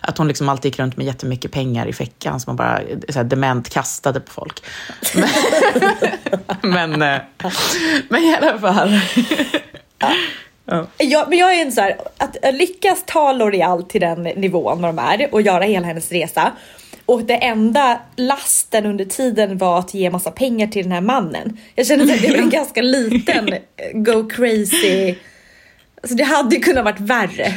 att 0.00 0.18
hon 0.18 0.28
liksom 0.28 0.48
alltid 0.48 0.64
gick 0.64 0.78
runt 0.78 0.96
med 0.96 1.06
jättemycket 1.06 1.52
pengar 1.52 1.86
i 1.86 1.92
fickan 1.92 2.40
som 2.40 2.50
hon 2.50 2.56
bara 2.56 2.80
så 3.08 3.18
här, 3.18 3.24
dement 3.24 3.68
kastade 3.68 4.20
på 4.20 4.30
folk. 4.30 4.62
Men, 6.62 6.90
men, 6.90 7.02
eh, 7.02 7.20
men 8.08 8.22
i 8.22 8.36
alla 8.36 8.58
fall. 8.58 9.00
Ja. 9.98 10.12
Ja. 10.98 11.26
Men 11.28 11.38
jag 11.38 11.54
är 11.54 11.62
en 11.62 11.72
så 11.72 11.80
här, 11.80 11.96
att 12.16 12.36
lyckas 12.54 13.04
ta 13.06 13.32
L'Oreal 13.32 13.82
till 13.82 14.00
den 14.00 14.22
nivån 14.22 14.82
vad 14.82 14.94
de 14.94 14.98
är 14.98 15.34
och 15.34 15.42
göra 15.42 15.64
hela 15.64 15.86
hennes 15.86 16.12
resa 16.12 16.52
och 17.08 17.24
det 17.24 17.34
enda 17.34 18.00
lasten 18.16 18.86
under 18.86 19.04
tiden 19.04 19.58
var 19.58 19.78
att 19.78 19.94
ge 19.94 20.10
massa 20.10 20.30
pengar 20.30 20.66
till 20.66 20.82
den 20.82 20.92
här 20.92 21.00
mannen. 21.00 21.58
Jag 21.74 21.86
känner 21.86 22.14
att 22.14 22.22
det 22.22 22.30
var 22.30 22.38
en 22.38 22.50
ganska 22.50 22.82
liten 22.82 23.50
go 23.92 24.28
crazy. 24.28 25.14
Alltså 26.02 26.16
det 26.16 26.24
hade 26.24 26.56
ju 26.56 26.62
kunnat 26.62 26.84
varit 26.84 27.00
värre. 27.00 27.54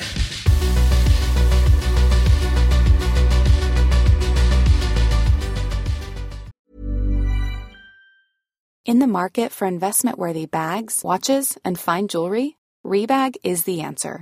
In 8.86 9.00
the 9.00 9.08
market 9.08 9.52
for 9.52 9.68
investment 9.68 10.18
worthy 10.18 10.48
bags, 10.48 11.04
watches 11.04 11.58
and 11.64 11.80
fine 11.80 12.08
jewelry, 12.08 12.52
Rebag 12.88 13.38
is 13.44 13.64
the 13.64 13.82
answer. 13.82 14.22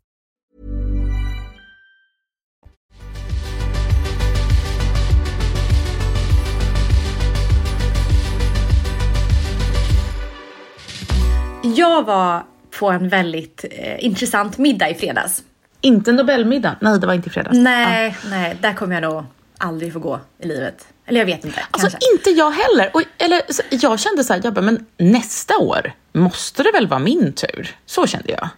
Jag 11.63 12.03
var 12.05 12.43
på 12.79 12.89
en 12.89 13.09
väldigt 13.09 13.65
eh, 13.71 14.05
intressant 14.05 14.57
middag 14.57 14.89
i 14.89 14.95
fredags. 14.95 15.43
Inte 15.81 16.11
Nobelmiddag. 16.11 16.75
Nej, 16.81 16.99
det 16.99 17.07
var 17.07 17.13
inte 17.13 17.29
i 17.29 17.31
fredags. 17.31 17.57
Nej, 17.57 18.17
nej, 18.29 18.57
där 18.61 18.73
kommer 18.73 18.93
jag 19.01 19.01
nog 19.13 19.23
aldrig 19.57 19.93
få 19.93 19.99
gå 19.99 20.19
i 20.39 20.47
livet. 20.47 20.87
Eller 21.05 21.19
jag 21.19 21.25
vet 21.25 21.45
inte, 21.45 21.59
Alltså 21.71 21.89
kanske. 21.89 22.13
inte 22.13 22.29
jag 22.29 22.51
heller. 22.51 22.89
Och, 22.93 23.03
eller, 23.17 23.41
jag 23.69 23.99
kände 23.99 24.23
så 24.23 24.33
här, 24.33 24.41
jag 24.43 24.53
bara, 24.53 24.61
men 24.61 24.85
nästa 24.97 25.57
år 25.57 25.93
måste 26.13 26.63
det 26.63 26.71
väl 26.71 26.87
vara 26.87 26.99
min 26.99 27.33
tur? 27.33 27.75
Så 27.85 28.07
kände 28.07 28.31
jag. 28.31 28.49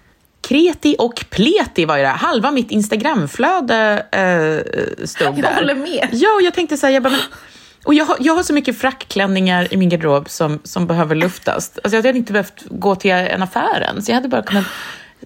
Kreti 0.41 0.95
och 0.99 1.25
pleti 1.29 1.85
var 1.85 1.97
ju 1.97 2.03
det. 2.03 2.09
Halva 2.09 2.51
mitt 2.51 2.71
Instagramflöde 2.71 4.05
eh, 4.11 5.05
stod 5.05 5.27
Jag 5.27 5.41
där. 5.41 5.55
håller 5.55 5.75
med. 5.75 6.07
Ja, 6.11 6.33
och 6.35 6.41
jag 6.41 6.53
tänkte 6.53 6.77
så 6.77 6.85
här, 6.85 6.93
jag 6.93 7.03
bara, 7.03 7.09
men, 7.09 7.19
och 7.84 7.93
jag, 7.93 8.05
har- 8.05 8.17
jag 8.19 8.36
har 8.36 8.43
så 8.43 8.53
mycket 8.53 8.77
frackklänningar 8.77 9.73
i 9.73 9.77
min 9.77 9.89
garderob 9.89 10.29
som, 10.29 10.59
som 10.63 10.88
behöver 10.88 11.15
luftas. 11.15 11.71
Alltså 11.84 11.97
jag 11.97 12.03
hade 12.03 12.17
inte 12.17 12.34
behövt 12.34 12.63
gå 12.69 12.95
till 12.95 13.11
en 13.11 13.43
affär 13.43 13.81
än, 13.81 14.01
så 14.03 14.11
jag 14.11 14.15
hade 14.15 14.27
bara 14.27 14.41
kunnat 14.43 14.65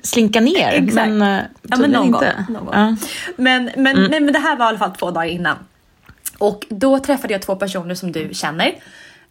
slinka 0.02 0.40
ner. 0.42 0.72
Exakt. 0.72 0.94
Men, 1.10 1.22
eh, 1.22 1.44
Ja, 1.62 1.78
men 1.78 1.92
någon 1.92 2.06
inte. 2.08 2.36
gång. 2.48 2.56
Någon 2.56 2.66
gång. 2.66 2.74
Ja. 2.76 2.96
Men, 3.38 3.70
men, 3.78 3.96
nej, 4.10 4.20
men 4.20 4.34
det 4.34 4.40
här 4.40 4.56
var 4.58 4.66
i 4.66 4.70
alla 4.70 4.78
fall 4.78 4.92
två 4.92 5.12
dagar 5.12 5.28
innan. 5.28 5.56
Och 6.38 6.66
då 6.70 7.00
träffade 7.00 7.34
jag 7.34 7.42
två 7.42 7.56
personer 7.56 7.96
som 7.96 8.12
du 8.12 8.30
känner. 8.34 8.74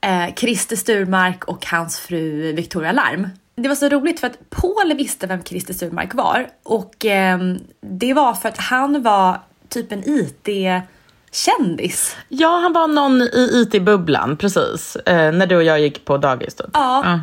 Eh, 0.00 0.34
Christer 0.36 0.76
Sturmark 0.76 1.44
och 1.44 1.66
hans 1.66 1.98
fru 1.98 2.52
Victoria 2.52 2.92
Larm. 2.92 3.28
Det 3.56 3.68
var 3.68 3.74
så 3.76 3.88
roligt 3.88 4.20
för 4.20 4.26
att 4.26 4.50
Paul 4.50 4.92
visste 4.96 5.26
vem 5.26 5.42
Christer 5.42 5.74
Sturmark 5.74 6.14
var. 6.14 6.46
Och 6.62 7.04
ehm, 7.04 7.58
det 7.80 8.14
var 8.14 8.34
för 8.34 8.48
att 8.48 8.58
han 8.58 9.02
var 9.02 9.40
typ 9.68 9.92
en 9.92 10.02
IT-kändis. 11.36 12.16
Ja, 12.28 12.58
han 12.58 12.72
var 12.72 12.88
någon 12.88 13.22
i 13.22 13.50
IT-bubblan, 13.62 14.36
precis. 14.36 14.96
Eh, 14.96 15.32
när 15.32 15.46
du 15.46 15.56
och 15.56 15.62
jag 15.62 15.80
gick 15.80 16.04
på 16.04 16.18
dagis. 16.18 16.54
Typ. 16.54 16.66
Ja. 16.72 17.20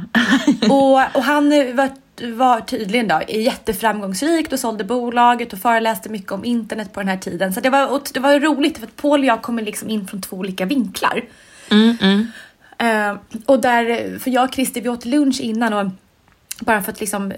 och, 0.69 1.15
och 1.17 1.23
han 1.23 1.49
var, 1.49 1.89
var 2.35 2.59
tydligen 2.59 3.07
då 3.07 3.21
jätteframgångsrik 3.27 4.51
och 4.51 4.59
sålde 4.59 4.83
bolaget 4.83 5.53
och 5.53 5.59
föreläste 5.59 6.09
mycket 6.09 6.31
om 6.31 6.45
internet 6.45 6.93
på 6.93 6.99
den 6.99 7.09
här 7.09 7.17
tiden. 7.17 7.53
Så 7.53 7.59
det 7.59 7.69
var, 7.69 7.93
och 7.93 8.09
det 8.13 8.19
var 8.19 8.39
roligt 8.39 8.77
för 8.77 8.85
att 8.85 8.95
Paul 8.95 9.19
och 9.19 9.25
jag 9.25 9.41
kommer 9.41 9.63
liksom 9.63 9.89
in 9.89 10.07
från 10.07 10.21
två 10.21 10.37
olika 10.37 10.65
vinklar. 10.65 11.21
Eh, 12.77 13.17
och 13.45 13.61
där, 13.61 14.19
för 14.19 14.31
jag 14.31 14.43
och 14.43 14.53
Christer 14.53 14.81
vi 14.81 14.89
åt 14.89 15.05
lunch 15.05 15.41
innan 15.41 15.73
och 15.73 15.91
bara 16.59 16.81
för 16.81 16.91
att 16.91 16.99
liksom 16.99 17.31
eh, 17.31 17.37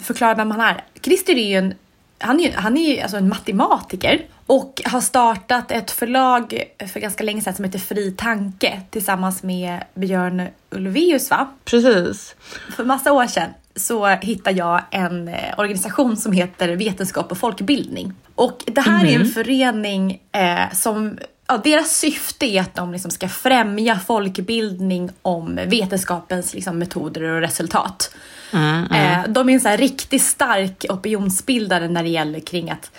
förklara 0.00 0.34
vem 0.34 0.50
han 0.50 0.60
är. 0.60 0.84
Christer 1.02 1.32
är 1.32 1.48
ju 1.48 1.56
en, 1.56 1.74
han 2.22 2.40
är 2.40 2.52
han 2.52 2.76
är 2.76 3.02
alltså 3.02 3.16
en 3.16 3.28
matematiker 3.28 4.26
och 4.46 4.82
har 4.84 5.00
startat 5.00 5.70
ett 5.70 5.90
förlag 5.90 6.62
för 6.92 7.00
ganska 7.00 7.24
länge 7.24 7.42
sedan 7.42 7.54
som 7.54 7.64
heter 7.64 7.78
Fri 7.78 8.12
Tanke 8.12 8.80
tillsammans 8.90 9.42
med 9.42 9.84
Björn 9.94 10.48
Ulvaeus 10.70 11.30
va? 11.30 11.48
Precis. 11.64 12.34
För 12.76 12.84
massa 12.84 13.12
år 13.12 13.26
sedan 13.26 13.50
så 13.76 14.06
hittade 14.06 14.56
jag 14.56 14.82
en 14.90 15.28
eh, 15.28 15.58
organisation 15.58 16.16
som 16.16 16.32
heter 16.32 16.76
Vetenskap 16.76 17.30
och 17.30 17.38
folkbildning. 17.38 18.14
Och 18.34 18.62
det 18.66 18.80
här 18.80 19.04
är 19.04 19.20
en 19.20 19.26
förening 19.26 20.20
eh, 20.32 20.72
som, 20.72 21.18
ja, 21.46 21.60
deras 21.64 21.96
syfte 21.96 22.46
är 22.46 22.60
att 22.60 22.74
de 22.74 22.92
liksom 22.92 23.10
ska 23.10 23.28
främja 23.28 23.98
folkbildning 23.98 25.10
om 25.22 25.60
vetenskapens 25.66 26.54
liksom, 26.54 26.78
metoder 26.78 27.22
och 27.22 27.40
resultat. 27.40 28.14
Eh, 28.54 29.18
de 29.28 29.48
är 29.48 29.54
en 29.54 29.60
så 29.60 29.68
här 29.68 29.76
riktigt 29.76 30.22
stark 30.22 30.84
opinionsbildare 30.88 31.88
när 31.88 32.02
det 32.02 32.08
gäller 32.08 32.40
kring 32.40 32.70
att 32.70 32.90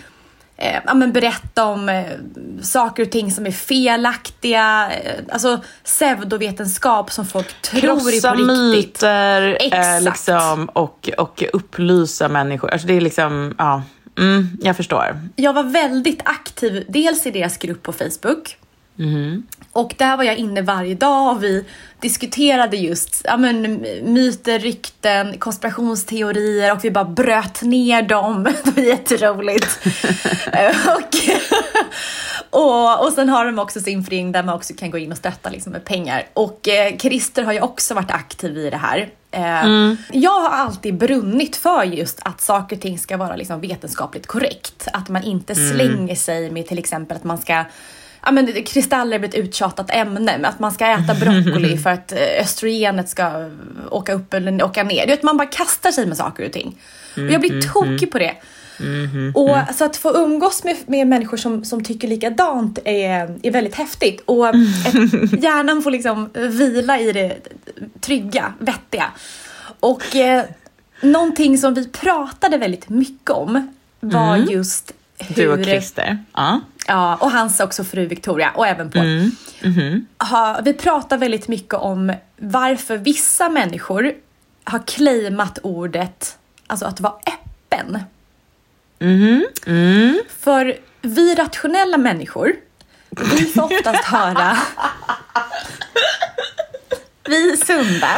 eh, 0.57 0.79
ja, 0.85 0.93
men 0.93 1.11
berätta 1.11 1.65
om 1.65 1.89
eh, 1.89 2.05
saker 2.61 3.03
och 3.03 3.11
ting 3.11 3.31
som 3.31 3.45
är 3.45 3.51
felaktiga, 3.51 4.91
eh, 4.91 5.19
alltså 5.31 5.61
pseudovetenskap 5.83 7.11
som 7.11 7.25
folk 7.25 7.61
tror 7.61 7.81
Krossa 7.81 8.29
är 8.29 8.35
på 8.35 8.43
riktigt. 8.43 9.01
myter 9.01 9.57
eh, 9.61 10.01
liksom, 10.01 10.69
och, 10.73 11.09
och 11.17 11.43
upplysa 11.53 12.29
människor. 12.29 12.69
Alltså 12.69 12.87
det 12.87 12.93
är 12.93 13.01
liksom, 13.01 13.55
ja, 13.57 13.83
mm, 14.19 14.57
jag 14.61 14.77
förstår. 14.77 15.19
Jag 15.35 15.53
var 15.53 15.63
väldigt 15.63 16.21
aktiv, 16.25 16.85
dels 16.89 17.25
i 17.25 17.31
deras 17.31 17.57
grupp 17.57 17.83
på 17.83 17.93
Facebook. 17.93 18.57
Och 19.71 19.93
där 19.97 20.17
var 20.17 20.23
jag 20.23 20.37
inne 20.37 20.61
varje 20.61 20.95
dag 20.95 21.35
och 21.35 21.43
vi 21.43 21.65
diskuterade 21.99 22.77
just 22.77 23.21
ja, 23.25 23.37
men, 23.37 23.85
myter, 24.03 24.59
rykten, 24.59 25.37
konspirationsteorier 25.37 26.71
och 26.71 26.85
vi 26.85 26.91
bara 26.91 27.05
bröt 27.05 27.61
ner 27.61 28.01
dem. 28.01 28.43
Det 28.63 28.71
var 28.75 28.83
jätteroligt. 28.83 29.79
Och, 32.51 32.59
och, 32.63 33.05
och 33.07 33.13
sen 33.13 33.29
har 33.29 33.45
de 33.45 33.59
också 33.59 33.79
sin 33.79 34.03
förening 34.03 34.31
där 34.31 34.43
man 34.43 34.55
också 34.55 34.73
kan 34.73 34.91
gå 34.91 34.97
in 34.97 35.11
och 35.11 35.17
stötta 35.17 35.49
liksom, 35.49 35.71
med 35.71 35.85
pengar. 35.85 36.27
Och 36.33 36.67
eh, 36.67 36.97
Christer 36.97 37.43
har 37.43 37.53
ju 37.53 37.61
också 37.61 37.93
varit 37.93 38.11
aktiv 38.11 38.57
i 38.57 38.69
det 38.69 38.77
här. 38.77 39.09
Eh, 39.31 39.93
Jag 40.11 40.39
har 40.41 40.49
alltid 40.49 40.97
brunnit 40.97 41.55
för 41.55 41.83
just 41.83 42.19
att 42.23 42.41
saker 42.41 42.75
och 42.75 42.81
ting 42.81 42.99
ska 42.99 43.17
vara 43.17 43.35
liksom, 43.35 43.61
vetenskapligt 43.61 44.27
korrekt. 44.27 44.87
Att 44.93 45.09
man 45.09 45.23
inte 45.23 45.55
slänger 45.55 46.15
sig 46.15 46.51
med 46.51 46.67
till 46.67 46.79
exempel 46.79 47.17
att 47.17 47.23
man 47.23 47.37
ska 47.37 47.63
Ja, 48.25 48.31
men 48.31 48.63
kristaller 48.63 49.19
blir 49.19 49.29
ett 49.29 49.35
uttjatat 49.35 49.89
ämne, 49.89 50.47
att 50.47 50.59
man 50.59 50.71
ska 50.71 50.87
äta 50.87 51.13
broccoli 51.13 51.77
för 51.83 51.89
att 51.89 52.11
eh, 52.11 52.41
östrogenet 52.41 53.09
ska 53.09 53.49
åka 53.89 54.13
upp 54.13 54.33
eller 54.33 54.63
åka 54.63 54.83
ner. 54.83 55.05
Du 55.05 55.11
vet, 55.11 55.23
man 55.23 55.37
bara 55.37 55.47
kastar 55.47 55.91
sig 55.91 56.05
med 56.05 56.17
saker 56.17 56.45
och 56.45 56.51
ting. 56.51 56.77
Och 57.15 57.31
jag 57.31 57.41
blir 57.41 57.61
tokig 57.61 58.11
på 58.11 58.19
det. 58.19 58.35
Och 59.33 59.57
så 59.75 59.85
att 59.85 59.97
få 59.97 60.15
umgås 60.15 60.63
med, 60.63 60.77
med 60.85 61.07
människor 61.07 61.37
som, 61.37 61.65
som 61.65 61.83
tycker 61.83 62.07
likadant 62.07 62.79
är, 62.85 63.39
är 63.43 63.51
väldigt 63.51 63.75
häftigt. 63.75 64.21
Och 64.25 64.47
ett, 64.55 64.55
hjärnan 65.43 65.81
får 65.81 65.91
liksom 65.91 66.29
vila 66.33 66.99
i 66.99 67.11
det 67.11 67.37
trygga, 68.01 68.53
vettiga. 68.59 69.11
Och 69.79 70.15
eh, 70.15 70.43
någonting 71.01 71.57
som 71.57 71.73
vi 71.73 71.87
pratade 71.87 72.57
väldigt 72.57 72.89
mycket 72.89 73.29
om 73.29 73.73
var 73.99 74.37
just 74.37 74.93
hur... 75.17 75.35
Du 75.35 75.51
och 75.51 75.65
Christer. 75.65 76.17
Ja. 76.33 76.61
Ja, 76.87 77.15
och 77.15 77.31
hans 77.31 77.59
också 77.59 77.83
fru 77.83 78.05
Victoria 78.05 78.51
och 78.55 78.67
även 78.67 78.91
Paul. 78.91 79.03
Ha, 80.31 80.59
vi 80.63 80.73
pratar 80.73 81.17
väldigt 81.17 81.47
mycket 81.47 81.73
om 81.73 82.13
varför 82.37 82.97
vissa 82.97 83.49
människor 83.49 84.13
har 84.63 84.79
claimat 84.87 85.59
ordet, 85.63 86.37
alltså 86.67 86.85
att 86.85 86.99
vara 86.99 87.13
öppen. 87.27 87.99
För 90.39 90.77
vi 91.01 91.35
rationella 91.35 91.97
människor, 91.97 92.53
vi 93.09 93.45
får 93.45 93.63
oftast 93.63 94.03
höra 94.03 94.57
vi 97.25 97.57
sunda, 97.57 98.09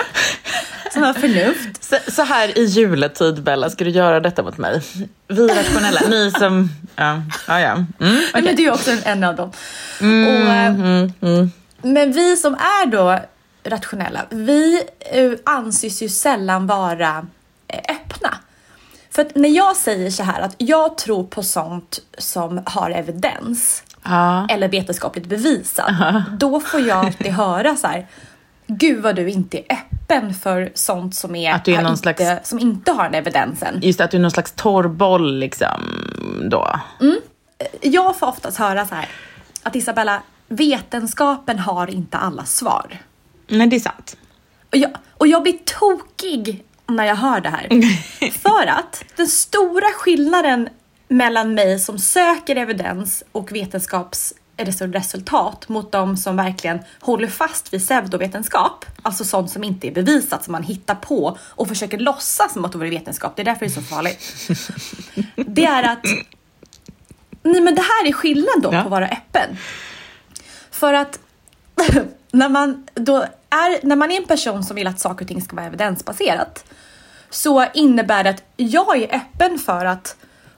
som 0.93 1.03
har 1.03 1.13
förnuft. 1.13 1.83
Så, 1.83 2.11
så 2.11 2.23
här 2.23 2.57
i 2.57 2.65
juletid, 2.65 3.43
Bella, 3.43 3.69
ska 3.69 3.83
du 3.83 3.89
göra 3.89 4.19
detta 4.19 4.43
mot 4.43 4.57
mig? 4.57 4.81
Vi 5.27 5.47
rationella, 5.47 6.01
ni 6.09 6.31
som... 6.31 6.69
Ja, 6.95 7.21
ja. 7.47 7.59
ja. 7.59 7.71
Mm, 7.71 7.85
okej. 8.29 8.41
Men 8.43 8.55
du 8.55 8.63
är 8.67 8.71
också 8.73 8.91
en, 9.05 9.23
av 9.23 9.35
dem. 9.35 9.51
och, 9.99 11.29
eh, 11.29 11.45
Men 11.81 12.11
vi 12.11 12.37
som 12.37 12.53
är 12.53 12.85
då 12.85 13.19
rationella, 13.63 14.25
vi 14.29 14.81
eh, 14.99 15.31
anses 15.43 16.01
ju 16.01 16.09
sällan 16.09 16.67
vara 16.67 17.27
eh, 17.67 17.79
öppna. 17.95 18.37
För 19.11 19.21
att 19.21 19.35
när 19.35 19.49
jag 19.49 19.75
säger 19.75 20.11
så 20.11 20.23
här 20.23 20.41
att 20.41 20.55
jag 20.57 20.97
tror 20.97 21.23
på 21.23 21.43
sånt 21.43 21.99
som 22.17 22.61
har 22.65 22.91
evidens 22.91 23.83
Ja. 24.07 24.47
eller 24.49 24.67
vetenskapligt 24.67 25.25
bevisat, 25.25 25.91
då 26.39 26.59
får 26.59 26.79
jag 26.79 27.05
alltid 27.05 27.31
höra 27.31 27.75
så 27.75 27.87
här. 27.87 28.07
Gud 28.68 29.03
vad 29.03 29.16
du 29.16 29.30
inte 29.30 29.57
är 29.57 29.66
öppen 29.70 30.34
för 30.34 30.72
sånt 30.74 31.16
som, 31.16 31.36
är, 31.36 31.53
Att 31.53 31.66
du 31.66 31.74
är 31.74 31.82
någon 31.82 31.91
inte, 31.91 32.01
slags- 32.01 32.49
som 32.49 32.59
inte 32.59 32.91
har 32.91 33.03
den 33.03 33.13
evidensen. 33.16 33.80
Just 33.82 34.01
att 34.01 34.11
du 34.11 34.18
är 34.18 34.22
någon 34.22 34.32
slags 34.32 34.51
torrboll 34.51 35.39
liksom 35.39 35.82
då. 36.49 36.80
Jag 37.82 38.20
får 38.20 38.28
oftast 38.28 38.57
höra 38.57 38.86
så 38.86 38.95
här 38.95 39.07
att 39.63 39.76
Isabella, 39.76 40.22
vetenskapen 40.47 41.59
har 41.59 41.88
inte 41.88 42.18
alla 42.18 42.45
svar. 42.45 42.97
Nej, 43.47 43.68
det 43.68 43.76
är 43.76 43.80
sant. 43.80 44.18
Och 44.72 44.78
jag, 44.78 44.91
och 45.13 45.28
jag 45.28 45.43
blir 45.43 45.57
tokig 45.66 46.63
när 46.88 47.05
jag 47.05 47.16
hör 47.16 47.41
det 47.41 47.49
här. 47.49 47.68
För 48.32 48.68
att 48.68 49.03
den 49.16 49.28
stora 49.28 49.88
skillnaden 49.93 50.70
mellan 51.07 51.53
mig 51.53 51.80
som 51.80 51.99
söker 51.99 52.55
evidens 52.55 53.24
och 53.32 53.51
vetenskapsresultat 54.57 55.69
mot 55.69 55.91
de 55.91 56.17
som 56.17 56.35
verkligen 56.35 56.79
håller 57.01 57.27
fast 57.27 57.73
vid 57.73 57.81
pseudovetenskap, 57.81 58.85
alltså 59.01 59.23
sånt 59.23 59.51
som 59.51 59.63
inte 59.63 59.87
är 59.87 59.91
bevisat, 59.91 60.43
som 60.43 60.51
man 60.51 60.63
hittar 60.63 60.95
på 60.95 61.37
och 61.41 61.67
försöker 61.67 61.97
låtsas 61.97 62.53
som 62.53 62.65
att 62.65 62.71
det 62.71 62.77
vore 62.77 62.89
vetenskap, 62.89 63.35
det 63.35 63.41
är 63.41 63.45
därför 63.45 63.59
det 63.65 63.71
är 63.71 63.73
så 63.73 63.81
farligt. 63.81 64.49
Det 65.35 65.65
är 65.65 65.83
att, 65.83 66.03
nej 67.43 67.61
men 67.61 67.75
det 67.75 67.81
här 67.81 68.07
är 68.07 68.13
skillnad 68.13 68.61
då 68.61 68.69
Ja. 68.73 68.79
på 68.79 68.85
att 68.85 68.91
vara 68.91 69.07
öppen. 69.07 69.57
För 70.71 70.93
att 70.93 71.19
när 72.31 72.49
man 72.49 72.87
då 72.93 73.17
är, 73.49 73.85
när 73.85 73.95
man 73.95 74.11
är 74.11 74.17
en 74.17 74.25
person 74.27 74.63
som 74.63 74.75
vill 74.75 74.87
att 74.87 74.99
saker 74.99 75.25
och 75.25 75.27
ting 75.27 75.41
ska 75.41 75.55
vara 75.55 75.65
evidensbaserat 75.65 76.65
så 77.29 77.65
innebär 77.73 78.23
det 78.23 78.29
att 78.29 78.43
jag 78.55 78.97
är 79.01 79.15
öppen 79.15 79.59
för 79.59 79.85
att 79.85 80.15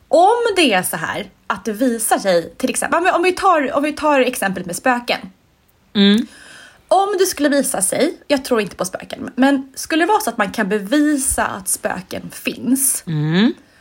om 0.07 0.53
det 0.55 0.73
är 0.73 0.83
så 0.83 0.97
här 0.97 1.29
att 1.47 1.65
det 1.65 1.73
visar 1.73 2.19
sig, 2.19 2.53
till 2.57 2.69
exempel, 2.69 3.07
om 3.07 3.23
vi 3.23 3.31
tar, 3.31 3.73
om 3.77 3.83
vi 3.83 3.93
tar 3.93 4.19
exemplet 4.19 4.65
med 4.65 4.75
spöken. 4.75 5.19
Om 6.87 7.15
det 7.19 7.25
skulle 7.25 7.49
visa 7.49 7.81
sig, 7.81 8.17
jag 8.27 8.45
tror 8.45 8.61
inte 8.61 8.75
på 8.75 8.85
spöken, 8.85 9.29
men 9.35 9.71
skulle 9.75 10.03
det 10.03 10.07
vara 10.07 10.19
så 10.19 10.29
att 10.29 10.37
man 10.37 10.51
kan 10.51 10.69
bevisa 10.69 11.45
att 11.45 11.67
spöken 11.67 12.29
finns. 12.31 13.03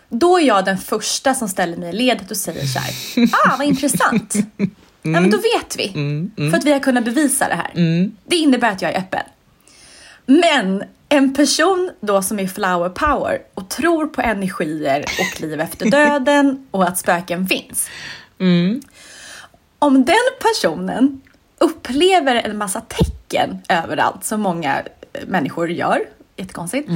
Då 0.09 0.39
är 0.39 0.43
jag 0.45 0.65
den 0.65 0.79
första 0.79 1.35
som 1.35 1.49
ställer 1.49 1.77
mig 1.77 1.89
i 1.89 1.93
ledet 1.93 2.31
och 2.31 2.37
säger 2.37 2.67
så 2.67 2.79
här, 2.79 2.93
ah 3.47 3.57
vad 3.59 3.67
intressant. 3.67 4.35
Ja 5.03 5.21
men 5.21 5.31
då 5.31 5.37
vet 5.37 5.77
vi, 5.79 5.93
för 6.51 6.57
att 6.59 6.65
vi 6.65 6.73
har 6.73 6.81
kunnat 6.81 7.05
bevisa 7.05 7.49
det 7.49 7.55
här. 7.55 7.71
Det 8.27 8.37
innebär 8.37 8.71
att 8.71 8.83
jag 8.83 8.93
är 8.93 8.99
öppen. 8.99 9.23
Men 10.27 10.85
en 11.09 11.35
person 11.35 11.91
då 12.01 12.23
som 12.23 12.39
är 12.39 12.47
flower 12.47 12.89
power 12.89 13.39
och 13.55 13.69
tror 13.69 14.07
på 14.07 14.21
energier 14.21 15.05
och 15.21 15.41
liv 15.41 15.61
efter 15.61 15.91
döden 15.91 16.67
och 16.71 16.85
att 16.85 16.99
spöken 16.99 17.47
finns. 17.47 17.89
Om 19.79 20.05
den 20.05 20.17
personen 20.41 21.21
upplever 21.59 22.35
en 22.35 22.59
massa 22.59 22.81
tecken 22.81 23.59
överallt 23.69 24.25
som 24.25 24.41
många 24.41 24.79
eh, 25.13 25.27
människor 25.27 25.71
gör, 25.71 25.99
jättekonstigt. 26.37 26.89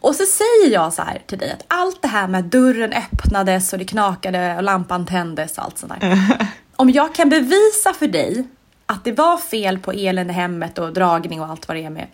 Och 0.00 0.14
så 0.14 0.24
säger 0.26 0.72
jag 0.72 0.92
så 0.92 1.02
här 1.02 1.22
till 1.26 1.38
dig 1.38 1.50
att 1.50 1.64
allt 1.68 2.02
det 2.02 2.08
här 2.08 2.28
med 2.28 2.40
att 2.40 2.52
dörren 2.52 2.92
öppnades 2.92 3.72
och 3.72 3.78
det 3.78 3.84
knakade 3.84 4.56
och 4.56 4.62
lampan 4.62 5.06
tändes 5.06 5.58
och 5.58 5.64
allt 5.64 5.78
sånt 5.78 5.92
där. 6.00 6.28
Om 6.76 6.90
jag 6.90 7.14
kan 7.14 7.28
bevisa 7.28 7.92
för 7.98 8.06
dig 8.06 8.44
att 8.86 9.04
det 9.04 9.12
var 9.12 9.38
fel 9.38 9.78
på 9.78 9.92
elen 9.92 10.30
i 10.30 10.32
hemmet 10.32 10.78
och 10.78 10.92
dragning 10.92 11.40
och 11.40 11.48
allt 11.48 11.68
vad 11.68 11.76
det 11.76 11.84
är 11.84 11.90
med 11.90 12.06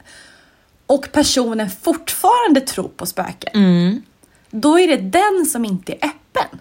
och 0.87 1.09
personen 1.13 1.71
fortfarande 1.71 2.61
tror 2.61 2.89
på 2.89 3.07
spöken. 3.07 4.03
Då 4.51 4.79
är 4.81 4.89
det 4.89 4.97
den 4.97 5.47
som 5.47 5.65
inte 5.65 5.93
är 5.93 5.97
öppen. 5.97 6.61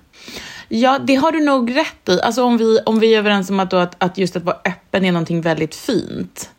Ja, 0.69 0.99
det 0.99 1.15
har 1.15 1.31
du 1.31 1.39
nog 1.39 1.75
rätt 1.75 2.09
i. 2.09 2.21
Alltså 2.21 2.43
om 2.43 2.57
vi, 2.57 2.79
om 2.85 2.99
vi 2.99 3.13
är 3.13 3.19
överens 3.19 3.49
om 3.49 3.59
att, 3.59 3.71
då 3.71 3.77
att, 3.77 4.03
att 4.03 4.17
just 4.17 4.35
att 4.35 4.43
vara 4.43 4.57
öppen 4.65 5.05
är 5.05 5.11
någonting 5.11 5.41
väldigt 5.41 5.75
fint. 5.75 6.49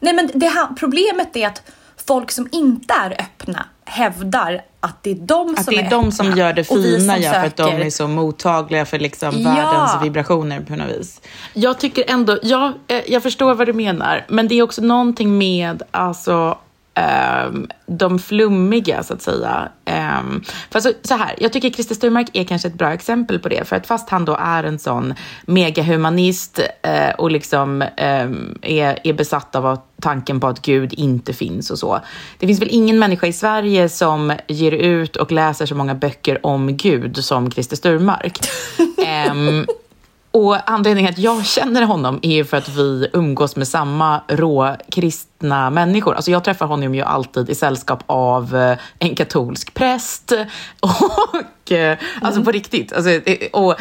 Nej 0.00 0.12
men 0.12 0.30
det 0.34 0.46
här, 0.46 0.66
problemet 0.78 1.36
är 1.36 1.46
att 1.46 1.62
folk 2.06 2.30
som 2.30 2.48
inte 2.52 2.94
är 2.94 3.10
öppna 3.20 3.64
hävdar 3.84 4.62
att 4.80 5.02
det 5.02 5.10
är 5.10 5.14
de 5.14 5.54
Att 5.54 5.64
som 5.64 5.74
det 5.74 5.80
är 5.80 5.84
är 5.86 5.90
de 5.90 5.98
öppna 5.98 6.10
som 6.10 6.36
gör 6.36 6.52
det 6.52 6.64
fina 6.64 7.18
ja, 7.18 7.32
för 7.32 7.46
att 7.46 7.56
de 7.56 7.82
är 7.82 7.90
så 7.90 8.08
mottagliga 8.08 8.86
för 8.86 8.98
liksom 8.98 9.40
Ja. 9.40 9.54
världens 9.54 10.04
vibrationer 10.04 10.60
på 10.60 10.76
något 10.76 10.98
vis. 10.98 11.20
Jag 11.52 11.78
tycker 11.78 12.04
ändå, 12.10 12.38
ja, 12.42 12.72
eh, 12.88 13.02
jag 13.06 13.22
förstår 13.22 13.54
vad 13.54 13.66
du 13.66 13.72
menar, 13.72 14.26
men 14.28 14.48
det 14.48 14.54
är 14.54 14.62
också 14.62 14.82
någonting 14.82 15.38
med 15.38 15.82
alltså 15.90 16.58
ehm, 16.94 17.68
de 17.86 18.18
flummiga, 18.18 19.02
så 19.02 19.14
att 19.14 19.22
säga. 19.22 19.68
Um, 19.86 20.42
för 20.70 20.78
alltså, 20.78 20.92
så 21.02 21.14
här, 21.14 21.34
jag 21.38 21.52
tycker 21.52 21.70
Christer 21.70 21.94
Sturmark 21.94 22.28
är 22.32 22.44
kanske 22.44 22.68
ett 22.68 22.74
bra 22.74 22.92
exempel 22.92 23.38
på 23.38 23.48
det. 23.48 23.68
För 23.68 23.76
att 23.76 23.86
fast 23.86 24.10
han 24.10 24.24
då 24.24 24.36
är 24.40 24.64
en 24.64 24.78
sån 24.78 25.14
megahumanist 25.46 26.60
eh, 26.82 27.10
och 27.18 27.30
liksom 27.30 27.84
ehm, 27.96 28.58
är, 28.62 28.98
är 29.04 29.12
besatt 29.12 29.56
av 29.56 29.66
att 29.66 29.86
tanken 30.00 30.40
på 30.40 30.46
att 30.46 30.62
Gud 30.62 30.92
inte 30.92 31.32
finns 31.32 31.70
och 31.70 31.78
så. 31.78 32.00
Det 32.38 32.46
finns 32.46 32.60
väl 32.60 32.68
ingen 32.70 32.98
människa 32.98 33.26
i 33.26 33.32
Sverige 33.32 33.88
som 33.88 34.32
ger 34.48 34.72
ut 34.72 35.16
och 35.16 35.32
läser 35.32 35.66
så 35.66 35.74
många 35.74 35.94
böcker 35.94 36.46
om 36.46 36.76
Gud 36.76 37.24
som 37.24 37.50
Christer 37.50 37.76
Sturmark. 37.76 38.38
Ehm, 40.32 40.40
och 40.40 40.70
anledningen 40.70 41.10
att 41.12 41.18
jag 41.18 41.46
känner 41.46 41.82
honom 41.82 42.18
är 42.22 42.32
ju 42.32 42.44
för 42.44 42.56
att 42.56 42.68
vi 42.68 43.08
umgås 43.12 43.56
med 43.56 43.68
samma 43.68 44.22
rå 44.28 44.76
kristna 44.90 45.70
människor. 45.70 46.14
Alltså 46.14 46.30
jag 46.30 46.44
träffar 46.44 46.66
honom 46.66 46.94
ju 46.94 47.02
alltid 47.02 47.50
i 47.50 47.54
sällskap 47.54 48.02
av 48.06 48.56
eh, 48.56 48.78
en 48.98 49.14
katolsk 49.14 49.74
präst. 49.74 50.32
Och, 50.80 51.72
eh, 51.72 51.98
Alltså 52.22 52.42
på 52.42 52.50
riktigt. 52.50 52.92
Alltså, 52.92 53.10
eh, 53.10 53.48
och, 53.52 53.74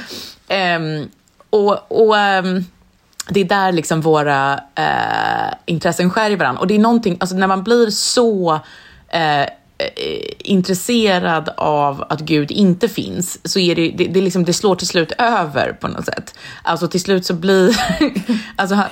ehm, 0.48 1.10
och, 1.50 1.92
och 1.92 2.18
ehm, 2.18 2.66
det 3.30 3.40
är 3.40 3.46
där 3.46 3.72
liksom 3.72 4.02
våra 4.02 4.54
eh, 4.76 5.54
intressen 5.66 6.10
skär 6.10 6.32
i 6.32 6.36
varandra. 6.36 6.62
Och 6.62 6.68
det 6.68 6.76
är 6.76 6.80
någonting, 6.80 7.18
alltså 7.20 7.36
när 7.36 7.48
man 7.48 7.64
blir 7.64 7.90
så 7.90 8.60
eh, 9.08 9.46
intresserad 10.40 11.50
av 11.58 12.04
att 12.10 12.20
Gud 12.20 12.52
inte 12.52 12.90
finns, 12.90 13.40
så 13.44 13.60
är 13.60 13.76
det, 13.76 13.90
det, 13.90 14.06
det, 14.06 14.22
liksom, 14.22 14.46
det 14.46 14.54
slår 14.54 14.76
till 14.76 14.88
slut 14.88 15.12
över 15.18 15.74
på 15.74 15.88
något 15.88 16.06
sätt. 16.06 16.36
Alltså 16.64 16.88
till 16.88 17.02
slut 17.02 17.26
så 17.26 17.34
blir, 17.34 17.76
alltså, 18.56 18.84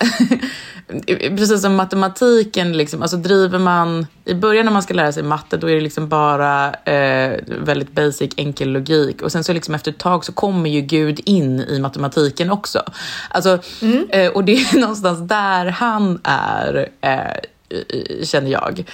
precis 1.08 1.62
som 1.62 1.76
matematiken, 1.76 2.78
liksom, 2.78 3.02
alltså 3.02 3.18
driver 3.18 3.60
man, 3.60 4.08
i 4.26 4.34
början 4.34 4.66
när 4.66 4.74
man 4.74 4.84
ska 4.84 4.94
lära 4.94 5.12
sig 5.12 5.24
matte, 5.24 5.58
då 5.58 5.70
är 5.70 5.76
det 5.76 5.82
liksom 5.82 6.10
bara 6.10 6.74
eh, 6.74 7.40
väldigt 7.46 7.92
basic 7.92 8.34
enkel 8.38 8.70
logik. 8.70 9.22
Och 9.22 9.32
sen 9.32 9.44
så 9.44 9.54
liksom 9.54 9.76
efter 9.76 9.92
ett 9.92 9.98
tag 9.98 10.26
så 10.26 10.32
kommer 10.32 10.70
ju 10.70 10.82
Gud 10.82 11.20
in 11.26 11.60
i 11.60 11.80
matematiken 11.80 12.52
också. 12.52 12.84
Alltså, 13.30 13.60
eh, 14.10 14.32
och 14.32 14.44
det 14.44 14.56
är 14.56 14.80
någonstans 14.80 15.30
där 15.30 15.66
han 15.66 16.20
är, 16.24 16.90
eh, 17.02 18.24
känner 18.24 18.52
jag. 18.52 18.86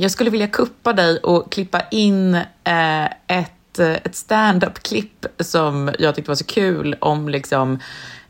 Jag 0.00 0.10
skulle 0.10 0.30
vilja 0.30 0.46
kuppa 0.46 0.92
dig 0.92 1.18
och 1.18 1.52
klippa 1.52 1.80
in 1.90 2.34
eh, 2.34 3.04
ett, 3.04 3.78
eh, 3.78 3.90
ett 3.90 4.14
stand-up-klipp 4.14 5.26
som 5.38 5.90
jag 5.98 6.14
tyckte 6.14 6.30
var 6.30 6.36
så 6.36 6.44
kul 6.44 6.96
om 7.00 7.28
liksom, 7.28 7.78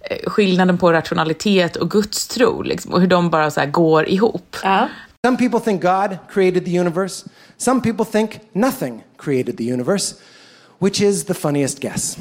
eh, 0.01 0.31
skillnaden 0.31 0.79
på 0.79 0.93
rationalitet 0.93 1.77
och 1.77 1.91
gudstro 1.91 2.63
liksom, 2.63 2.93
och 2.93 3.01
hur 3.01 3.09
de 3.09 3.31
bara 3.31 3.51
så 3.51 3.61
här 3.61 3.67
går 3.67 4.09
ihop. 4.09 4.57
Ja. 4.63 4.89
Some 5.27 5.37
people 5.37 5.61
think 5.61 5.83
God 5.83 6.19
created 6.33 6.65
the 6.65 6.81
universe. 6.81 7.27
Some 7.57 7.81
people 7.81 8.05
think 8.05 8.41
nothing 8.53 9.05
created 9.17 9.57
the 9.57 9.73
universe, 9.73 10.15
which 10.79 11.01
is 11.01 11.25
the 11.25 11.35
funniest 11.35 11.81
guess. 11.81 12.19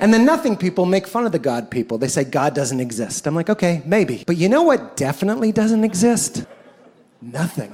And 0.00 0.14
the 0.14 0.18
nothing 0.18 0.56
people 0.56 0.84
make 0.84 1.06
fun 1.06 1.26
of 1.26 1.32
the 1.32 1.38
God 1.38 1.70
people. 1.70 1.98
They 1.98 2.08
say 2.08 2.24
God 2.24 2.54
doesn't 2.54 2.80
exist. 2.80 3.26
I'm 3.26 3.38
like, 3.38 3.52
okay, 3.52 3.82
maybe. 3.84 4.24
But 4.26 4.36
you 4.36 4.48
know 4.48 4.62
what 4.62 4.96
definitely 4.96 5.52
doesn't 5.52 5.84
exist? 5.84 6.44
Nothing. 7.20 7.72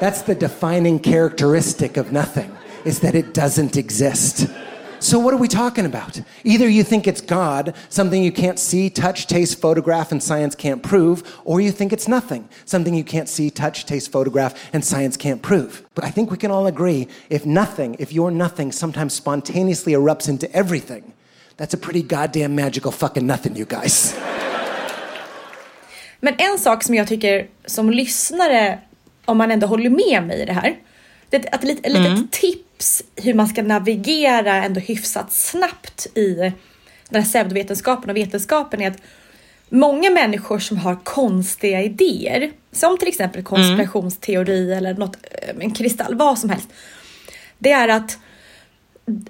That's 0.00 0.22
the 0.22 0.34
defining 0.34 0.98
characteristic 0.98 1.96
of 1.96 2.10
nothing, 2.10 2.56
is 2.84 3.00
that 3.00 3.14
it 3.14 3.32
doesn't 3.32 3.76
exist. 3.76 4.48
So, 4.98 5.18
what 5.18 5.32
are 5.34 5.36
we 5.36 5.48
talking 5.48 5.86
about? 5.86 6.20
Either 6.44 6.68
you 6.68 6.82
think 6.82 7.06
it's 7.06 7.20
God, 7.20 7.76
something 7.90 8.22
you 8.22 8.32
can't 8.32 8.58
see, 8.58 8.90
touch, 8.90 9.26
taste, 9.26 9.60
photograph, 9.60 10.10
and 10.10 10.22
science 10.22 10.54
can't 10.54 10.82
prove, 10.82 11.40
or 11.44 11.60
you 11.60 11.70
think 11.70 11.92
it's 11.92 12.08
nothing, 12.08 12.48
something 12.64 12.94
you 12.94 13.04
can't 13.04 13.28
see, 13.28 13.50
touch, 13.50 13.84
taste, 13.84 14.10
photograph, 14.10 14.58
and 14.72 14.84
science 14.84 15.16
can't 15.16 15.42
prove. 15.42 15.86
But 15.94 16.04
I 16.04 16.10
think 16.10 16.30
we 16.30 16.36
can 16.36 16.50
all 16.50 16.66
agree 16.66 17.06
if 17.30 17.46
nothing, 17.46 17.96
if 17.98 18.12
your 18.12 18.30
nothing 18.30 18.72
sometimes 18.72 19.14
spontaneously 19.14 19.92
erupts 19.92 20.28
into 20.28 20.50
everything, 20.52 21.12
that's 21.58 21.74
a 21.74 21.78
pretty 21.78 22.02
goddamn 22.02 22.56
magical 22.56 22.90
fucking 22.90 23.26
nothing, 23.26 23.54
you 23.54 23.66
guys. 23.66 24.18
Men 26.24 26.34
en 26.38 26.58
sak 26.58 26.84
som 26.84 26.94
jag 26.94 27.08
tycker 27.08 27.46
som 27.66 27.90
lyssnare, 27.90 28.78
om 29.24 29.38
man 29.38 29.50
ändå 29.50 29.66
håller 29.66 29.90
med 29.90 30.26
mig 30.26 30.42
i 30.42 30.44
det 30.44 30.52
här. 30.52 30.76
Det 31.30 31.36
är 31.36 31.40
ett, 31.40 31.54
ett, 31.54 31.86
ett 31.86 31.92
litet 31.92 32.32
tips 32.32 33.02
hur 33.16 33.34
man 33.34 33.48
ska 33.48 33.62
navigera 33.62 34.64
ändå 34.64 34.80
hyfsat 34.80 35.32
snabbt 35.32 36.06
i 36.14 36.34
den 37.08 37.22
här 37.22 37.30
pseudovetenskapen 37.30 38.10
och 38.10 38.16
vetenskapen 38.16 38.80
är 38.80 38.90
att 38.90 39.02
många 39.68 40.10
människor 40.10 40.58
som 40.58 40.76
har 40.76 41.04
konstiga 41.04 41.82
idéer, 41.82 42.52
som 42.72 42.98
till 42.98 43.08
exempel 43.08 43.42
konspirationsteori 43.42 44.72
eller 44.72 44.94
något, 44.94 45.16
eh, 45.30 45.54
en 45.60 45.70
kristall, 45.70 46.14
vad 46.14 46.38
som 46.38 46.50
helst. 46.50 46.68
Det 47.58 47.72
är 47.72 47.88
att 47.88 48.18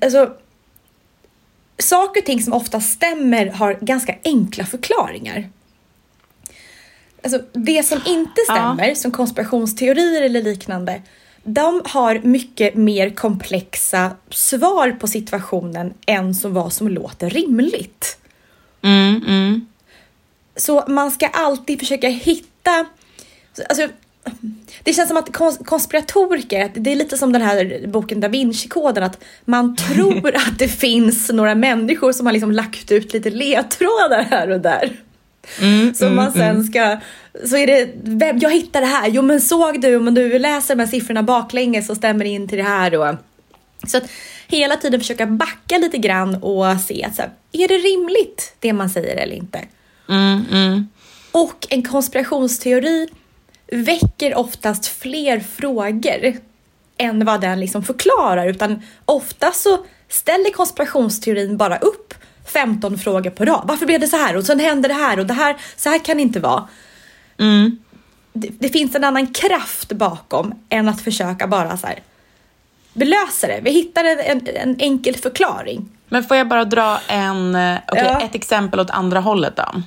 alltså, 0.01 0.33
saker 1.79 2.21
och 2.21 2.27
ting 2.27 2.43
som 2.43 2.53
ofta 2.53 2.81
stämmer 2.81 3.47
har 3.47 3.79
ganska 3.81 4.15
enkla 4.25 4.67
förklaringar. 4.67 5.51
Alltså, 7.25 7.41
det 7.53 7.83
som 7.87 8.01
inte 8.07 8.41
stämmer, 8.41 8.95
som 8.95 9.11
konspirationsteorier 9.13 10.23
eller 10.23 10.43
liknande, 10.43 11.03
de 11.45 11.83
har 11.85 12.21
mycket 12.25 12.75
mer 12.75 13.11
komplexa 13.11 14.11
svar 14.31 14.91
på 15.01 15.07
situationen 15.07 15.95
än 16.07 16.35
som 16.35 16.55
vad 16.55 16.73
som 16.73 16.89
låter 16.89 17.31
rimligt. 17.31 18.19
Så 20.57 20.85
man 20.89 21.11
ska 21.11 21.27
alltid 21.27 21.79
försöka 21.79 22.09
hitta... 22.09 22.87
Alltså, 23.69 23.89
det 24.83 24.93
känns 24.93 25.09
som 25.09 25.17
att 25.17 25.29
kons- 25.31 25.65
konspiratoriker, 25.65 26.71
det 26.75 26.93
är 26.93 26.97
lite 26.97 27.17
som 27.19 27.33
den 27.33 27.43
här 27.43 27.87
boken 27.87 28.21
Da 28.21 28.29
Vinci-koden, 28.29 29.03
att 29.03 29.25
man 29.45 29.77
tror 29.89 30.37
att 30.37 30.59
det 30.59 30.69
finns 30.69 31.31
några 31.31 31.55
människor 31.55 32.13
som 32.13 32.27
har 32.27 32.33
liksom 32.33 32.53
lagt 32.53 32.93
ut 32.93 33.13
lite 33.13 33.31
ledtrådar 33.31 34.27
här 34.31 34.51
och 34.51 34.61
där. 34.61 34.97
Som 35.95 36.15
man 36.17 36.33
sen 36.33 36.65
ska, 36.65 36.99
så 37.45 37.57
är 37.57 37.67
det, 37.67 37.91
vem, 38.03 38.39
jag 38.39 38.51
hittar 38.51 38.81
det 38.81 38.87
här, 38.87 39.09
jo 39.09 39.23
men 39.23 39.41
såg 39.41 39.81
du, 39.81 39.97
om 39.97 40.15
du 40.15 40.39
läser 40.39 40.75
de 40.75 40.81
här 40.81 40.91
siffrorna 40.91 41.23
baklänges 41.23 41.87
så 41.87 41.95
stämmer 41.95 42.25
det 42.25 42.31
in 42.31 42.49
till 42.49 42.59
det 42.59 42.65
här 42.65 42.95
och 42.95 43.15
så 43.87 43.97
att 43.97 44.11
hela 44.49 44.77
tiden 44.77 45.01
försöka 45.01 45.27
backa 45.27 45.79
lite 45.79 45.99
grann 45.99 46.35
och 46.35 46.81
se 46.81 47.05
att 47.05 47.15
så 47.15 47.23
här, 47.23 47.31
är 47.53 47.69
det 47.69 47.75
rimligt 47.75 48.55
det 48.59 48.73
man 48.73 48.91
säger 48.91 49.17
eller 49.17 49.37
inte? 49.37 49.65
Och 51.33 51.67
en 51.71 51.83
konspirationsteori 51.83 53.09
väcker 53.73 54.35
oftast 54.35 54.87
fler 54.87 55.41
frågor 55.41 56.37
än 56.99 57.25
vad 57.25 57.41
den 57.41 57.61
liksom 57.61 57.83
förklarar. 57.83 58.47
Utan 58.47 58.83
ofta 59.05 59.53
så 59.53 59.85
ställer 60.09 60.53
konspirationsteorin 60.53 61.57
bara 61.57 61.79
upp 61.79 62.15
15 62.53 62.99
frågor 62.99 63.31
på 63.31 63.45
rad. 63.45 63.63
Varför 63.65 63.87
blev 63.87 64.01
det 64.01 64.07
så 64.07 64.17
här? 64.17 64.37
Och 64.37 64.45
sen 64.45 64.61
hände 64.61 64.89
det 64.89 64.95
här 64.95 65.19
och 65.19 65.27
det 65.27 65.35
här, 65.35 65.57
så 65.77 65.89
här 65.89 65.99
kan 66.05 66.17
det 66.17 66.23
inte 66.23 66.41
vara. 66.41 66.69
Mm. 67.39 67.79
Det, 68.33 68.49
det 68.59 68.69
finns 68.69 68.95
en 68.95 69.05
annan 69.05 69.27
kraft 69.27 69.93
bakom 69.93 70.55
än 70.69 70.89
att 70.89 71.01
försöka 71.01 71.47
bara 71.47 71.77
så 71.77 71.87
här. 71.87 71.99
Vi 72.93 73.05
löser 73.05 73.49
det, 73.49 73.61
vi 73.63 73.71
hittar 73.71 74.05
en, 74.05 74.49
en 74.57 74.77
enkel 74.81 75.17
förklaring. 75.17 75.89
Men 76.09 76.25
får 76.25 76.37
jag 76.37 76.49
bara 76.49 76.65
dra 76.65 77.01
en, 77.09 77.55
eh, 77.55 77.79
okej, 77.89 78.05
Ja. 78.05 78.21
ett 78.21 78.35
exempel 78.35 78.81
åt 78.81 78.91
andra 78.91 79.21
hållet 79.21 79.57
då? 79.57 79.83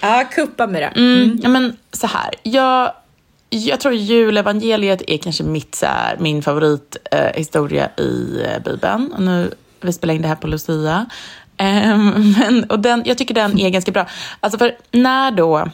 Ja, 0.00 0.24
kuppa 0.32 0.66
med 0.66 0.82
det. 0.82 1.00
Mm. 1.00 1.40
Ja, 1.42 1.48
men 1.48 1.76
så 1.92 2.06
här. 2.06 2.34
Jag, 2.42 2.92
jag 3.50 3.80
tror 3.80 3.94
julevangeliet 3.94 5.02
är 5.06 5.18
kanske 5.18 5.44
mitt, 5.44 5.74
så 5.74 5.86
här, 5.86 6.16
min 6.20 6.42
favorithistoria 6.42 7.30
eh, 7.30 7.36
historia 7.38 7.88
i 7.96 8.40
Bibeln. 8.64 9.12
Och 9.12 9.22
nu, 9.22 9.54
vi 9.80 9.92
spelar 9.92 10.14
in 10.14 10.22
det 10.22 10.28
här 10.28 10.34
på 10.34 10.46
Lucia. 10.46 11.06
Ehm, 11.56 12.34
men, 12.38 12.64
och 12.64 12.78
den, 12.78 13.02
jag 13.06 13.18
tycker 13.18 13.34
den 13.34 13.58
är 13.58 13.70
ganska 13.70 13.92
bra. 13.92 14.06
Alltså 14.40 14.58
för 14.58 14.76
när 14.90 15.30
då 15.30 15.68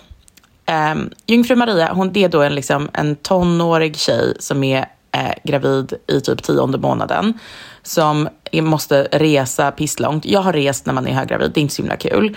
um, 0.92 1.10
Jungfru 1.26 1.56
Maria, 1.56 1.92
hon, 1.92 2.12
det 2.12 2.24
är 2.24 2.28
då 2.28 2.42
en, 2.42 2.54
liksom, 2.54 2.90
en 2.92 3.16
tonårig 3.16 3.96
tjej 3.96 4.34
som 4.38 4.64
är 4.64 4.86
eh, 5.12 5.32
gravid 5.44 5.94
i 6.06 6.20
typ 6.20 6.42
tionde 6.42 6.78
månaden 6.78 7.38
som 7.82 8.28
måste 8.52 9.08
resa 9.12 9.70
pisslångt. 9.70 10.24
Jag 10.24 10.40
har 10.40 10.52
rest 10.52 10.86
när 10.86 10.94
man 10.94 11.06
är 11.06 11.12
höggravid, 11.12 11.50
det 11.54 11.60
är 11.60 11.62
inte 11.62 11.74
så 11.74 11.82
himla 11.82 11.96
kul. 11.96 12.36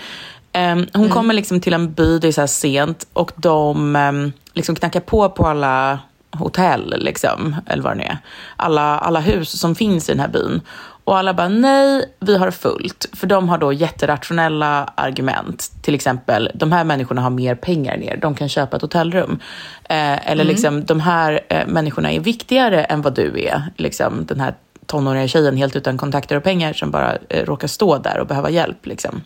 Ehm, 0.52 0.86
hon 0.92 1.08
kommer 1.08 1.34
liksom 1.34 1.60
till 1.60 1.72
en 1.72 1.92
by, 1.92 2.18
det 2.18 2.28
är 2.28 2.32
så 2.32 2.46
sent, 2.46 3.06
och 3.12 3.32
de 3.36 3.96
um, 3.96 4.32
liksom 4.52 4.74
knackar 4.74 5.00
på 5.00 5.28
på 5.28 5.46
alla 5.46 5.98
hotell, 6.30 6.94
liksom, 6.98 7.56
eller 7.66 7.82
vad 7.82 7.92
det 7.92 7.98
nu 7.98 8.04
är. 8.04 8.18
Alla, 8.56 8.98
alla 8.98 9.20
hus 9.20 9.60
som 9.60 9.74
finns 9.74 10.08
i 10.08 10.12
den 10.12 10.20
här 10.20 10.28
byn. 10.28 10.60
Och 11.04 11.18
alla 11.18 11.34
bara, 11.34 11.48
nej, 11.48 12.14
vi 12.20 12.36
har 12.36 12.50
fullt. 12.50 13.06
För 13.12 13.26
de 13.26 13.48
har 13.48 13.58
då 13.58 13.72
jätterationella 13.72 14.92
argument. 14.94 15.72
Till 15.82 15.94
exempel, 15.94 16.50
de 16.54 16.72
här 16.72 16.84
människorna 16.84 17.20
har 17.20 17.30
mer 17.30 17.54
pengar 17.54 17.94
än 17.94 18.02
er. 18.02 18.16
De 18.16 18.34
kan 18.34 18.48
köpa 18.48 18.76
ett 18.76 18.82
hotellrum. 18.82 19.38
Eh, 19.84 20.30
eller 20.30 20.44
liksom, 20.44 20.84
de 20.84 21.00
här 21.00 21.40
eh, 21.48 21.66
människorna 21.66 22.12
är 22.12 22.20
viktigare 22.20 22.84
än 22.84 23.02
vad 23.02 23.14
du 23.14 23.44
är. 23.44 23.62
Liksom, 23.76 24.26
den 24.26 24.40
här 24.40 24.54
tonåriga 24.86 25.28
tjejen 25.28 25.56
helt 25.56 25.76
utan 25.76 25.98
kontakter 25.98 26.36
och 26.36 26.42
pengar 26.42 26.72
som 26.72 26.90
bara 26.90 27.16
eh, 27.28 27.44
råkar 27.44 27.68
stå 27.68 27.98
där 27.98 28.18
och 28.18 28.26
behöva 28.26 28.50
hjälp. 28.50 28.86
Liksom. 28.86 29.22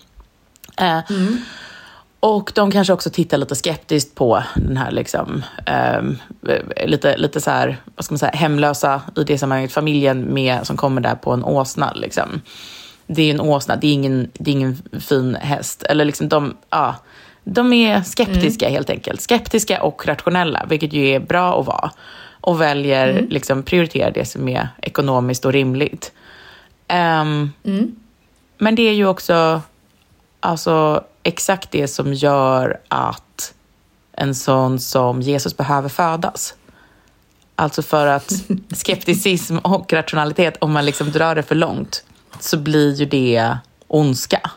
Eh, 0.77 0.99
Och 2.21 2.53
de 2.55 2.71
kanske 2.71 2.93
också 2.93 3.11
tittar 3.11 3.39
lite 3.39 3.55
skeptiskt 3.55 4.15
på 4.15 4.43
den 4.57 4.77
här 4.77 4.91
liksom, 4.91 5.45
ehm, 5.67 6.19
eh, 6.49 6.89
lite, 6.89 7.17
lite 7.17 7.41
så 7.41 7.51
här, 7.51 7.77
vad 7.95 8.05
ska 8.05 8.13
man 8.13 8.19
säga, 8.19 8.33
hemlösa 8.33 9.03
i 9.17 9.25
det 9.25 9.39
sammanhanget, 9.39 9.73
familjen 9.73 10.21
med, 10.35 10.67
som 10.67 10.77
kommer 10.77 11.01
där 11.01 11.15
på 11.15 11.33
en 11.33 11.45
åsna. 11.45 11.93
Liksom. 11.93 12.41
Det 13.07 13.23
är 13.23 13.35
en 13.35 13.41
åsna, 13.41 13.77
det 13.77 13.87
är 13.87 13.93
ingen, 13.93 14.31
det 14.35 14.51
är 14.51 14.53
ingen 14.53 14.83
fin 15.01 15.35
häst. 15.35 15.83
Eller 15.83 16.05
liksom 16.05 16.29
de, 16.29 16.57
ja, 16.71 16.95
de 17.45 17.73
är 17.73 18.03
skeptiska 18.03 18.69
helt 18.69 18.91
enkelt. 18.91 19.21
Skeptiska 19.21 19.83
och 19.83 20.07
rationella, 20.07 20.67
vilket 20.69 20.93
ju 20.93 21.09
är 21.09 21.21
bra 21.21 21.61
att 21.61 21.67
vara. 21.67 21.91
Och 22.41 22.61
väljer, 22.61 23.27
liksom, 23.31 23.63
prioriterar 23.63 24.11
det 24.11 24.25
som 24.25 24.49
är 24.49 24.69
ekonomiskt 24.83 25.45
och 25.45 25.53
rimligt. 25.53 26.13
Ehm, 26.89 27.53
Men 28.59 28.75
det 28.75 28.83
är 28.83 28.93
ju 28.93 29.07
också 29.07 29.61
alltså, 30.41 31.05
exakt 31.29 31.71
det 31.71 31.89
som 31.89 32.15
gör 32.15 32.81
att 32.89 33.55
en 34.13 34.35
sån 34.35 34.81
som 34.81 35.23
Jesus 35.23 35.57
behöver 35.57 35.89
födas. 35.89 36.55
Alltså 37.57 37.83
för 37.83 38.07
att 38.07 38.33
skepticism 38.75 39.59
och 39.59 39.93
rationalitet, 39.93 40.57
om 40.61 40.73
man 40.73 40.87
liksom 40.87 41.11
drar 41.11 41.35
det 41.35 41.43
för 41.43 41.55
långt, 41.55 42.05
så 42.41 42.57
blir 42.57 42.95
ju 42.95 43.05
det 43.05 43.57
ondska. 43.87 44.51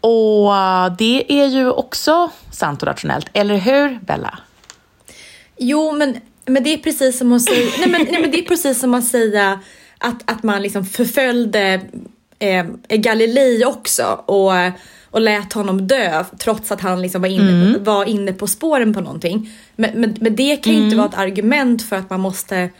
Och 0.00 0.56
eh, 0.56 0.96
det 0.98 1.32
är 1.32 1.46
ju 1.46 1.70
också 1.70 2.30
sant 2.50 2.82
och 2.82 2.88
rationellt, 2.88 3.26
eller 3.32 3.56
hur 3.56 3.98
Bella? 4.02 4.38
Jo, 5.56 5.92
men, 5.92 6.20
men 6.46 6.64
det 6.64 6.74
är 6.74 6.78
precis 6.78 7.18
som 7.18 7.32
att 7.32 7.42
säga, 7.42 7.70
nej, 7.78 7.88
men, 7.88 8.06
nej, 8.10 8.20
men 8.20 8.30
det 8.30 8.38
är 8.38 8.48
precis 8.48 8.80
som 8.80 8.94
att 8.94 9.04
säga 9.04 9.60
att, 9.98 10.30
att 10.30 10.42
man 10.42 10.62
liksom 10.62 10.84
förföljde 10.84 11.80
eh, 12.38 12.66
Galilei 12.88 13.64
också 13.64 14.22
och, 14.26 14.52
och 15.10 15.20
lät 15.20 15.52
honom 15.52 15.86
dö 15.86 16.24
trots 16.38 16.72
att 16.72 16.80
han 16.80 17.02
liksom 17.02 17.22
var, 17.22 17.28
inne, 17.28 17.78
var 17.78 18.04
inne 18.04 18.32
på 18.32 18.46
spåren 18.46 18.94
på 18.94 19.00
någonting. 19.00 19.50
Men, 19.76 20.00
men, 20.00 20.16
men 20.20 20.36
det 20.36 20.56
kan 20.56 20.72
ju 20.72 20.78
inte 20.78 20.96
vara 20.96 21.08
ett 21.08 21.18
argument 21.18 21.88
för 21.88 21.96
att 21.96 22.10
man 22.10 22.20
måste 22.20 22.70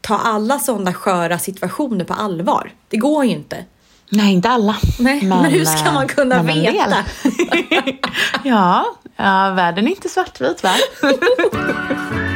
ta 0.00 0.18
alla 0.18 0.58
sådana 0.58 0.92
sköra 0.92 1.38
situationer 1.38 2.04
på 2.04 2.14
allvar. 2.14 2.72
Det 2.88 2.96
går 2.96 3.24
ju 3.24 3.30
inte. 3.30 3.64
Nej, 4.08 4.32
inte 4.32 4.48
alla. 4.48 4.76
Nej, 4.98 5.22
men 5.22 5.44
hur 5.44 5.64
ska 5.64 5.88
eh, 5.88 5.94
man 5.94 6.08
kunna 6.08 6.42
men 6.42 6.60
veta? 6.60 6.96
ja, 8.44 8.86
ja, 9.16 9.52
världen 9.56 9.86
är 9.86 9.90
inte 9.90 10.08
svartvit, 10.08 10.62
va? 10.62 10.74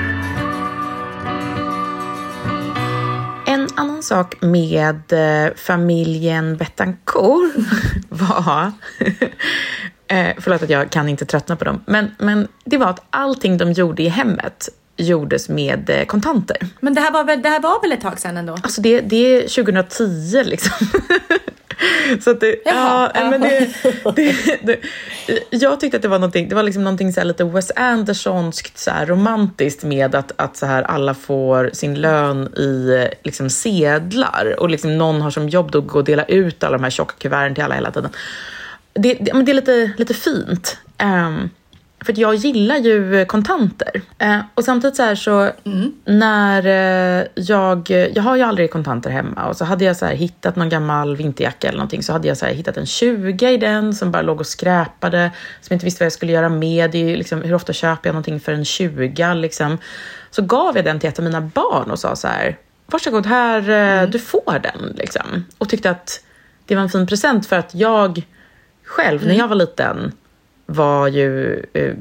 annan 3.76 4.02
sak 4.02 4.42
med 4.42 5.12
eh, 5.12 5.54
familjen 5.56 6.56
Betancourt 6.56 7.54
var... 8.08 8.72
eh, 10.08 10.34
förlåt 10.38 10.62
att 10.62 10.70
jag 10.70 10.90
kan 10.90 11.08
inte 11.08 11.26
tröttna 11.26 11.56
på 11.56 11.64
dem. 11.64 11.80
Men, 11.86 12.10
men 12.18 12.48
det 12.64 12.78
var 12.78 12.86
att 12.86 13.02
allting 13.10 13.58
de 13.58 13.72
gjorde 13.72 14.02
i 14.02 14.08
hemmet 14.08 14.68
gjordes 14.96 15.48
med 15.48 15.90
eh, 15.90 16.04
kontanter. 16.04 16.56
Men 16.80 16.94
det 16.94 17.00
här 17.00 17.10
var 17.10 17.24
väl, 17.24 17.42
det 17.42 17.48
här 17.48 17.60
var 17.60 17.82
väl 17.82 17.92
ett 17.92 18.00
tag 18.00 18.20
sedan 18.20 18.36
ändå? 18.36 18.52
Alltså 18.52 18.80
det, 18.80 19.00
det 19.00 19.16
är 19.16 19.40
2010 19.40 20.42
liksom. 20.44 20.72
Så 22.20 22.30
att 22.30 22.40
det, 22.40 22.56
Jaha, 22.64 23.10
ja, 23.14 23.30
men 23.30 23.40
det, 23.40 23.68
det, 24.16 24.36
det, 24.62 24.80
jag 25.50 25.80
tyckte 25.80 25.96
att 25.96 26.02
det 26.02 26.08
var 26.08 26.18
någonting, 26.18 26.48
det 26.48 26.54
var 26.54 26.62
liksom 26.62 26.84
någonting 26.84 27.12
så 27.12 27.24
lite 27.24 27.44
Wes 27.44 27.70
Andersonskt 27.76 28.78
så 28.78 28.90
romantiskt 29.06 29.84
med 29.84 30.14
att, 30.14 30.32
att 30.36 30.56
så 30.56 30.66
här 30.66 30.82
alla 30.82 31.14
får 31.14 31.70
sin 31.72 31.94
lön 31.94 32.46
i 32.46 33.08
liksom 33.24 33.50
sedlar 33.50 34.60
och 34.60 34.70
liksom 34.70 34.98
någon 34.98 35.20
har 35.20 35.30
som 35.30 35.48
jobb 35.48 35.70
då 35.70 35.78
att 35.78 35.86
gå 35.86 35.98
och 35.98 36.04
dela 36.04 36.24
ut 36.24 36.64
alla 36.64 36.76
de 36.76 36.84
här 36.84 36.90
tjocka 36.90 37.14
kuverten 37.18 37.54
till 37.54 37.64
alla 37.64 37.74
hela 37.74 37.90
tiden. 37.90 38.10
Det, 38.94 39.14
det, 39.14 39.34
men 39.34 39.44
det 39.44 39.52
är 39.52 39.54
lite, 39.54 39.90
lite 39.96 40.14
fint. 40.14 40.78
Ehm, 40.98 41.50
för 42.04 42.20
jag 42.20 42.34
gillar 42.34 42.76
ju 42.76 43.24
kontanter. 43.24 44.02
Eh, 44.18 44.38
och 44.54 44.64
samtidigt 44.64 44.96
så 44.96 45.02
här 45.02 45.14
så 45.14 45.50
när 46.04 46.66
eh, 46.66 47.26
jag, 47.34 47.90
jag 48.14 48.22
har 48.22 48.36
ju 48.36 48.42
aldrig 48.42 48.70
kontanter 48.70 49.10
hemma 49.10 49.48
och 49.48 49.56
så 49.56 49.64
hade 49.64 49.84
jag 49.84 49.96
så 49.96 50.06
hittat 50.06 50.56
någon 50.56 50.68
gammal 50.68 51.16
vinterjacka 51.16 51.68
eller 51.68 51.78
någonting 51.78 52.02
så 52.02 52.12
hade 52.12 52.28
jag 52.28 52.36
så 52.36 52.46
hittat 52.46 52.76
en 52.76 52.86
20 52.86 53.48
i 53.48 53.56
den 53.56 53.94
som 53.94 54.10
bara 54.10 54.22
låg 54.22 54.40
och 54.40 54.46
skräpade 54.46 55.30
som 55.60 55.66
jag 55.68 55.76
inte 55.76 55.84
visste 55.84 56.04
vad 56.04 56.06
jag 56.06 56.12
skulle 56.12 56.32
göra 56.32 56.48
med. 56.48 56.90
Det 56.90 56.98
är 56.98 57.08
ju 57.08 57.16
liksom, 57.16 57.42
hur 57.42 57.54
ofta 57.54 57.72
köper 57.72 58.08
jag 58.08 58.14
någonting 58.14 58.40
för 58.40 58.52
en 58.52 58.64
20 58.64 59.34
liksom. 59.34 59.78
Så 60.30 60.42
gav 60.42 60.76
jag 60.76 60.84
den 60.84 61.00
till 61.00 61.08
ett 61.08 61.18
av 61.18 61.24
mina 61.24 61.40
barn 61.40 61.90
och 61.90 61.98
sa 61.98 62.16
så 62.16 62.28
här 62.28 62.56
varsågod 62.86 63.26
här, 63.26 63.70
eh, 63.70 64.08
du 64.08 64.18
får 64.18 64.58
den 64.58 64.94
liksom. 64.96 65.44
Och 65.58 65.68
tyckte 65.68 65.90
att 65.90 66.20
det 66.66 66.74
var 66.74 66.82
en 66.82 66.90
fin 66.90 67.06
present 67.06 67.46
för 67.46 67.56
att 67.56 67.74
jag 67.74 68.22
själv 68.84 69.26
när 69.26 69.34
jag 69.34 69.48
var 69.48 69.56
liten 69.56 70.12
var 70.66 71.08
ju 71.08 71.62
eh, 71.72 71.94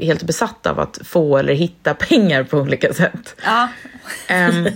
helt 0.00 0.22
besatt 0.22 0.66
av 0.66 0.80
att 0.80 0.98
få 1.04 1.38
eller 1.38 1.54
hitta 1.54 1.94
pengar 1.94 2.42
på 2.42 2.58
olika 2.58 2.92
sätt. 2.94 3.36
Ja. 3.44 3.68
Um, 4.50 4.68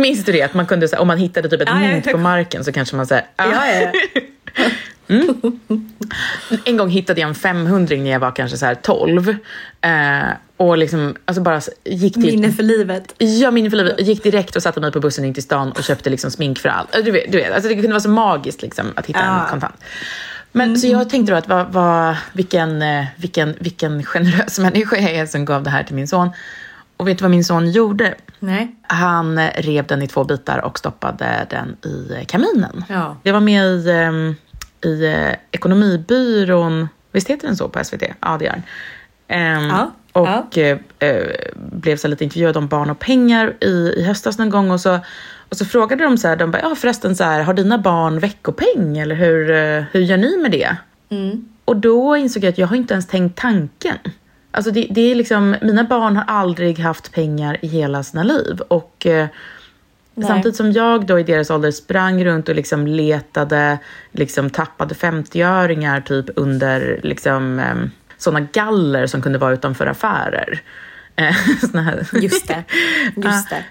minns 0.00 0.24
du 0.24 0.32
det? 0.32 0.42
Att 0.42 0.54
man 0.54 0.66
kunde, 0.66 0.88
så 0.88 0.96
här, 0.96 1.00
om 1.02 1.08
man 1.08 1.18
hittade 1.18 1.48
typ 1.48 1.60
ett 1.60 1.68
Ja, 1.68 1.74
mynt 1.78 2.12
på 2.12 2.18
marken 2.18 2.64
så 2.64 2.72
kanske 2.72 2.96
man 2.96 3.06
säger 3.06 3.24
Ja, 3.36 3.66
ja. 3.66 3.92
En 6.64 6.76
gång 6.76 6.88
hittade 6.90 7.20
jag 7.20 7.28
en 7.28 7.34
500 7.34 7.96
när 7.96 8.10
jag 8.10 8.20
var 8.20 8.30
kanske 8.36 8.56
så 8.56 8.66
här 8.66 8.74
12. 8.74 9.28
Eh, 9.80 10.22
och 10.56 10.78
liksom, 10.78 11.16
alltså 11.24 11.42
bara 11.42 11.60
gick 11.84 12.14
till... 12.14 12.22
Minne 12.22 12.52
för 12.52 12.62
livet. 12.62 13.14
Ja, 13.18 13.50
minne 13.50 13.70
för 13.70 13.76
livet. 13.76 14.00
Gick 14.00 14.22
direkt 14.22 14.56
och 14.56 14.62
satte 14.62 14.80
mig 14.80 14.92
på 14.92 15.00
bussen 15.00 15.24
in 15.24 15.34
till 15.34 15.42
stan 15.42 15.72
och 15.72 15.82
köpte 15.84 16.10
liksom 16.10 16.30
smink 16.30 16.58
för 16.58 16.68
allt. 16.68 16.92
Du 17.04 17.10
vet, 17.10 17.32
du 17.32 17.38
vet 17.38 17.52
alltså 17.52 17.68
det 17.68 17.74
kunde 17.74 17.88
vara 17.88 18.00
så 18.00 18.08
magiskt 18.08 18.62
liksom, 18.62 18.86
att 18.96 19.06
hitta 19.06 19.20
Ja. 19.22 19.44
en 19.44 19.50
kontant. 19.50 19.74
Men 20.52 20.78
så 20.78 20.86
jag 20.86 21.10
tänkte 21.10 21.32
då 21.32 21.38
att 21.38 21.48
vad, 21.48 21.72
vad, 21.72 22.16
vilken, 22.32 22.82
eh, 22.82 23.04
vilken, 23.16 23.54
vilken 23.60 24.04
generös 24.04 24.58
människa 24.58 24.96
jag 24.96 25.10
är 25.10 25.26
som 25.26 25.44
gav 25.44 25.62
det 25.62 25.70
här 25.70 25.82
till 25.82 25.94
min 25.94 26.08
son. 26.08 26.30
Och 26.96 27.08
vet 27.08 27.18
du 27.18 27.22
vad 27.22 27.30
min 27.30 27.44
son 27.44 27.70
gjorde? 27.70 28.14
Nej. 28.38 28.76
Han 28.82 29.40
rev 29.48 29.86
den 29.86 30.02
i 30.02 30.08
två 30.08 30.24
bitar 30.24 30.58
och 30.58 30.78
stoppade 30.78 31.46
den 31.50 31.76
i 31.82 32.24
kaminen. 32.24 32.84
Ja. 32.88 33.16
Jag 33.22 33.32
var 33.32 33.40
med 33.40 33.64
i, 33.64 33.90
ehm, 33.90 34.34
i 34.84 35.04
eh, 35.04 35.32
Ekonomibyrån, 35.50 36.88
visst 37.12 37.28
heter 37.30 37.46
den 37.46 37.56
så 37.56 37.68
på 37.68 37.84
SVT? 37.84 38.02
Ja, 38.20 38.36
det 38.38 38.44
gör 38.44 38.52
den. 38.52 38.62
Ehm, 39.28 39.68
Ja, 39.68 39.90
och 40.12 40.58
eh, 40.58 40.78
eh, 40.98 41.26
blev 41.54 41.96
så 41.96 42.08
lite 42.08 42.24
intervjuad 42.24 42.56
om 42.56 42.68
barn 42.68 42.90
och 42.90 42.98
pengar 42.98 43.54
i, 43.60 43.94
i 43.96 44.04
höstas 44.04 44.38
någon 44.38 44.50
gång 44.50 44.70
och 44.70 44.80
så, 44.80 45.00
och 45.52 45.58
så 45.58 45.64
frågade 45.64 46.04
de 46.04 46.18
så 46.18 46.28
här, 46.28 46.36
de 46.36 46.50
bara, 46.50 46.62
ja 46.62 46.74
förresten 46.74 47.16
så 47.16 47.24
här, 47.24 47.42
har 47.42 47.54
dina 47.54 47.78
barn 47.78 48.18
veckopeng 48.18 48.98
eller 48.98 49.14
hur, 49.14 49.50
eh, 49.50 49.84
hur 49.92 50.00
gör 50.00 50.16
ni 50.16 50.36
med 50.36 50.50
det? 50.50 50.76
Och 51.64 51.72
och 51.72 51.76
då 51.76 52.16
insåg 52.16 52.44
jag 52.44 52.48
att 52.48 52.58
jag 52.58 52.66
har 52.66 52.76
inte 52.76 52.94
ens 52.94 53.06
tänkt 53.06 53.38
tanken. 53.38 53.96
Alltså 54.50 54.70
det, 54.70 54.86
det 54.90 55.00
är 55.00 55.14
liksom, 55.14 55.56
mina 55.62 55.84
barn 55.84 56.16
har 56.16 56.24
aldrig 56.24 56.78
haft 56.78 57.12
pengar 57.12 57.58
i 57.62 57.66
hela 57.66 58.02
sina 58.02 58.22
liv. 58.22 58.60
Och 58.60 59.06
eh, 59.06 59.26
samtidigt 60.22 60.56
som 60.56 60.72
jag 60.72 61.06
då 61.06 61.18
i 61.18 61.22
deras 61.22 61.50
ålder 61.50 61.70
sprang 61.70 62.24
runt 62.24 62.48
och 62.48 62.54
liksom 62.54 62.86
letade, 62.86 63.78
liksom 64.12 64.50
tappade 64.50 64.94
50-öringar 64.94 66.00
typ 66.00 66.26
under 66.36 67.00
liksom 67.02 67.58
eh, 67.58 67.74
sådana 68.18 68.46
galler 68.52 69.06
som 69.06 69.22
kunde 69.22 69.38
vara 69.38 69.52
utanför 69.52 69.86
affärer. 69.86 70.62
Eh. 71.16 71.36
Just 72.22 72.48
det. 72.48 72.64
Just 73.16 73.50
det. 73.50 73.64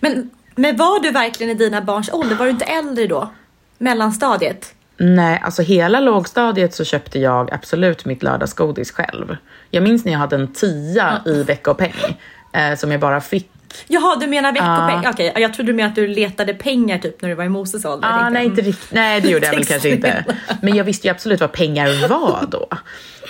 Men, 0.00 0.30
men 0.54 0.76
var 0.76 1.02
du 1.02 1.10
verkligen 1.10 1.50
i 1.50 1.54
dina 1.54 1.80
barns 1.80 2.12
ålder? 2.12 2.36
Var 2.36 2.44
du 2.44 2.50
inte 2.50 2.64
äldre 2.64 3.06
då? 3.06 3.30
Mellanstadiet? 3.78 4.74
Nej, 4.96 5.40
alltså 5.44 5.62
hela 5.62 6.00
lågstadiet 6.00 6.74
så 6.74 6.84
köpte 6.84 7.18
jag 7.18 7.52
absolut 7.52 8.04
mitt 8.04 8.22
lördagsgodis 8.22 8.92
själv. 8.92 9.36
Jag 9.70 9.82
minns 9.82 10.04
när 10.04 10.12
jag 10.12 10.18
hade 10.18 10.36
en 10.36 10.52
tia 10.52 11.22
i 11.26 11.42
veckopeng 11.42 12.18
eh, 12.52 12.74
som 12.76 12.90
jag 12.90 13.00
bara 13.00 13.20
fick. 13.20 13.50
Jaha, 13.86 14.16
du 14.20 14.26
menar 14.26 14.52
veckopeng? 14.52 15.12
Okej, 15.12 15.32
jag 15.36 15.54
trodde 15.54 15.72
du 15.72 15.76
menade 15.76 15.90
att 15.90 15.96
du 15.96 16.06
letade 16.06 16.54
pengar 16.54 16.98
typ 16.98 17.22
när 17.22 17.28
du 17.28 17.34
var 17.34 17.44
i 17.44 17.48
Moses 17.48 17.84
ålder. 17.84 18.08
Ah, 18.12 18.30
nej, 18.30 18.44
inte 18.46 18.62
riktigt. 18.62 18.92
Nej, 18.92 19.20
det 19.20 19.28
gjorde 19.28 19.46
jag 19.46 19.54
väl 19.54 19.64
kanske 19.66 19.88
inte. 19.88 20.24
Men 20.62 20.76
jag 20.76 20.84
visste 20.84 21.06
ju 21.06 21.10
absolut 21.10 21.40
vad 21.40 21.52
pengar 21.52 22.08
var 22.08 22.46
då. 22.50 22.68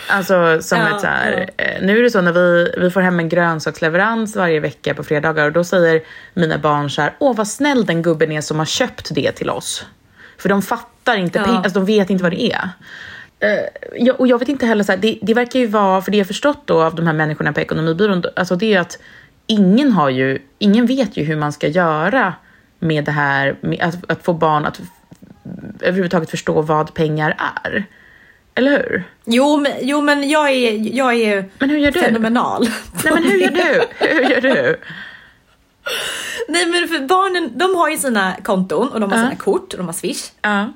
Alltså 0.09 0.59
som 0.62 0.78
Ja, 0.80 0.95
ett 0.95 1.01
så 1.01 1.07
här, 1.07 1.51
eh, 1.57 1.82
nu 1.82 1.99
är 1.99 2.03
det 2.03 2.11
så 2.11 2.20
när 2.20 2.32
vi, 2.32 2.74
vi 2.78 2.90
får 2.90 3.01
hem 3.01 3.18
en 3.20 3.28
grönsaksleverans 3.28 4.36
varje 4.36 4.61
vecka 4.61 4.95
på 4.95 5.05
fredagar 5.05 5.47
och 5.47 5.53
då 5.53 5.64
säger 5.64 6.03
mina 6.34 6.59
barn 6.59 6.90
så 6.90 7.03
här, 7.03 7.14
åh 7.18 7.36
vad 7.36 7.49
snäll 7.49 7.86
den 7.86 8.03
gubben 8.03 8.32
är 8.32 8.40
som 8.40 8.59
har 8.59 8.66
köpt 8.66 9.14
det 9.14 9.32
till 9.32 9.51
oss. 9.51 9.86
För 10.38 10.49
de 10.49 10.62
fattar 10.62 11.16
inte 11.16 11.38
Ja. 11.38 11.45
pengar, 11.45 11.59
alltså 11.59 11.78
de 11.80 11.84
vet 11.86 12.11
inte 12.11 12.22
vad 12.22 12.32
det 12.32 12.42
är. 12.53 12.68
Eh, 13.40 13.64
jag, 13.99 14.20
och 14.20 14.26
jag 14.26 14.38
vet 14.38 14.49
inte 14.49 14.66
heller, 14.66 14.84
så 14.84 14.92
här, 14.92 14.99
det, 14.99 15.18
det 15.22 15.34
verkar 15.34 15.59
ju 15.61 15.66
vara, 15.66 16.03
för 16.03 16.11
det 16.11 16.18
jag 16.18 16.26
förstått 16.26 16.62
då 16.64 16.82
av 16.82 16.95
de 16.95 17.07
här 17.07 17.14
människorna 17.14 17.53
på 17.53 17.61
Ekonomibyrån, 17.61 18.24
alltså 18.36 18.57
det 18.57 18.74
är 18.74 18.80
att 18.80 18.99
ingen 19.47 19.92
har 19.92 20.09
ju, 20.11 20.38
ingen 20.59 20.86
vet 20.86 21.16
ju 21.16 21.24
hur 21.24 21.36
man 21.36 21.53
ska 21.53 21.68
göra 21.68 22.34
med 22.78 23.05
det 23.05 23.12
här, 23.12 23.57
med 23.61 23.80
att, 23.82 24.11
att 24.11 24.24
få 24.24 24.32
barn 24.32 24.64
att 24.64 24.80
överhuvudtaget 25.80 26.30
förstå 26.30 26.62
vad 26.62 26.95
pengar 26.95 27.36
är. 27.64 27.84
Eller 28.55 28.70
hur? 28.70 29.05
Jo, 29.24 29.57
men, 29.57 29.72
jo, 29.82 30.01
men 30.01 30.28
jag 30.30 30.51
är, 30.51 30.97
jag 30.97 31.14
är 31.14 31.49
Men 31.59 31.70
hur 31.70 31.78
gör 31.78 31.90
du? 31.90 32.01
fenomenal. 32.01 32.68
Nej 33.05 33.14
men 33.14 33.22
hur 33.24 33.38
gör 33.38 33.51
du? 33.51 33.82
Hur 33.99 34.22
gör 34.30 34.40
du? 34.40 34.80
Nej, 36.49 36.66
men 36.66 36.88
för 36.88 37.07
barnen, 37.07 37.59
de 37.59 37.74
har 37.76 37.88
ju 37.88 37.97
sina 37.97 38.36
konton 38.42 38.88
och 38.88 39.01
de 39.01 39.12
har 39.12 39.18
Ja. 39.18 39.24
sina 39.24 39.36
kort 39.36 39.72
och 39.72 39.78
de 39.78 39.86
har 39.86 39.92
Swish. 39.92 40.30
Ja. 40.42 40.72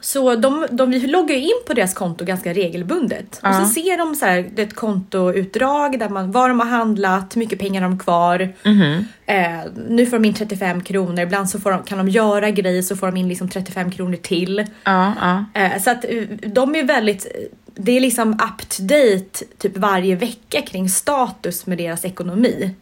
Så 0.00 0.34
de, 0.36 0.66
de 0.70 0.90
vi 0.90 1.06
loggar 1.06 1.36
in 1.36 1.60
på 1.66 1.74
deras 1.74 1.94
konto 1.94 2.24
ganska 2.24 2.52
regelbundet. 2.54 3.40
Och 3.42 3.48
Ja. 3.48 3.64
så 3.64 3.68
ser 3.68 3.98
de 3.98 4.14
så 4.14 4.26
här, 4.26 4.50
ett 4.56 4.74
kontoutdrag 4.74 5.98
där 5.98 6.08
man, 6.08 6.32
vad 6.32 6.50
de 6.50 6.60
har 6.60 6.66
handlat, 6.66 7.36
hur 7.36 7.38
mycket 7.38 7.58
pengar 7.58 7.82
de 7.82 7.92
har 7.92 7.98
kvar. 7.98 8.48
Mhm. 8.62 9.04
Eh, 9.26 9.60
nu 9.88 10.06
får 10.06 10.18
de 10.18 10.24
in 10.28 10.34
35 10.34 10.80
kronor, 10.82 11.20
ibland 11.20 11.50
så 11.50 11.60
får 11.60 11.70
de, 11.70 11.82
kan 11.82 11.98
de 11.98 12.08
göra 12.08 12.50
grejer 12.50 12.82
så 12.82 12.96
får 12.96 13.06
de 13.06 13.16
in 13.16 13.28
liksom 13.28 13.48
35 13.48 13.90
kronor 13.90 14.16
till. 14.16 14.64
Ja, 14.84 15.12
ja. 15.20 15.60
Eh, 15.62 15.82
så 15.82 15.90
att 15.90 16.04
eh, 16.04 16.22
de 16.46 16.74
är 16.76 16.82
väldigt, 16.84 17.26
det 17.74 17.96
är 17.96 18.00
liksom 18.00 18.32
up 18.32 18.68
to 18.68 18.82
date 18.82 19.44
typ 19.58 19.76
varje 19.76 20.16
vecka 20.16 20.62
kring 20.62 20.88
status 20.88 21.66
med 21.66 21.78
deras 21.78 22.04
ekonomi. 22.04 22.74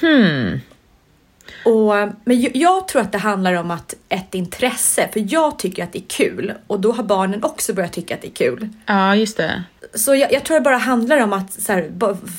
Hmm. 0.00 0.60
Och, 1.64 1.94
men 2.24 2.50
jag, 2.54 2.88
tror 2.88 3.02
att 3.02 3.12
det 3.12 3.18
handlar 3.18 3.54
om 3.54 3.70
att 3.70 3.94
ett 4.08 4.34
intresse, 4.34 5.08
för 5.12 5.32
jag 5.32 5.58
tycker 5.58 5.84
att 5.84 5.92
det 5.92 5.98
är 5.98 6.08
kul 6.08 6.52
och 6.66 6.80
då 6.80 6.92
har 6.92 7.04
barnen 7.04 7.44
också 7.44 7.74
börjat 7.74 7.92
tycka 7.92 8.14
att 8.14 8.22
det 8.22 8.28
är 8.28 8.48
kul. 8.50 8.68
Ja, 8.86 9.16
just 9.16 9.36
det. 9.36 9.64
Så 9.94 10.14
jag, 10.14 10.32
jag 10.32 10.44
tror 10.44 10.54
det 10.54 10.60
bara 10.60 10.76
handlar 10.76 11.18
om 11.18 11.32
att 11.32 11.52
så 11.52 11.72
här, 11.72 11.90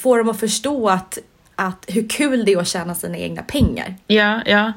få 0.01 0.17
dem 0.17 0.29
att 0.29 0.39
förstå 0.39 0.89
att, 0.89 1.17
att 1.55 1.85
hur 1.87 2.09
kul 2.09 2.45
det 2.45 2.53
är 2.53 2.57
att 2.57 2.67
tjäna 2.67 2.95
sina 2.95 3.17
egna 3.17 3.41
pengar. 3.41 3.95
Ja, 4.07 4.41
ja. 4.45 4.73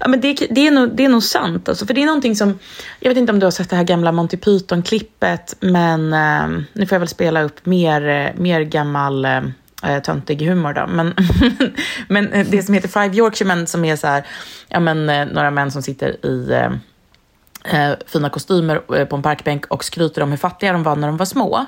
ja 0.00 0.08
men 0.08 0.20
det, 0.20 0.46
det, 0.50 0.66
är 0.66 0.70
nog, 0.70 0.96
det 0.96 1.04
är 1.04 1.08
nog 1.08 1.22
sant. 1.22 1.68
Alltså, 1.68 1.86
för 1.86 1.94
det 1.94 2.02
är 2.02 2.06
någonting 2.06 2.36
som, 2.36 2.58
jag 3.00 3.10
vet 3.10 3.18
inte 3.18 3.32
om 3.32 3.38
du 3.38 3.46
har 3.46 3.50
sett 3.50 3.70
det 3.70 3.76
här 3.76 3.84
gamla 3.84 4.12
Monty 4.12 4.36
Python-klippet, 4.36 5.56
men 5.60 6.12
eh, 6.12 6.62
nu 6.72 6.86
får 6.86 6.96
jag 6.96 7.00
väl 7.00 7.08
spela 7.08 7.42
upp 7.42 7.66
mer, 7.66 8.08
eh, 8.08 8.40
mer 8.40 8.60
gammal 8.60 9.24
eh, 9.24 9.40
töntig 10.00 10.46
humor 10.46 10.72
då. 10.72 10.86
Men, 10.86 11.14
men 12.08 12.32
eh, 12.32 12.46
det 12.50 12.62
som 12.62 12.74
heter 12.74 12.88
Five 12.88 13.16
Yorkshiremen 13.16 13.66
som 13.66 13.84
är 13.84 13.96
så 13.96 14.06
här, 14.06 14.26
ja 14.68 14.80
men 14.80 15.08
eh, 15.08 15.26
några 15.26 15.50
män 15.50 15.70
som 15.70 15.82
sitter 15.82 16.26
i 16.26 16.52
eh, 16.52 16.70
eh, 17.64 17.96
fina 18.06 18.30
kostymer 18.30 18.96
eh, 18.96 19.04
på 19.04 19.16
en 19.16 19.22
parkbänk 19.22 19.66
och 19.66 19.84
skryter 19.84 20.22
om 20.22 20.30
hur 20.30 20.36
fattiga 20.36 20.72
de 20.72 20.82
var 20.82 20.96
när 20.96 21.08
de 21.08 21.16
var 21.16 21.26
små. 21.26 21.66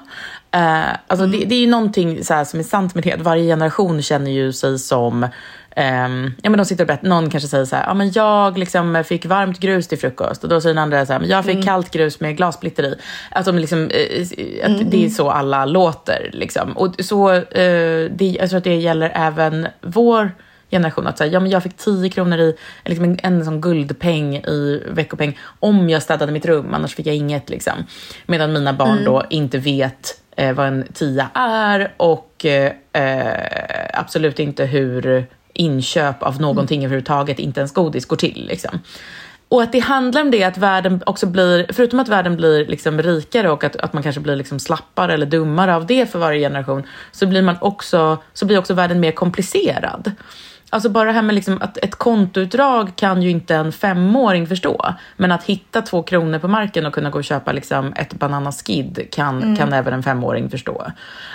Eh, 0.51 0.85
alltså 1.07 1.27
det, 1.27 1.45
det 1.45 1.55
är 1.55 1.61
ju 1.61 1.67
någonting 1.67 2.25
så 2.25 2.45
som 2.45 2.61
är 2.61 2.65
sant 2.65 2.95
med 2.95 3.05
det, 3.05 3.17
varje 3.17 3.45
generation 3.45 4.03
känner 4.03 4.31
ju 4.31 4.53
sig 4.53 4.79
som 4.79 5.29
ehm, 5.75 6.33
ja, 6.43 6.51
men 6.51 6.59
de 6.59 6.65
sitter 6.65 6.85
och 6.85 6.89
berättar, 6.89 7.09
någon 7.09 7.31
kanske 7.31 7.49
säger 7.49 7.65
så 7.65 7.77
här, 7.77 7.87
ja, 7.87 7.95
men 7.95 8.13
jag 8.13 8.59
liksom 8.59 9.05
fick 9.07 9.27
varmt 9.27 9.59
grus 9.59 9.89
till 9.89 9.99
frukost 9.99 10.45
och 10.45 10.51
då 10.51 10.61
säger 10.61 10.75
den 10.75 10.83
andra 10.83 11.07
så 11.07 11.13
här, 11.13 11.21
men 11.21 11.29
jag 11.29 11.45
fick 11.45 11.65
kallt 11.65 11.91
grus 11.91 12.21
med 12.21 12.37
glassplitter 12.37 12.83
i. 12.83 12.97
Att, 13.31 13.45
de 13.45 13.59
liksom, 13.59 13.91
eh, 13.91 14.27
att 14.65 14.91
det 14.91 15.05
är 15.05 15.09
så 15.09 15.31
alla 15.31 15.65
låter. 15.65 16.31
Liksom. 16.33 16.77
Och 16.77 16.95
så, 16.99 17.33
eh, 17.33 18.11
det, 18.11 18.37
jag 18.41 18.51
tror 18.51 18.59
att 18.59 18.65
det 18.65 18.77
gäller 18.77 19.13
även 19.15 19.69
vår 19.81 20.33
generation 20.71 21.07
att 21.07 21.19
säga, 21.19 21.33
ja 21.33 21.41
men 21.41 21.51
jag 21.51 21.63
fick 21.63 21.77
10 21.77 22.11
kronor 22.11 22.39
i 22.39 22.57
liksom 22.85 23.05
en, 23.05 23.19
en 23.23 23.45
sån 23.45 23.61
guldpeng 23.61 24.37
i 24.37 24.83
veckopeng 24.87 25.39
om 25.61 25.91
jag 25.91 26.03
städade 26.03 26.33
mitt 26.33 26.47
rum, 26.47 26.75
annars 26.75 26.95
fick 26.95 27.07
jag 27.07 27.17
inget 27.17 27.51
liksom. 27.51 27.85
Medan 28.27 28.53
mina 28.53 28.73
barn 28.73 29.05
då 29.05 29.25
inte 29.31 29.59
vet 29.59 30.21
eh, 30.37 30.53
vad 30.53 30.67
en 30.67 30.85
tia 30.93 31.31
är 31.35 31.93
och 31.97 32.45
eh, 32.45 32.73
eh, 32.93 33.91
absolut 33.93 34.39
inte 34.39 34.65
hur 34.65 35.27
inköp 35.55 36.23
av 36.23 36.41
någonting 36.41 36.85
överhuvudtaget, 36.85 37.39
inte 37.39 37.61
ens 37.61 37.73
godis, 37.73 38.07
går 38.07 38.17
till. 38.17 38.47
Liksom. 38.47 38.81
Och 39.49 39.63
att 39.63 39.73
det 39.73 39.79
handlar 39.79 40.21
om 40.21 40.31
det 40.31 40.45
att 40.45 40.59
världen 40.59 41.03
också 41.07 41.27
blir, 41.27 41.67
förutom 41.73 42.01
att 42.01 42.09
världen 42.09 42.37
blir 42.37 42.67
liksom 42.67 43.03
rikare 43.03 43.51
och 43.51 43.65
att, 43.65 43.77
att 43.77 43.93
man 43.93 44.03
kanske 44.03 44.21
blir 44.21 44.37
liksom 44.37 44.59
slappare 44.59 45.15
eller 45.15 45.27
dummare 45.27 45.75
av 45.75 45.87
det 45.87 46.11
för 46.13 46.19
varje 46.19 46.41
generation, 46.41 46.83
så 47.13 47.27
blir, 47.27 47.43
man 47.43 47.57
också, 47.61 48.19
så 48.33 48.47
blir 48.47 48.59
också 48.59 48.75
världen 48.75 49.01
mer 49.01 49.13
komplicerad. 49.13 50.13
Alltså 50.75 50.89
bara 50.89 51.05
det 51.05 51.13
här 51.13 51.23
med 51.23 51.35
liksom 51.35 51.63
att 51.63 51.77
ett 51.79 51.95
kontoutdrag 51.95 52.93
kan 52.97 53.23
ju 53.23 53.31
inte 53.31 53.55
en 53.55 53.73
femåring 53.73 54.47
förstå. 54.47 54.95
Men 55.17 55.33
att 55.33 55.45
hitta 55.45 55.83
två 55.83 56.03
kronor 56.03 56.39
på 56.39 56.49
marken 56.49 56.87
och 56.87 56.93
kunna 56.95 57.11
gå 57.11 57.19
och 57.19 57.25
köpa 57.25 57.53
liksom 57.53 57.93
ett 57.97 58.15
bananaskid 58.15 59.09
kan, 59.13 59.57
kan 59.57 59.73
även 59.73 59.93
en 59.95 60.03
femåring 60.03 60.51
förstå. 60.51 60.87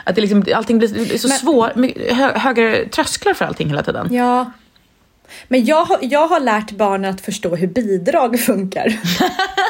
Att 0.04 0.16
det 0.16 0.22
liksom, 0.22 0.44
allting 0.56 0.78
blir 0.80 1.18
så 1.18 1.28
svårt, 1.28 1.72
hö, 2.12 2.32
högre 2.40 2.86
trösklar 2.90 3.34
för 3.34 3.46
allting 3.46 3.68
hela 3.68 3.84
tiden. 3.84 4.14
Ja. 4.14 4.52
Men 5.48 5.66
jag, 5.66 5.86
har- 5.86 6.00
jag 6.02 6.28
har 6.28 6.40
lärt 6.40 6.72
barnen 6.72 7.14
att 7.14 7.22
förstå 7.22 7.56
hur 7.56 7.68
bidrag 7.68 8.40
funkar. 8.46 8.86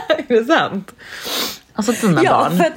Är 0.08 0.24
det 0.40 0.46
sant? 0.46 0.92
Alltså 1.88 2.08
dina 2.08 2.24
Ja, 2.24 2.32
barn. 2.32 2.58
för 2.58 2.64
att, 2.66 2.74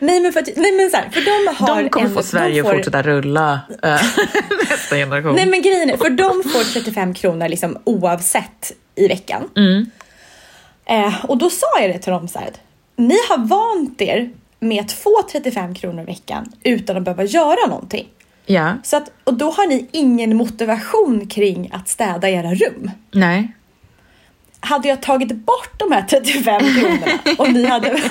nej 0.00 0.20
men 0.20 0.32
för 0.32 0.40
att, 0.40 0.48
nej 0.56 0.72
men 0.72 0.90
så 0.90 0.96
här, 0.96 1.08
för 1.10 1.20
de 1.20 1.54
har 1.56 1.82
De 1.82 1.88
kommer 1.90 2.06
en, 2.06 2.14
få 2.14 2.22
Sverige 2.22 2.54
de 2.54 2.60
att 2.60 2.66
får, 2.66 2.74
fortsätta 2.76 3.02
rulla 3.02 3.60
eh, 3.82 3.90
nästa 4.70 4.96
generation. 4.96 5.34
Nej 5.36 5.46
men 5.46 5.62
grejen 5.62 5.90
är, 5.90 5.96
för 5.96 6.10
de 6.10 6.42
får 6.52 6.72
35 6.72 7.14
kronor 7.14 7.48
liksom 7.48 7.78
oavsett 7.84 8.72
i 8.94 9.08
veckan. 9.08 9.42
Mm. 9.56 9.90
Eh, 10.84 11.24
och 11.24 11.38
då 11.38 11.50
sa 11.50 11.66
jag 11.80 11.90
det 11.90 11.98
till 11.98 12.12
dem 12.12 12.28
så 12.28 12.38
här, 12.38 12.48
ni 12.96 13.16
har 13.28 13.38
vant 13.46 14.00
er 14.02 14.30
med 14.60 14.84
att 14.84 14.92
få 14.92 15.22
35 15.32 15.74
kronor 15.74 16.02
i 16.02 16.06
veckan 16.06 16.52
utan 16.62 16.96
att 16.96 17.02
behöva 17.02 17.24
göra 17.24 17.66
någonting. 17.68 18.08
Ja, 18.46 18.74
Så 18.84 18.96
att, 18.96 19.10
och 19.24 19.34
då 19.34 19.50
har 19.50 19.66
ni 19.66 19.86
ingen 19.92 20.36
motivation 20.36 21.26
kring 21.26 21.70
att 21.74 21.88
städa 21.88 22.30
era 22.30 22.54
rum. 22.54 22.90
nej. 23.12 23.52
Hade 24.62 24.88
jag 24.88 25.02
tagit 25.02 25.34
bort 25.34 25.78
de 25.78 25.92
här 25.92 26.02
35 26.02 26.60
kronorna 26.60 27.06
och 27.38 27.52
ni 27.52 27.64
hade, 27.64 28.02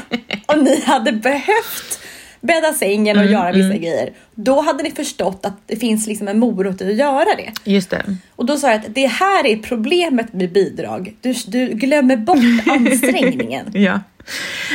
och 0.45 0.63
ni 0.63 0.81
hade 0.81 1.11
behövt 1.11 1.99
bädda 2.41 2.73
sängen 2.73 3.19
och 3.19 3.25
göra 3.25 3.51
vissa 3.51 3.77
grejer, 3.77 4.13
då 4.35 4.61
hade 4.61 4.83
ni 4.83 4.91
förstått 4.91 5.45
att 5.45 5.67
det 5.67 5.75
finns 5.75 6.07
liksom 6.07 6.27
en 6.27 6.39
morot 6.39 6.81
i 6.81 6.91
att 6.91 6.97
göra 6.97 7.35
det. 7.37 7.71
Just 7.71 7.89
det. 7.89 8.03
Och 8.35 8.45
då 8.45 8.57
sa 8.57 8.67
jag 8.67 8.79
att 8.79 8.95
det 8.95 9.07
här 9.07 9.45
är 9.45 9.57
problemet 9.57 10.33
med 10.33 10.51
bidrag. 10.51 11.15
Du, 11.21 11.33
du 11.47 11.67
glömmer 11.67 12.17
bort 12.17 12.37
ansträngningen. 12.67 13.65
Ja. 13.73 13.99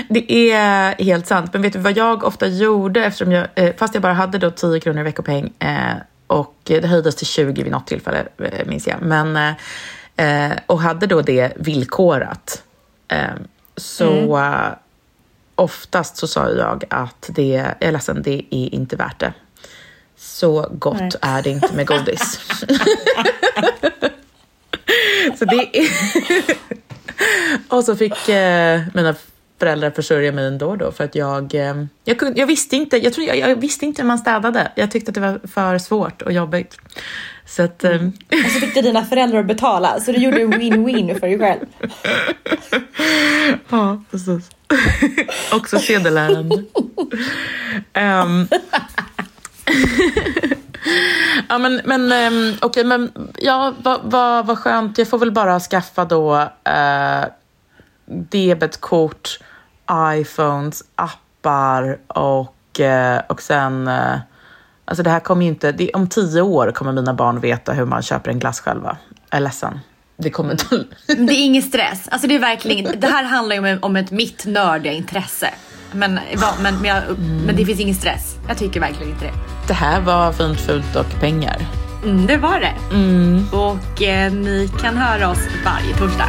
Det 0.08 0.32
är 0.52 1.04
helt 1.04 1.26
sant. 1.26 1.52
Men 1.52 1.62
vet 1.62 1.72
du 1.72 1.78
vad 1.78 1.96
jag 1.96 2.24
ofta 2.24 2.46
gjorde, 2.46 3.04
eftersom 3.04 3.32
jag, 3.32 3.46
eh, 3.54 3.74
fast 3.76 3.94
jag 3.94 4.02
bara 4.02 4.12
hade 4.12 4.38
då 4.38 4.50
10 4.50 4.80
kronor 4.80 5.00
i 5.00 5.04
veckopeng 5.04 5.52
eh, 5.58 5.96
och 6.26 6.54
det 6.62 6.86
höjdes 6.86 7.16
till 7.16 7.26
20 7.26 7.62
vid 7.62 7.72
något 7.72 7.86
tillfälle, 7.86 8.18
eh, 8.38 8.66
minns 8.66 8.86
jag. 8.86 9.02
Men, 9.02 9.54
eh, 10.16 10.52
och 10.66 10.80
hade 10.80 11.06
då 11.06 11.22
det 11.22 11.52
villkorat. 11.56 12.62
Eh, 13.08 13.34
så 13.76 14.38
eh, 14.38 14.68
oftast 15.54 16.16
så 16.16 16.26
sa 16.26 16.50
jag 16.50 16.84
att 16.90 17.30
det, 17.32 17.48
jag 17.48 17.74
är 17.80 17.92
ledsen, 17.92 18.22
det 18.22 18.42
är 18.50 18.74
inte 18.74 18.96
värt 18.96 19.20
det. 19.20 19.32
Så 20.16 20.68
gott 20.72 21.00
Nej. 21.00 21.10
är 21.20 21.42
det 21.42 21.50
inte 21.50 21.74
med 21.74 21.86
godis. 21.86 22.40
så 25.38 25.44
det 25.44 25.78
är... 25.78 25.86
Och 27.68 27.84
så 27.84 27.96
fick 27.96 28.28
eh, 28.28 28.82
mina 28.94 29.14
föräldrar 29.58 29.90
försörja 29.90 30.32
mig 30.32 30.46
ändå 30.46 30.76
då 30.76 30.92
för 30.92 31.04
att 31.04 31.14
jag, 31.14 31.54
eh, 31.54 31.84
jag, 32.04 32.18
kunde, 32.18 32.40
jag 32.40 32.46
visste 32.46 32.76
inte, 32.76 32.96
jag, 32.96 33.12
tror, 33.12 33.26
jag, 33.26 33.36
jag, 33.36 33.56
visste 33.56 33.86
inte 33.86 34.02
hur 34.02 34.06
man 34.06 34.18
städade. 34.18 34.72
Jag 34.74 34.90
tyckte 34.90 35.10
att 35.10 35.14
det 35.14 35.20
var 35.20 35.40
för 35.44 35.78
svårt 35.78 36.22
och 36.22 36.32
jobbigt. 36.32 36.78
Så 37.46 37.62
att, 37.62 37.84
eh, 37.84 38.06
Och 38.44 38.50
så 38.52 38.60
fick 38.60 38.74
du 38.74 38.82
dina 38.82 39.04
föräldrar 39.04 39.40
att 39.40 39.46
betala 39.46 40.00
så 40.00 40.12
du 40.12 40.18
gjorde 40.18 40.42
en 40.42 40.54
win-win 40.54 41.20
för 41.20 41.26
dig 41.26 41.38
själv. 41.38 41.66
ja, 43.68 44.02
precis. 44.10 44.50
Också 45.52 45.78
sedelärande. 45.78 46.56
um, 47.94 48.48
ja 51.48 51.58
men, 51.58 51.80
men 51.84 52.02
um, 52.02 52.54
okej 52.60 52.66
okay, 52.66 52.84
men 52.84 53.12
ja 53.38 53.74
vad 53.82 54.00
va, 54.04 54.42
va 54.42 54.56
skönt. 54.56 54.98
Jag 54.98 55.08
får 55.08 55.18
väl 55.18 55.32
bara 55.32 55.60
skaffa 55.60 56.04
då 56.04 56.34
uh, 56.68 57.24
debetkort, 58.06 59.38
iPhones, 60.14 60.82
appar 60.94 61.98
och, 62.06 62.80
uh, 62.80 63.18
och 63.28 63.42
sen 63.42 63.88
uh, 63.88 64.18
Alltså 64.88 65.02
det 65.02 65.10
här 65.10 65.20
kommer 65.20 65.42
ju 65.42 65.48
inte, 65.48 65.72
det, 65.72 65.90
om 65.90 66.08
tio 66.08 66.42
år 66.42 66.70
kommer 66.70 66.92
mina 66.92 67.14
barn 67.14 67.40
veta 67.40 67.72
hur 67.72 67.84
man 67.84 68.02
köper 68.02 68.30
en 68.30 68.38
glass 68.38 68.60
själva. 68.60 68.96
Jag 69.30 69.36
är 69.36 69.42
ledsen. 69.42 69.80
Det 70.16 70.30
kommer 70.30 70.52
inte 70.52 70.84
Det 71.06 71.32
är 71.32 71.44
ingen 71.44 71.62
stress. 71.62 72.08
Alltså 72.08 72.28
det 72.28 72.34
är 72.34 72.38
verkligen, 72.38 73.00
det 73.00 73.06
här 73.06 73.24
handlar 73.24 73.56
ju 73.56 73.72
om, 73.72 73.78
om 73.82 73.96
ett 73.96 74.10
mitt 74.10 74.46
nördiga 74.46 74.92
intresse. 74.92 75.50
Men, 75.92 76.14
men, 76.14 76.52
men, 76.62 76.84
jag, 76.84 77.02
mm. 77.02 77.42
men 77.46 77.56
det 77.56 77.64
finns 77.64 77.80
ingen 77.80 77.94
stress. 77.94 78.36
Jag 78.48 78.58
tycker 78.58 78.80
verkligen 78.80 79.12
inte 79.12 79.24
det. 79.24 79.32
Det 79.68 79.74
här 79.74 80.00
var 80.00 80.32
fint, 80.32 80.60
fult 80.60 80.96
och 80.96 81.20
pengar. 81.20 81.56
Mm, 82.04 82.26
det 82.26 82.36
var 82.36 82.60
det. 82.60 82.94
Mm. 82.94 83.44
Och 83.52 84.02
eh, 84.02 84.32
ni 84.32 84.70
kan 84.80 84.96
höra 84.96 85.30
oss 85.30 85.48
varje 85.64 85.96
torsdag. 85.96 86.28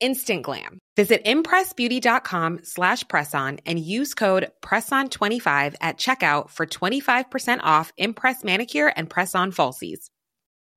instant 0.00 0.42
glam. 0.42 0.78
Visit 0.96 1.24
impressbeauty.com 1.24 2.60
slash 2.64 3.04
presson 3.04 3.60
and 3.64 3.78
use 3.78 4.14
code 4.14 4.50
PRESSON25 4.62 5.76
at 5.80 5.98
checkout 5.98 6.50
for 6.50 6.66
25% 6.66 7.60
off 7.62 7.92
Impress 7.96 8.42
Manicure 8.42 8.88
and 8.96 9.08
Press-On 9.08 9.52
Falsies. 9.52 10.10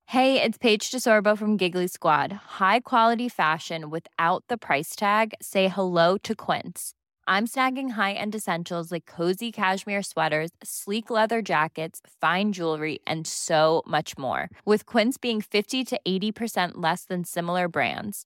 Hey, 0.05 0.41
it's 0.41 0.57
Paige 0.57 0.91
DeSorbo 0.91 1.38
from 1.38 1.57
Giggly 1.57 1.88
Squad. 1.88 2.34
High 2.34 2.82
quality 2.82 3.30
fashion 3.30 3.89
without 3.89 4.43
the 4.49 4.57
price 4.57 4.95
tag? 4.95 5.34
Say 5.41 5.69
hello 5.69 6.17
to 6.19 6.36
Quince. 6.36 6.93
I'm 7.28 7.47
snagging 7.47 7.91
high-end 7.91 8.36
essentials 8.36 8.91
like 8.91 9.05
cozy 9.05 9.51
cashmere 9.53 10.03
sweaters, 10.03 10.49
sleek 10.61 11.09
leather 11.09 11.41
jackets, 11.41 12.01
fine 12.19 12.51
jewelry, 12.51 12.99
and 13.07 13.26
so 13.26 13.84
much 13.88 14.17
more. 14.17 14.49
With 14.65 14.86
Quince 14.86 15.17
being 15.17 15.39
50 15.39 15.86
to 15.86 15.99
80% 16.05 16.72
less 16.76 17.05
than 17.05 17.24
similar 17.24 17.69
brands 17.69 18.26